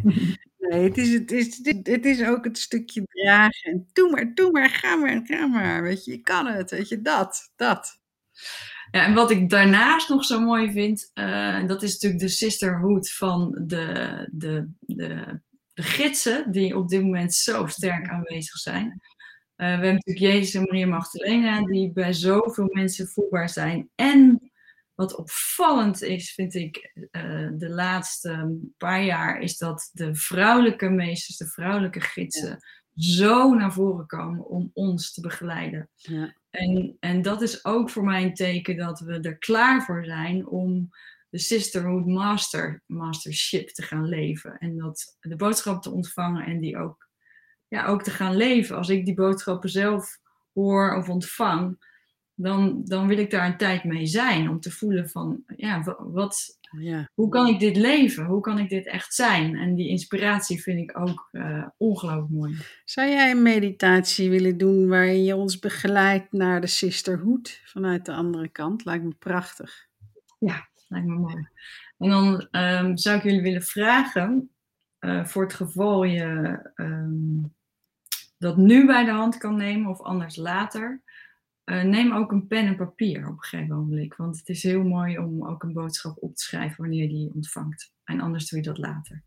nee 0.58 0.82
het, 0.82 0.98
is, 0.98 1.12
het, 1.12 1.30
is, 1.30 1.60
het 1.82 2.04
is 2.04 2.24
ook 2.24 2.44
het 2.44 2.58
stukje 2.58 3.02
dragen. 3.06 3.72
En 3.72 3.88
doe 3.92 4.10
maar, 4.10 4.34
doe 4.34 4.50
maar, 4.50 4.70
ga 4.70 4.96
maar, 4.96 5.20
ga 5.24 5.46
maar. 5.46 5.82
Weet 5.82 6.04
je, 6.04 6.10
je 6.10 6.20
kan 6.20 6.46
het, 6.46 6.70
weet 6.70 6.88
je, 6.88 7.00
dat, 7.00 7.52
dat. 7.56 8.00
Ja, 8.90 9.04
en 9.04 9.14
wat 9.14 9.30
ik 9.30 9.50
daarnaast 9.50 10.08
nog 10.08 10.24
zo 10.24 10.40
mooi 10.40 10.72
vind, 10.72 11.10
uh, 11.14 11.54
en 11.54 11.66
dat 11.66 11.82
is 11.82 11.92
natuurlijk 11.92 12.22
de 12.22 12.28
sisterhood 12.28 13.12
van 13.12 13.62
de, 13.66 14.28
de, 14.32 14.68
de, 14.80 15.40
de 15.74 15.82
gidsen, 15.82 16.52
die 16.52 16.76
op 16.76 16.88
dit 16.88 17.02
moment 17.02 17.34
zo 17.34 17.66
sterk 17.66 18.08
aanwezig 18.08 18.56
zijn. 18.56 19.00
Uh, 19.62 19.68
we 19.68 19.74
hebben 19.74 19.94
natuurlijk 19.94 20.34
Jezus 20.34 20.54
en 20.54 20.62
Maria 20.62 20.86
Magdalena, 20.86 21.66
die 21.66 21.92
bij 21.92 22.12
zoveel 22.12 22.68
mensen 22.72 23.08
voelbaar 23.08 23.48
zijn. 23.48 23.90
En 23.94 24.50
wat 24.94 25.16
opvallend 25.16 26.02
is, 26.02 26.34
vind 26.34 26.54
ik, 26.54 26.92
uh, 26.94 27.48
de 27.52 27.68
laatste 27.68 28.58
paar 28.76 29.04
jaar, 29.04 29.40
is 29.40 29.56
dat 29.58 29.90
de 29.92 30.14
vrouwelijke 30.14 30.88
meesters, 30.88 31.36
de 31.36 31.46
vrouwelijke 31.46 32.00
gidsen, 32.00 32.58
ja. 32.92 33.14
zo 33.14 33.54
naar 33.54 33.72
voren 33.72 34.06
komen 34.06 34.46
om 34.46 34.70
ons 34.72 35.12
te 35.12 35.20
begeleiden. 35.20 35.88
Ja. 35.96 36.34
En, 36.50 36.96
en 37.00 37.22
dat 37.22 37.42
is 37.42 37.64
ook 37.64 37.90
voor 37.90 38.04
mij 38.04 38.22
een 38.22 38.34
teken 38.34 38.76
dat 38.76 39.00
we 39.00 39.20
er 39.20 39.38
klaar 39.38 39.84
voor 39.84 40.04
zijn 40.04 40.46
om 40.46 40.88
de 41.28 41.38
Sisterhood 41.38 42.06
Master, 42.06 42.82
Mastership 42.86 43.68
te 43.68 43.82
gaan 43.82 44.08
leven. 44.08 44.58
En 44.58 44.76
dat 44.76 45.16
de 45.20 45.36
boodschap 45.36 45.82
te 45.82 45.90
ontvangen 45.90 46.46
en 46.46 46.60
die 46.60 46.78
ook 46.78 47.10
ja, 47.72 47.86
ook 47.86 48.02
te 48.02 48.10
gaan 48.10 48.36
leven. 48.36 48.76
Als 48.76 48.88
ik 48.88 49.04
die 49.04 49.14
boodschappen 49.14 49.70
zelf 49.70 50.18
hoor 50.52 50.96
of 50.96 51.08
ontvang, 51.08 51.90
dan, 52.34 52.80
dan 52.84 53.06
wil 53.06 53.18
ik 53.18 53.30
daar 53.30 53.46
een 53.46 53.56
tijd 53.56 53.84
mee 53.84 54.06
zijn. 54.06 54.48
Om 54.48 54.60
te 54.60 54.70
voelen 54.70 55.08
van, 55.08 55.42
ja, 55.56 55.96
wat, 55.98 56.58
ja. 56.78 57.10
hoe 57.14 57.28
kan 57.28 57.46
ik 57.46 57.60
dit 57.60 57.76
leven? 57.76 58.24
Hoe 58.24 58.40
kan 58.40 58.58
ik 58.58 58.68
dit 58.68 58.86
echt 58.86 59.14
zijn? 59.14 59.56
En 59.56 59.74
die 59.74 59.88
inspiratie 59.88 60.62
vind 60.62 60.78
ik 60.78 60.98
ook 60.98 61.28
uh, 61.32 61.66
ongelooflijk 61.76 62.30
mooi. 62.30 62.56
Zou 62.84 63.08
jij 63.08 63.30
een 63.30 63.42
meditatie 63.42 64.30
willen 64.30 64.58
doen 64.58 64.88
waarin 64.88 65.24
je 65.24 65.36
ons 65.36 65.58
begeleidt 65.58 66.32
naar 66.32 66.60
de 66.60 66.66
sisterhood 66.66 67.60
vanuit 67.64 68.04
de 68.04 68.12
andere 68.12 68.48
kant? 68.48 68.84
Lijkt 68.84 69.04
me 69.04 69.14
prachtig. 69.18 69.86
Ja, 70.38 70.68
lijkt 70.88 71.06
me 71.06 71.14
mooi. 71.14 71.48
En 71.98 72.08
dan 72.08 72.48
um, 72.50 72.96
zou 72.96 73.16
ik 73.16 73.22
jullie 73.22 73.42
willen 73.42 73.62
vragen, 73.62 74.50
uh, 75.00 75.24
voor 75.24 75.42
het 75.42 75.54
geval 75.54 76.04
je 76.04 76.58
um, 76.74 77.54
dat 78.42 78.56
nu 78.56 78.86
bij 78.86 79.04
de 79.04 79.10
hand 79.10 79.36
kan 79.36 79.56
nemen 79.56 79.90
of 79.90 80.00
anders 80.00 80.36
later. 80.36 81.02
Uh, 81.64 81.82
neem 81.82 82.12
ook 82.12 82.32
een 82.32 82.46
pen 82.46 82.66
en 82.66 82.76
papier 82.76 83.26
op 83.26 83.32
een 83.32 83.42
gegeven 83.42 83.76
moment. 83.76 84.16
Want 84.16 84.38
het 84.38 84.48
is 84.48 84.62
heel 84.62 84.82
mooi 84.82 85.18
om 85.18 85.46
ook 85.46 85.62
een 85.62 85.72
boodschap 85.72 86.16
op 86.22 86.36
te 86.36 86.42
schrijven 86.42 86.80
wanneer 86.80 87.02
je 87.02 87.08
die 87.08 87.34
ontvangt. 87.34 87.92
En 88.04 88.20
anders 88.20 88.48
doe 88.48 88.58
je 88.58 88.64
dat 88.64 88.78
later. 88.78 89.22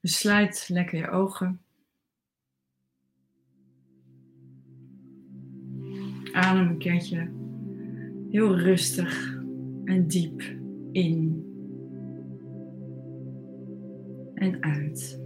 Dus 0.00 0.18
sluit 0.18 0.68
lekker 0.68 0.98
je 0.98 1.08
ogen. 1.08 1.60
Adem 6.32 6.68
een 6.68 6.78
keertje 6.78 7.32
heel 8.30 8.58
rustig 8.58 9.34
en 9.84 10.06
diep 10.06 10.42
in 10.92 11.44
en 14.34 14.62
uit. 14.62 15.25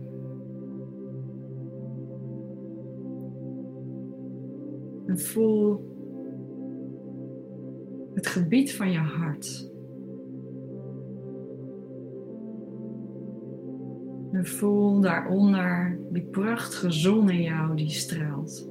En 5.10 5.18
voel 5.18 5.80
het 8.14 8.26
gebied 8.26 8.74
van 8.74 8.90
je 8.90 8.98
hart. 8.98 9.70
En 14.32 14.46
voel 14.46 15.00
daaronder 15.00 15.98
die 16.10 16.22
prachtige 16.22 16.90
zon 16.90 17.30
in 17.30 17.42
jou 17.42 17.76
die 17.76 17.88
straalt. 17.88 18.68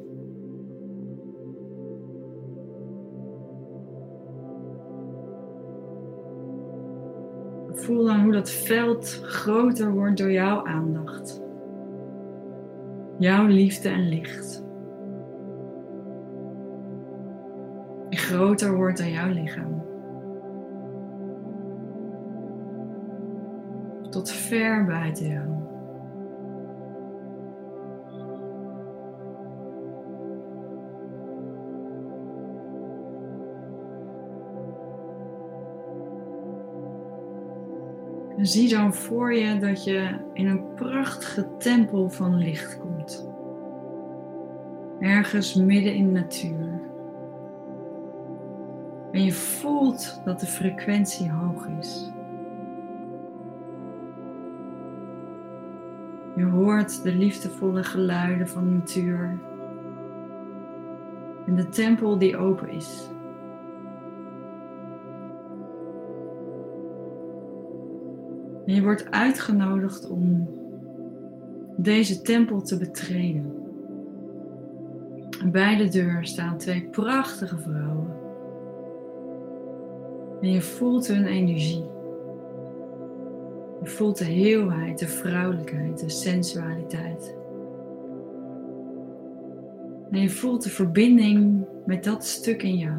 Voel 7.72 8.06
dan 8.06 8.24
hoe 8.24 8.32
dat 8.32 8.50
veld 8.50 9.22
groter 9.24 9.92
wordt 9.92 10.18
door 10.18 10.32
jouw 10.32 10.66
aandacht. 10.66 11.42
Jouw 13.18 13.46
liefde 13.46 13.90
en 13.90 14.10
licht. 14.10 14.68
Groter 18.30 18.76
wordt 18.76 18.98
dan 18.98 19.12
jouw 19.12 19.30
lichaam. 19.30 19.84
Tot 24.10 24.32
ver 24.32 24.86
buiten 24.86 25.28
jou. 25.28 25.48
En 38.38 38.46
zie 38.46 38.70
dan 38.70 38.94
voor 38.94 39.34
je 39.34 39.58
dat 39.60 39.84
je 39.84 40.16
in 40.34 40.48
een 40.48 40.74
prachtige 40.74 41.48
tempel 41.58 42.10
van 42.10 42.38
licht 42.38 42.80
komt. 42.80 43.30
Ergens 45.00 45.56
midden 45.56 45.94
in 45.94 46.06
de 46.06 46.20
natuur. 46.20 46.79
En 49.12 49.24
je 49.24 49.34
voelt 49.34 50.22
dat 50.26 50.40
de 50.40 50.46
frequentie 50.46 51.32
hoog 51.32 51.68
is. 51.80 52.12
Je 56.36 56.46
hoort 56.46 57.04
de 57.04 57.16
liefdevolle 57.16 57.84
geluiden 57.84 58.48
van 58.48 58.64
de 58.64 58.70
natuur. 58.70 59.40
En 61.46 61.56
de 61.56 61.70
tempel 61.70 62.18
die 62.18 62.38
open 62.38 62.70
is. 62.70 63.10
En 68.66 68.76
je 68.76 68.84
wordt 68.84 69.12
uitgenodigd 69.12 70.10
om 70.10 70.50
deze 71.78 72.22
tempel 72.22 72.62
te 72.62 72.78
betreden. 72.78 73.54
bij 75.52 75.78
de 75.78 75.88
deur 75.88 76.26
staan 76.26 76.58
twee 76.58 76.82
prachtige 76.84 77.58
vrouwen. 77.58 78.19
En 80.42 80.52
je 80.52 80.62
voelt 80.62 81.08
hun 81.08 81.26
energie. 81.26 81.84
Je 83.84 83.90
voelt 83.90 84.18
de 84.18 84.26
heelheid, 84.26 85.00
de 85.00 85.08
vrouwelijkheid, 85.08 86.00
de 86.00 86.10
sensualiteit. 86.10 87.38
En 90.12 90.22
je 90.22 90.30
voelt 90.30 90.64
de 90.64 90.70
verbinding 90.70 91.66
met 91.86 92.04
dat 92.04 92.26
stuk 92.26 92.64
in 92.64 92.78
jou. 92.78 92.98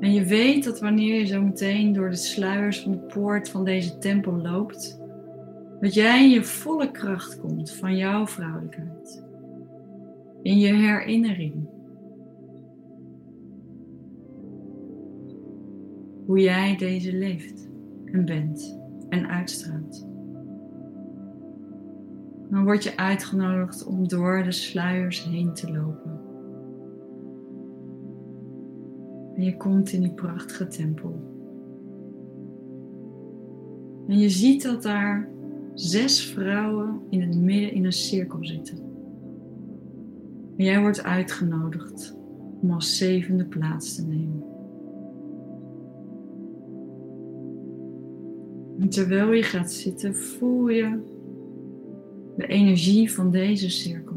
En 0.00 0.12
je 0.12 0.24
weet 0.24 0.64
dat 0.64 0.80
wanneer 0.80 1.18
je 1.18 1.26
zo 1.26 1.42
meteen 1.42 1.92
door 1.92 2.10
de 2.10 2.16
sluiers 2.16 2.80
van 2.80 2.92
de 2.92 2.98
poort 2.98 3.48
van 3.48 3.64
deze 3.64 3.98
tempel 3.98 4.32
loopt, 4.32 5.00
dat 5.80 5.94
jij 5.94 6.22
in 6.22 6.30
je 6.30 6.44
volle 6.44 6.90
kracht 6.90 7.40
komt 7.40 7.72
van 7.72 7.96
jouw 7.96 8.26
vrouwelijkheid. 8.26 9.24
In 10.42 10.58
je 10.58 10.72
herinnering. 10.72 11.75
Hoe 16.26 16.40
jij 16.40 16.76
deze 16.76 17.12
leeft 17.12 17.68
en 18.04 18.24
bent 18.24 18.78
en 19.08 19.26
uitstraalt. 19.26 20.06
Dan 22.50 22.64
word 22.64 22.84
je 22.84 22.96
uitgenodigd 22.96 23.86
om 23.86 24.08
door 24.08 24.42
de 24.42 24.52
sluiers 24.52 25.24
heen 25.24 25.54
te 25.54 25.72
lopen. 25.72 26.20
En 29.34 29.42
je 29.42 29.56
komt 29.56 29.92
in 29.92 30.00
die 30.00 30.14
prachtige 30.14 30.66
tempel. 30.66 31.34
En 34.08 34.18
je 34.18 34.28
ziet 34.28 34.62
dat 34.62 34.82
daar 34.82 35.28
zes 35.74 36.24
vrouwen 36.24 37.00
in 37.10 37.20
het 37.20 37.36
midden 37.36 37.72
in 37.72 37.84
een 37.84 37.92
cirkel 37.92 38.44
zitten. 38.44 38.78
En 40.56 40.64
jij 40.64 40.80
wordt 40.80 41.02
uitgenodigd 41.02 42.16
om 42.60 42.70
als 42.70 42.96
zevende 42.96 43.44
plaats 43.44 43.94
te 43.94 44.06
nemen. 44.06 44.55
En 48.78 48.88
terwijl 48.88 49.32
je 49.32 49.42
gaat 49.42 49.72
zitten, 49.72 50.14
voel 50.14 50.68
je 50.68 50.98
de 52.36 52.46
energie 52.46 53.12
van 53.12 53.30
deze 53.30 53.70
cirkel. 53.70 54.16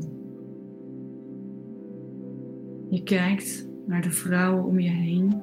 Je 2.90 3.04
kijkt 3.04 3.70
naar 3.86 4.02
de 4.02 4.12
vrouwen 4.12 4.64
om 4.64 4.80
je 4.80 4.90
heen. 4.90 5.42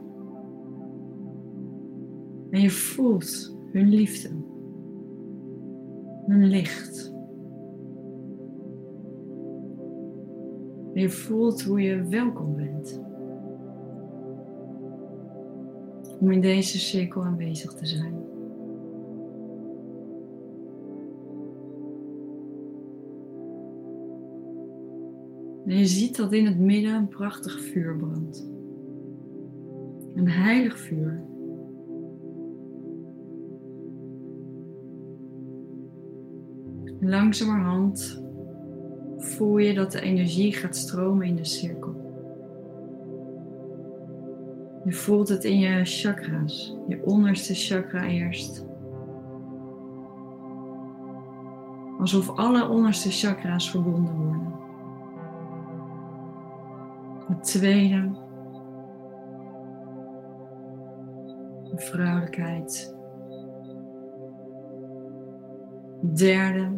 En 2.51 2.61
je 2.61 2.71
voelt 2.71 3.57
hun 3.73 3.89
liefde, 3.89 4.29
hun 6.27 6.47
licht. 6.47 7.15
En 10.95 11.01
je 11.01 11.11
voelt 11.11 11.63
hoe 11.63 11.81
je 11.81 12.09
welkom 12.09 12.57
bent. 12.57 13.01
Om 16.21 16.31
in 16.31 16.41
deze 16.41 16.79
cirkel 16.79 17.25
aanwezig 17.25 17.73
te 17.73 17.87
zijn. 17.87 18.15
En 25.67 25.79
je 25.79 25.87
ziet 25.87 26.17
dat 26.17 26.33
in 26.33 26.47
het 26.47 26.59
midden 26.59 26.95
een 26.95 27.09
prachtig 27.09 27.61
vuur 27.61 27.97
brandt. 27.97 28.49
Een 30.15 30.29
heilig 30.29 30.79
vuur. 30.79 31.25
Langzamerhand 37.01 38.25
voel 39.17 39.59
je 39.59 39.75
dat 39.75 39.93
de 39.93 40.01
energie 40.01 40.53
gaat 40.53 40.77
stromen 40.77 41.27
in 41.27 41.37
de 41.37 41.45
cirkel. 41.45 42.05
Je 44.85 44.93
voelt 44.93 45.29
het 45.29 45.45
in 45.45 45.59
je 45.59 45.85
chakra's, 45.85 46.77
je 46.89 47.03
onderste 47.05 47.55
chakra 47.55 48.05
eerst. 48.05 48.67
Alsof 51.99 52.31
alle 52.31 52.69
onderste 52.69 53.11
chakra's 53.11 53.71
verbonden 53.71 54.15
worden. 54.15 54.56
Het 57.27 57.45
tweede. 57.45 58.11
De 61.71 61.79
vrouwelijkheid. 61.79 62.97
Derde. 66.15 66.71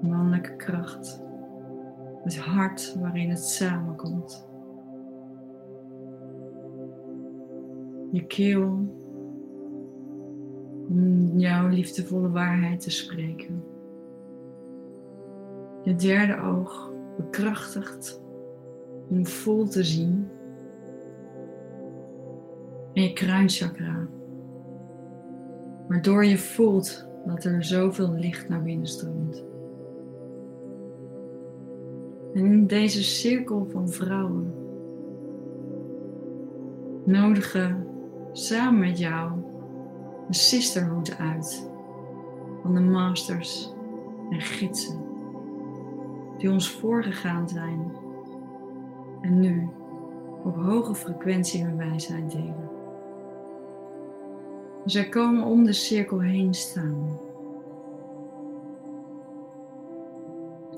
Mannelijke 0.00 0.56
kracht. 0.56 1.22
Het 2.22 2.38
hart 2.38 2.96
waarin 3.00 3.30
het 3.30 3.44
samenkomt. 3.44 4.48
Je 8.10 8.26
keel 8.26 9.00
om 10.88 11.38
jouw 11.38 11.68
liefdevolle 11.68 12.30
waarheid 12.30 12.80
te 12.80 12.90
spreken. 12.90 13.64
Je 15.82 15.94
derde 15.94 16.40
oog 16.40 16.91
bekrachtigd 17.16 18.22
om 19.08 19.26
vol 19.26 19.68
te 19.68 19.84
zien. 19.84 20.28
En 22.92 23.02
je 23.02 23.12
kruinchakra, 23.12 24.08
waardoor 25.88 26.24
je 26.24 26.38
voelt 26.38 27.08
dat 27.26 27.44
er 27.44 27.64
zoveel 27.64 28.12
licht 28.12 28.48
naar 28.48 28.62
binnen 28.62 28.86
stroomt. 28.86 29.44
En 32.34 32.44
in 32.44 32.66
deze 32.66 33.02
cirkel 33.02 33.66
van 33.70 33.88
vrouwen 33.88 34.54
nodigen 37.04 37.86
samen 38.32 38.80
met 38.80 38.98
jou 38.98 39.32
een 40.26 40.34
sisterhood 40.34 41.16
uit 41.18 41.70
van 42.62 42.74
de 42.74 42.80
masters 42.80 43.74
en 44.30 44.40
gidsen 44.40 45.01
die 46.42 46.50
ons 46.50 46.70
voorgegaan 46.70 47.48
zijn 47.48 47.92
en 49.20 49.40
nu 49.40 49.68
op 50.44 50.56
hoge 50.56 50.94
frequentie 50.94 51.64
hun 51.64 51.76
wijsheid 51.76 52.30
delen. 52.30 52.70
Zij 54.84 55.08
komen 55.08 55.44
om 55.44 55.64
de 55.64 55.72
cirkel 55.72 56.20
heen 56.20 56.54
staan. 56.54 57.18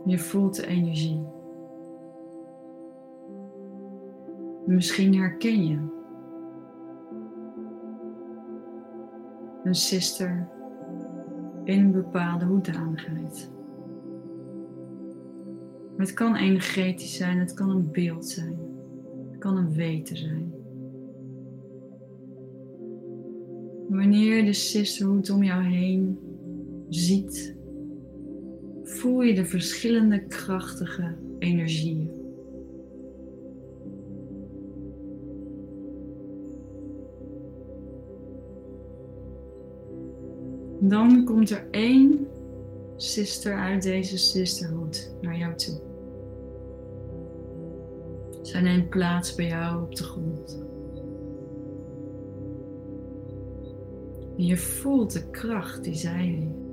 Je 0.04 0.18
voelt 0.18 0.56
de 0.56 0.66
energie. 0.66 1.26
Misschien 4.66 5.14
herken 5.14 5.66
je 5.66 5.78
een 9.62 9.74
sister 9.74 10.48
in 11.62 11.92
bepaalde 11.92 12.44
hoedanigheid. 12.44 13.52
Het 15.97 16.12
kan 16.12 16.36
energetisch 16.36 17.16
zijn, 17.16 17.38
het 17.38 17.55
kan 17.55 17.70
een 17.70 17.90
beeld 17.92 18.26
zijn, 18.26 18.59
het 19.30 19.38
kan 19.38 19.57
een 19.57 19.72
weten 19.72 20.16
zijn. 20.16 20.53
Wanneer 23.88 24.45
de 24.45 24.53
sisterhood 24.53 25.30
om 25.30 25.42
jou 25.42 25.62
heen 25.62 26.18
ziet, 26.88 27.57
voel 28.82 29.22
je 29.22 29.34
de 29.34 29.45
verschillende 29.45 30.26
krachtige 30.26 31.14
energieën. 31.38 32.11
Dan 40.80 41.24
komt 41.24 41.51
er 41.51 41.66
één 41.70 42.26
sister 42.97 43.59
uit 43.59 43.82
deze 43.82 44.18
sisterhood 44.18 45.16
naar 45.20 45.36
jou 45.36 45.55
toe. 45.57 45.80
Zij 48.42 48.61
neemt 48.61 48.88
plaats 48.88 49.34
bij 49.34 49.47
jou 49.47 49.82
op 49.82 49.97
de 49.97 50.05
grond. 50.05 50.62
En 54.36 54.45
je 54.45 54.57
voelt 54.57 55.12
de 55.12 55.30
kracht 55.30 55.84
die 55.84 55.95
zij 55.95 56.24
heeft. 56.24 56.64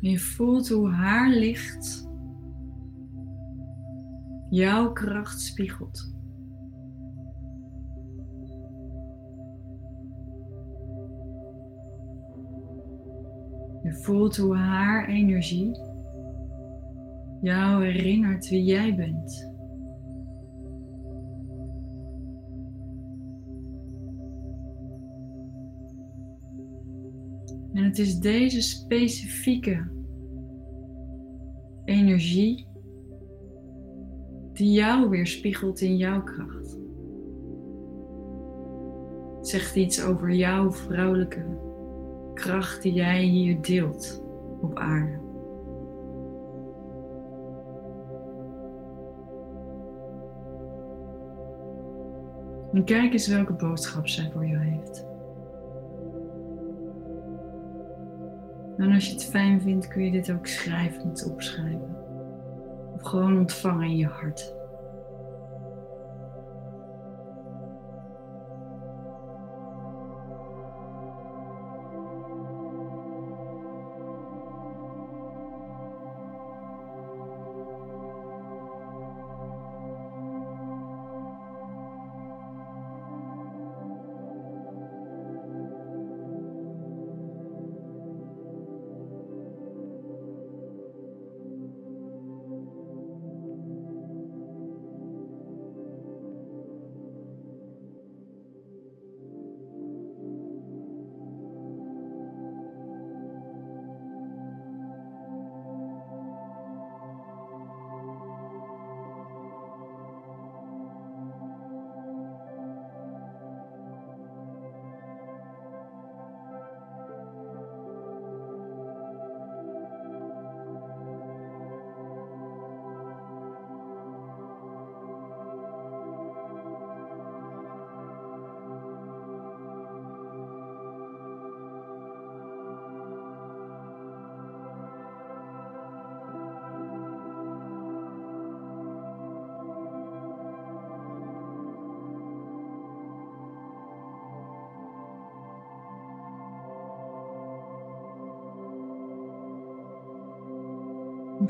Je 0.00 0.18
voelt 0.18 0.68
hoe 0.68 0.90
haar 0.90 1.30
licht 1.30 2.09
jouw 4.50 4.92
kracht 4.92 5.40
spiegelt. 5.40 6.14
Je 13.82 13.94
voelt 13.94 14.36
hoe 14.36 14.56
haar 14.56 15.08
energie 15.08 15.78
jou 17.40 17.84
herinnert 17.84 18.48
wie 18.48 18.64
jij 18.64 18.94
bent. 18.94 19.48
En 27.72 27.84
het 27.84 27.98
is 27.98 28.18
deze 28.18 28.62
specifieke 28.62 29.90
energie 31.84 32.69
die 34.60 34.72
jou 34.72 35.08
weerspiegelt 35.08 35.80
in 35.80 35.96
jouw 35.96 36.22
kracht. 36.22 36.78
Zegt 39.40 39.76
iets 39.76 40.02
over 40.04 40.30
jouw 40.30 40.72
vrouwelijke 40.72 41.44
kracht 42.34 42.82
die 42.82 42.92
jij 42.92 43.22
hier 43.22 43.60
deelt 43.60 44.22
op 44.60 44.78
aarde. 44.78 45.18
En 52.72 52.84
kijk 52.84 53.12
eens 53.12 53.28
welke 53.28 53.52
boodschap 53.52 54.08
zij 54.08 54.30
voor 54.32 54.46
jou 54.46 54.64
heeft. 54.64 55.06
En 58.76 58.92
als 58.92 59.06
je 59.06 59.12
het 59.12 59.24
fijn 59.24 59.60
vindt, 59.60 59.88
kun 59.88 60.04
je 60.04 60.10
dit 60.10 60.32
ook 60.32 60.46
schrijvend 60.46 61.30
opschrijven. 61.30 61.99
Gewoon 63.02 63.38
ontvangen 63.38 63.88
in 63.88 63.96
je 63.96 64.06
hart. 64.06 64.59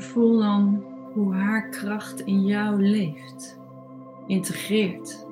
Voel 0.01 0.39
dan 0.39 0.83
hoe 1.13 1.33
haar 1.33 1.69
kracht 1.69 2.19
in 2.19 2.45
jou 2.45 2.81
leeft, 2.81 3.59
integreert. 4.27 5.27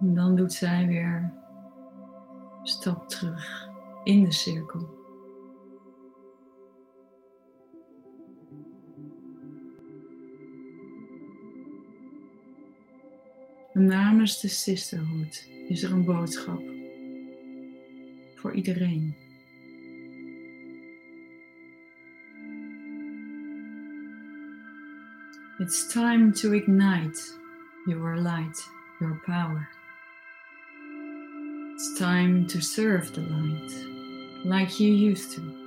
En 0.00 0.14
dan 0.14 0.36
doet 0.36 0.52
zij 0.52 0.86
weer 0.86 1.32
een 2.60 2.66
stap 2.66 3.08
terug 3.08 3.68
in 4.04 4.24
de 4.24 4.32
cirkel. 4.32 4.95
Namens 13.76 14.40
de 14.40 14.48
Sisterhood 14.48 15.48
is 15.68 15.82
er 15.82 15.92
een 15.92 16.04
boodschap 16.04 16.62
voor 18.34 18.54
iedereen. 18.54 19.14
It's 25.58 25.92
time 25.92 26.32
to 26.32 26.52
ignite 26.52 27.20
your 27.86 28.16
light, 28.16 28.70
your 28.98 29.20
power. 29.24 29.68
It's 31.74 31.98
time 31.98 32.46
to 32.46 32.60
serve 32.60 33.12
the 33.12 33.20
light 33.20 33.86
like 34.44 34.82
you 34.82 35.10
used 35.10 35.32
to. 35.34 35.65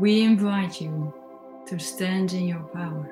We 0.00 0.22
invite 0.22 0.80
you 0.80 1.12
to 1.66 1.78
stand 1.78 2.32
in 2.32 2.48
your 2.48 2.62
power, 2.72 3.06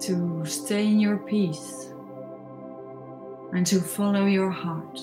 to 0.00 0.44
stay 0.44 0.88
in 0.88 0.98
your 0.98 1.18
peace, 1.18 1.94
and 3.52 3.64
to 3.64 3.80
follow 3.80 4.26
your 4.26 4.50
heart. 4.50 4.98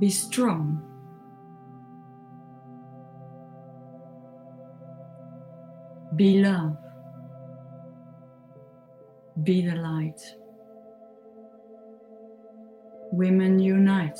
Be 0.00 0.10
strong. 0.10 0.82
Be 6.16 6.42
love. 6.42 6.76
Be 9.44 9.64
the 9.64 9.76
light. 9.76 10.20
Women 13.12 13.60
unite 13.60 14.18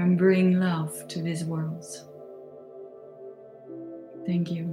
and 0.00 0.16
bring 0.16 0.58
love 0.58 1.06
to 1.08 1.22
this 1.22 1.44
world. 1.44 2.08
Thank 4.26 4.48
you. 4.48 4.64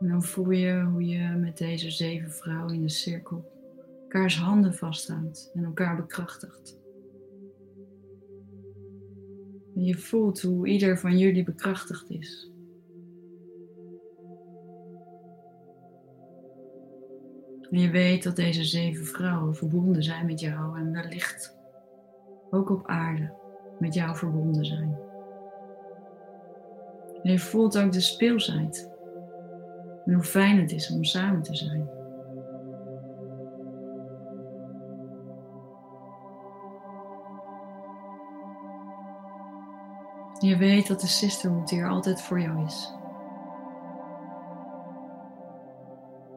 En 0.00 0.08
dan 0.08 0.22
voel 0.22 0.50
je 0.50 0.82
hoe 0.82 1.06
je 1.06 1.28
met 1.28 1.58
deze 1.58 1.90
zeven 1.90 2.30
vrouwen 2.30 2.74
in 2.74 2.82
de 2.82 2.88
cirkel 2.88 3.54
elkaars 4.02 4.38
handen 4.38 4.74
vasthoudt 4.74 5.50
en 5.54 5.64
elkaar 5.64 5.96
bekrachtigt. 5.96 6.78
En 9.74 9.84
je 9.84 9.98
voelt 9.98 10.42
hoe 10.42 10.68
ieder 10.68 10.98
van 10.98 11.18
jullie 11.18 11.44
bekrachtigd 11.44 12.10
is. 12.10 12.50
En 17.76 17.82
je 17.82 17.90
weet 17.90 18.22
dat 18.22 18.36
deze 18.36 18.64
zeven 18.64 19.06
vrouwen 19.06 19.54
verbonden 19.54 20.02
zijn 20.02 20.26
met 20.26 20.40
jou 20.40 20.78
en 20.78 21.08
licht 21.08 21.56
ook 22.50 22.70
op 22.70 22.86
aarde 22.86 23.32
met 23.78 23.94
jou 23.94 24.16
verbonden 24.16 24.64
zijn. 24.64 24.98
En 27.22 27.32
je 27.32 27.38
voelt 27.38 27.78
ook 27.78 27.92
de 27.92 28.00
speelsheid 28.00 28.90
en 30.04 30.12
hoe 30.12 30.22
fijn 30.22 30.60
het 30.60 30.72
is 30.72 30.90
om 30.90 31.04
samen 31.04 31.42
te 31.42 31.54
zijn. 31.54 31.88
Je 40.38 40.56
weet 40.56 40.86
dat 40.86 41.00
de 41.00 41.06
sisterhood 41.06 41.70
hier 41.70 41.88
altijd 41.88 42.22
voor 42.22 42.40
jou 42.40 42.64
is. 42.64 42.94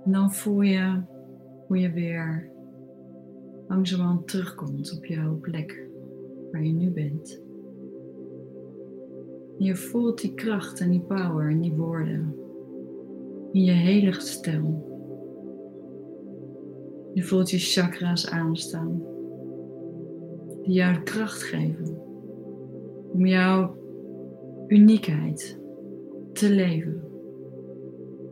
En 0.06 0.12
dan 0.12 0.34
voel 0.34 0.62
je 0.62 1.18
hoe 1.70 1.80
je 1.80 1.92
weer 1.92 2.50
langzamerhand 3.68 4.28
terugkomt 4.28 4.98
op 4.98 5.06
jouw 5.06 5.40
plek 5.40 5.88
waar 6.52 6.64
je 6.64 6.74
nu 6.74 6.90
bent. 6.90 7.42
En 9.58 9.66
je 9.66 9.76
voelt 9.76 10.22
die 10.22 10.34
kracht 10.34 10.80
en 10.80 10.90
die 10.90 11.02
power 11.02 11.50
en 11.50 11.62
die 11.62 11.74
woorden 11.74 12.36
in 13.52 13.64
je 13.64 13.72
hele 13.72 14.12
gestel. 14.12 14.88
Je 17.14 17.24
voelt 17.24 17.50
je 17.50 17.58
chakra's 17.58 18.30
aanstaan, 18.30 19.04
die 20.62 20.74
jou 20.74 21.04
kracht 21.04 21.44
geven 21.44 22.02
om 23.12 23.26
jouw 23.26 23.76
uniekheid 24.68 25.60
te 26.34 26.50
leven. 26.50 27.04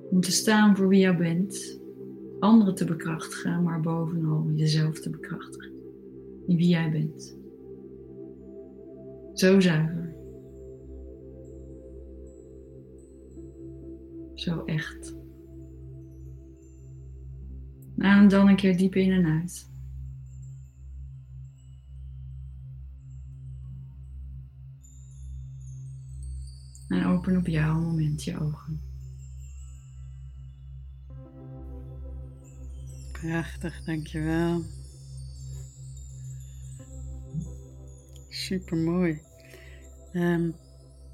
Om 0.10 0.22
te 0.22 0.32
staan 0.32 0.76
voor 0.76 0.88
wie 0.88 1.00
jij 1.00 1.18
bent, 1.18 1.86
anderen 2.40 2.76
te 2.76 2.86
bekrachtigen, 2.86 3.64
maar 3.64 3.82
bovenal 3.82 4.52
jezelf 4.54 5.00
te 5.00 5.10
bekrachtigen. 5.10 5.72
In 6.48 6.58
wie 6.58 6.68
jij 6.68 6.92
bent. 6.92 7.38
Zo 9.34 9.60
zuiver. 9.60 10.16
Zo 14.34 14.64
echt. 14.66 15.16
En 17.98 18.28
dan 18.28 18.48
een 18.48 18.56
keer 18.56 18.78
diep 18.78 18.96
in 18.96 19.12
en 19.12 19.26
uit. 19.26 19.72
En 26.88 27.06
open 27.06 27.38
op 27.38 27.48
jouw 27.48 27.80
moment 27.80 28.24
je 28.24 28.40
ogen. 28.40 28.87
Prachtig, 33.22 33.84
dankjewel. 33.84 34.64
Super 38.30 38.78
mooi. 38.78 39.20
Um, 40.14 40.56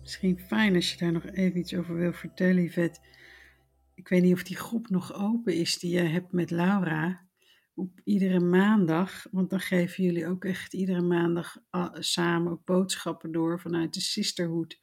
misschien 0.02 0.40
fijn 0.40 0.76
als 0.76 0.92
je 0.92 0.98
daar 0.98 1.12
nog 1.12 1.26
even 1.26 1.60
iets 1.60 1.74
over 1.74 1.96
wil 1.96 2.14
vertellen, 2.14 2.64
Yvette. 2.64 3.00
Ik 3.96 4.08
weet 4.08 4.22
niet 4.22 4.34
of 4.34 4.44
die 4.44 4.56
groep 4.56 4.90
nog 4.90 5.14
open 5.14 5.54
is 5.54 5.80
die 5.80 5.92
je 5.92 6.02
hebt 6.02 6.32
met 6.32 6.52
Laura. 6.52 7.28
Op 7.76 8.02
iedere 8.04 8.40
maandag, 8.40 9.26
want 9.32 9.50
dan 9.50 9.60
geven 9.60 10.04
jullie 10.04 10.28
ook 10.28 10.46
echt 10.46 10.74
iedere 10.74 11.02
maandag 11.02 11.58
ah, 11.70 11.96
samen 12.00 12.52
ook 12.52 12.66
boodschappen 12.66 13.32
door 13.32 13.60
vanuit 13.60 13.94
de 13.94 14.02
Sisterhood. 14.02 14.80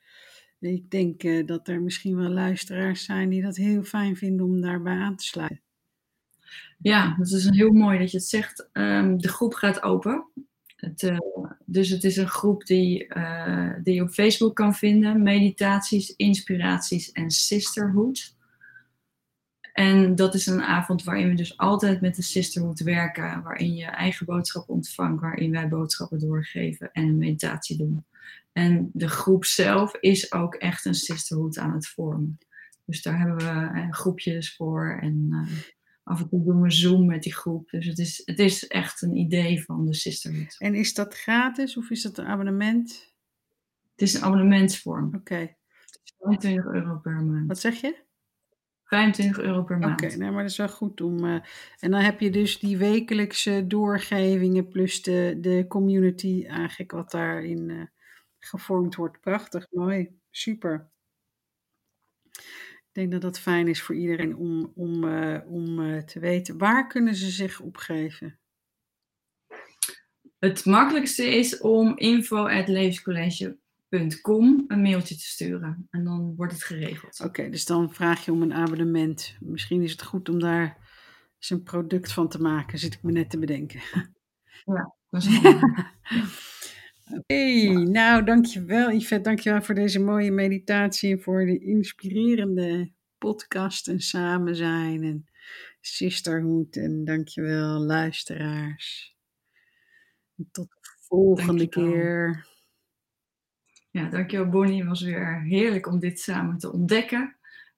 Ik 0.61 0.91
denk 0.91 1.23
uh, 1.23 1.47
dat 1.47 1.69
er 1.69 1.83
misschien 1.83 2.17
wel 2.17 2.31
luisteraars 2.31 3.05
zijn 3.05 3.29
die 3.29 3.43
dat 3.43 3.57
heel 3.57 3.83
fijn 3.83 4.17
vinden 4.17 4.47
om 4.47 4.61
daarbij 4.61 4.97
aan 4.97 5.17
te 5.17 5.25
sluiten. 5.25 5.70
Ja, 6.79 7.15
dat 7.19 7.31
is 7.31 7.49
heel 7.51 7.73
mooi 7.73 7.99
dat 7.99 8.11
je 8.11 8.17
het 8.17 8.27
zegt. 8.27 8.69
Um, 8.73 9.19
de 9.19 9.29
groep 9.29 9.55
gaat 9.55 9.83
open. 9.83 10.25
Het, 10.77 11.03
uh, 11.03 11.19
dus 11.65 11.89
het 11.89 12.05
is 12.05 12.17
een 12.17 12.29
groep 12.29 12.67
die, 12.67 13.15
uh, 13.17 13.71
die 13.83 13.95
je 13.95 14.03
op 14.03 14.11
Facebook 14.11 14.57
kan 14.57 14.75
vinden. 14.75 15.23
Meditaties, 15.23 16.17
inspiraties 16.17 17.13
en 17.13 17.31
sisterhood. 17.31 18.37
En 19.73 20.15
dat 20.15 20.35
is 20.35 20.47
een 20.47 20.63
avond 20.63 21.05
waarin 21.05 21.29
we 21.29 21.35
dus 21.35 21.57
altijd 21.57 22.01
met 22.01 22.17
de 22.17 22.23
sisterhood 22.23 22.81
werken. 22.81 23.43
Waarin 23.43 23.75
je 23.75 23.85
eigen 23.85 24.27
boodschappen 24.27 24.75
ontvangt. 24.75 25.21
Waarin 25.21 25.51
wij 25.51 25.69
boodschappen 25.69 26.19
doorgeven 26.19 26.93
en 26.93 27.03
een 27.03 27.19
meditatie 27.19 27.77
doen. 27.77 28.05
En 28.53 28.91
de 28.93 29.09
groep 29.09 29.45
zelf 29.45 29.95
is 29.95 30.33
ook 30.33 30.55
echt 30.55 30.85
een 30.85 30.95
sisterhood 30.95 31.59
aan 31.59 31.75
het 31.75 31.89
vormen. 31.89 32.39
Dus 32.85 33.03
daar 33.03 33.19
hebben 33.19 33.37
we 33.37 33.79
uh, 33.79 33.93
groepjes 33.93 34.55
voor. 34.57 34.99
En 35.03 35.47
af 36.11 36.21
en 36.21 36.29
toe 36.29 36.45
doen 36.45 36.61
we 36.61 36.71
Zoom 36.71 37.07
met 37.07 37.23
die 37.23 37.35
groep. 37.35 37.71
Dus 37.71 37.87
het 37.87 37.99
is, 37.99 38.23
het 38.25 38.39
is 38.39 38.67
echt 38.67 39.03
een 39.03 39.17
idee 39.17 39.65
van 39.65 39.87
de 39.87 39.95
Sisterhood. 39.95 40.57
En 40.59 40.75
is 40.75 40.95
dat 40.95 41.15
gratis 41.15 41.77
of 41.77 41.91
is 41.91 42.03
dat 42.03 42.19
een 42.19 42.27
abonnement? 42.27 43.15
Het 43.91 44.03
is 44.03 44.15
een 44.15 44.23
abonnementsvorm. 44.23 45.07
Oké. 45.07 45.17
Okay. 45.17 45.57
25 46.19 46.73
euro 46.73 46.99
per 46.99 47.13
maand. 47.13 47.47
Wat 47.47 47.59
zeg 47.59 47.81
je? 47.81 47.97
25 48.85 49.39
euro 49.39 49.63
per 49.63 49.79
maand. 49.79 49.93
Oké, 49.93 50.05
okay, 50.05 50.17
nou, 50.17 50.33
maar 50.33 50.43
dat 50.43 50.51
is 50.51 50.57
wel 50.57 50.69
goed 50.69 51.01
om. 51.01 51.25
Uh, 51.25 51.41
en 51.79 51.91
dan 51.91 52.01
heb 52.01 52.21
je 52.21 52.31
dus 52.31 52.59
die 52.59 52.79
wekelijkse 52.79 53.65
doorgevingen 53.67 54.69
plus 54.69 55.03
de, 55.03 55.37
de 55.41 55.65
community, 55.69 56.45
eigenlijk 56.47 56.91
wat 56.91 57.11
daarin 57.11 57.69
uh, 57.69 57.83
gevormd 58.39 58.95
wordt. 58.95 59.21
Prachtig, 59.21 59.67
mooi, 59.71 60.19
super. 60.31 60.91
Ik 62.93 62.97
denk 62.97 63.13
dat 63.13 63.21
dat 63.21 63.41
fijn 63.41 63.69
is 63.69 63.83
voor 63.83 63.95
iedereen 63.95 64.37
om, 64.37 64.73
om, 64.75 65.05
uh, 65.05 65.39
om 65.47 65.79
uh, 65.79 66.03
te 66.03 66.19
weten. 66.19 66.59
Waar 66.59 66.87
kunnen 66.87 67.15
ze 67.15 67.31
zich 67.31 67.61
opgeven? 67.61 68.39
Het 70.39 70.65
makkelijkste 70.65 71.37
is 71.37 71.59
om 71.59 71.99
info.levenscollege.com 71.99 74.65
een 74.67 74.83
mailtje 74.83 75.15
te 75.15 75.25
sturen. 75.25 75.87
En 75.91 76.05
dan 76.05 76.35
wordt 76.37 76.53
het 76.53 76.65
geregeld. 76.65 77.21
Oké, 77.21 77.29
okay, 77.29 77.51
dus 77.51 77.65
dan 77.65 77.95
vraag 77.95 78.25
je 78.25 78.33
om 78.33 78.43
een 78.43 78.55
abonnement. 78.55 79.37
Misschien 79.41 79.83
is 79.83 79.93
het 79.93 80.03
goed 80.03 80.29
om 80.29 80.39
daar 80.39 80.77
eens 81.39 81.51
een 81.51 81.63
product 81.63 82.13
van 82.13 82.29
te 82.29 82.41
maken, 82.41 82.79
zit 82.79 82.95
ik 82.95 83.03
me 83.03 83.13
net 83.13 83.31
te 83.31 83.39
bedenken. 83.39 83.81
Ja, 84.65 84.95
dat 85.11 85.23
is 85.23 85.41
hey, 87.27 87.73
nou 87.73 88.25
dankjewel 88.25 88.93
Yvette, 88.93 89.29
dankjewel 89.29 89.63
voor 89.63 89.75
deze 89.75 90.01
mooie 90.01 90.31
meditatie 90.31 91.13
en 91.13 91.21
voor 91.21 91.45
de 91.45 91.59
inspirerende 91.59 92.93
podcast 93.19 93.89
en 93.89 94.01
samen 94.01 94.57
zijn 94.57 95.03
en 95.03 95.29
sisterhood 95.81 96.77
en 96.77 97.05
dankjewel 97.05 97.79
luisteraars. 97.81 99.17
Tot 100.51 100.69
de 100.69 100.97
volgende 101.01 101.69
dankjewel. 101.69 101.91
keer. 101.91 102.49
Ja, 103.91 104.09
dankjewel 104.09 104.49
Bonnie, 104.49 104.79
het 104.79 104.89
was 104.89 105.03
weer 105.03 105.43
heerlijk 105.43 105.87
om 105.87 105.99
dit 105.99 106.21
samen 106.21 106.59
te 106.59 106.73
ontdekken 106.73 107.37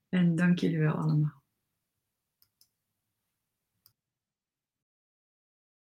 en 0.08 0.34
dank 0.34 0.58
jullie 0.58 0.78
wel 0.78 0.94
allemaal. 0.94 1.41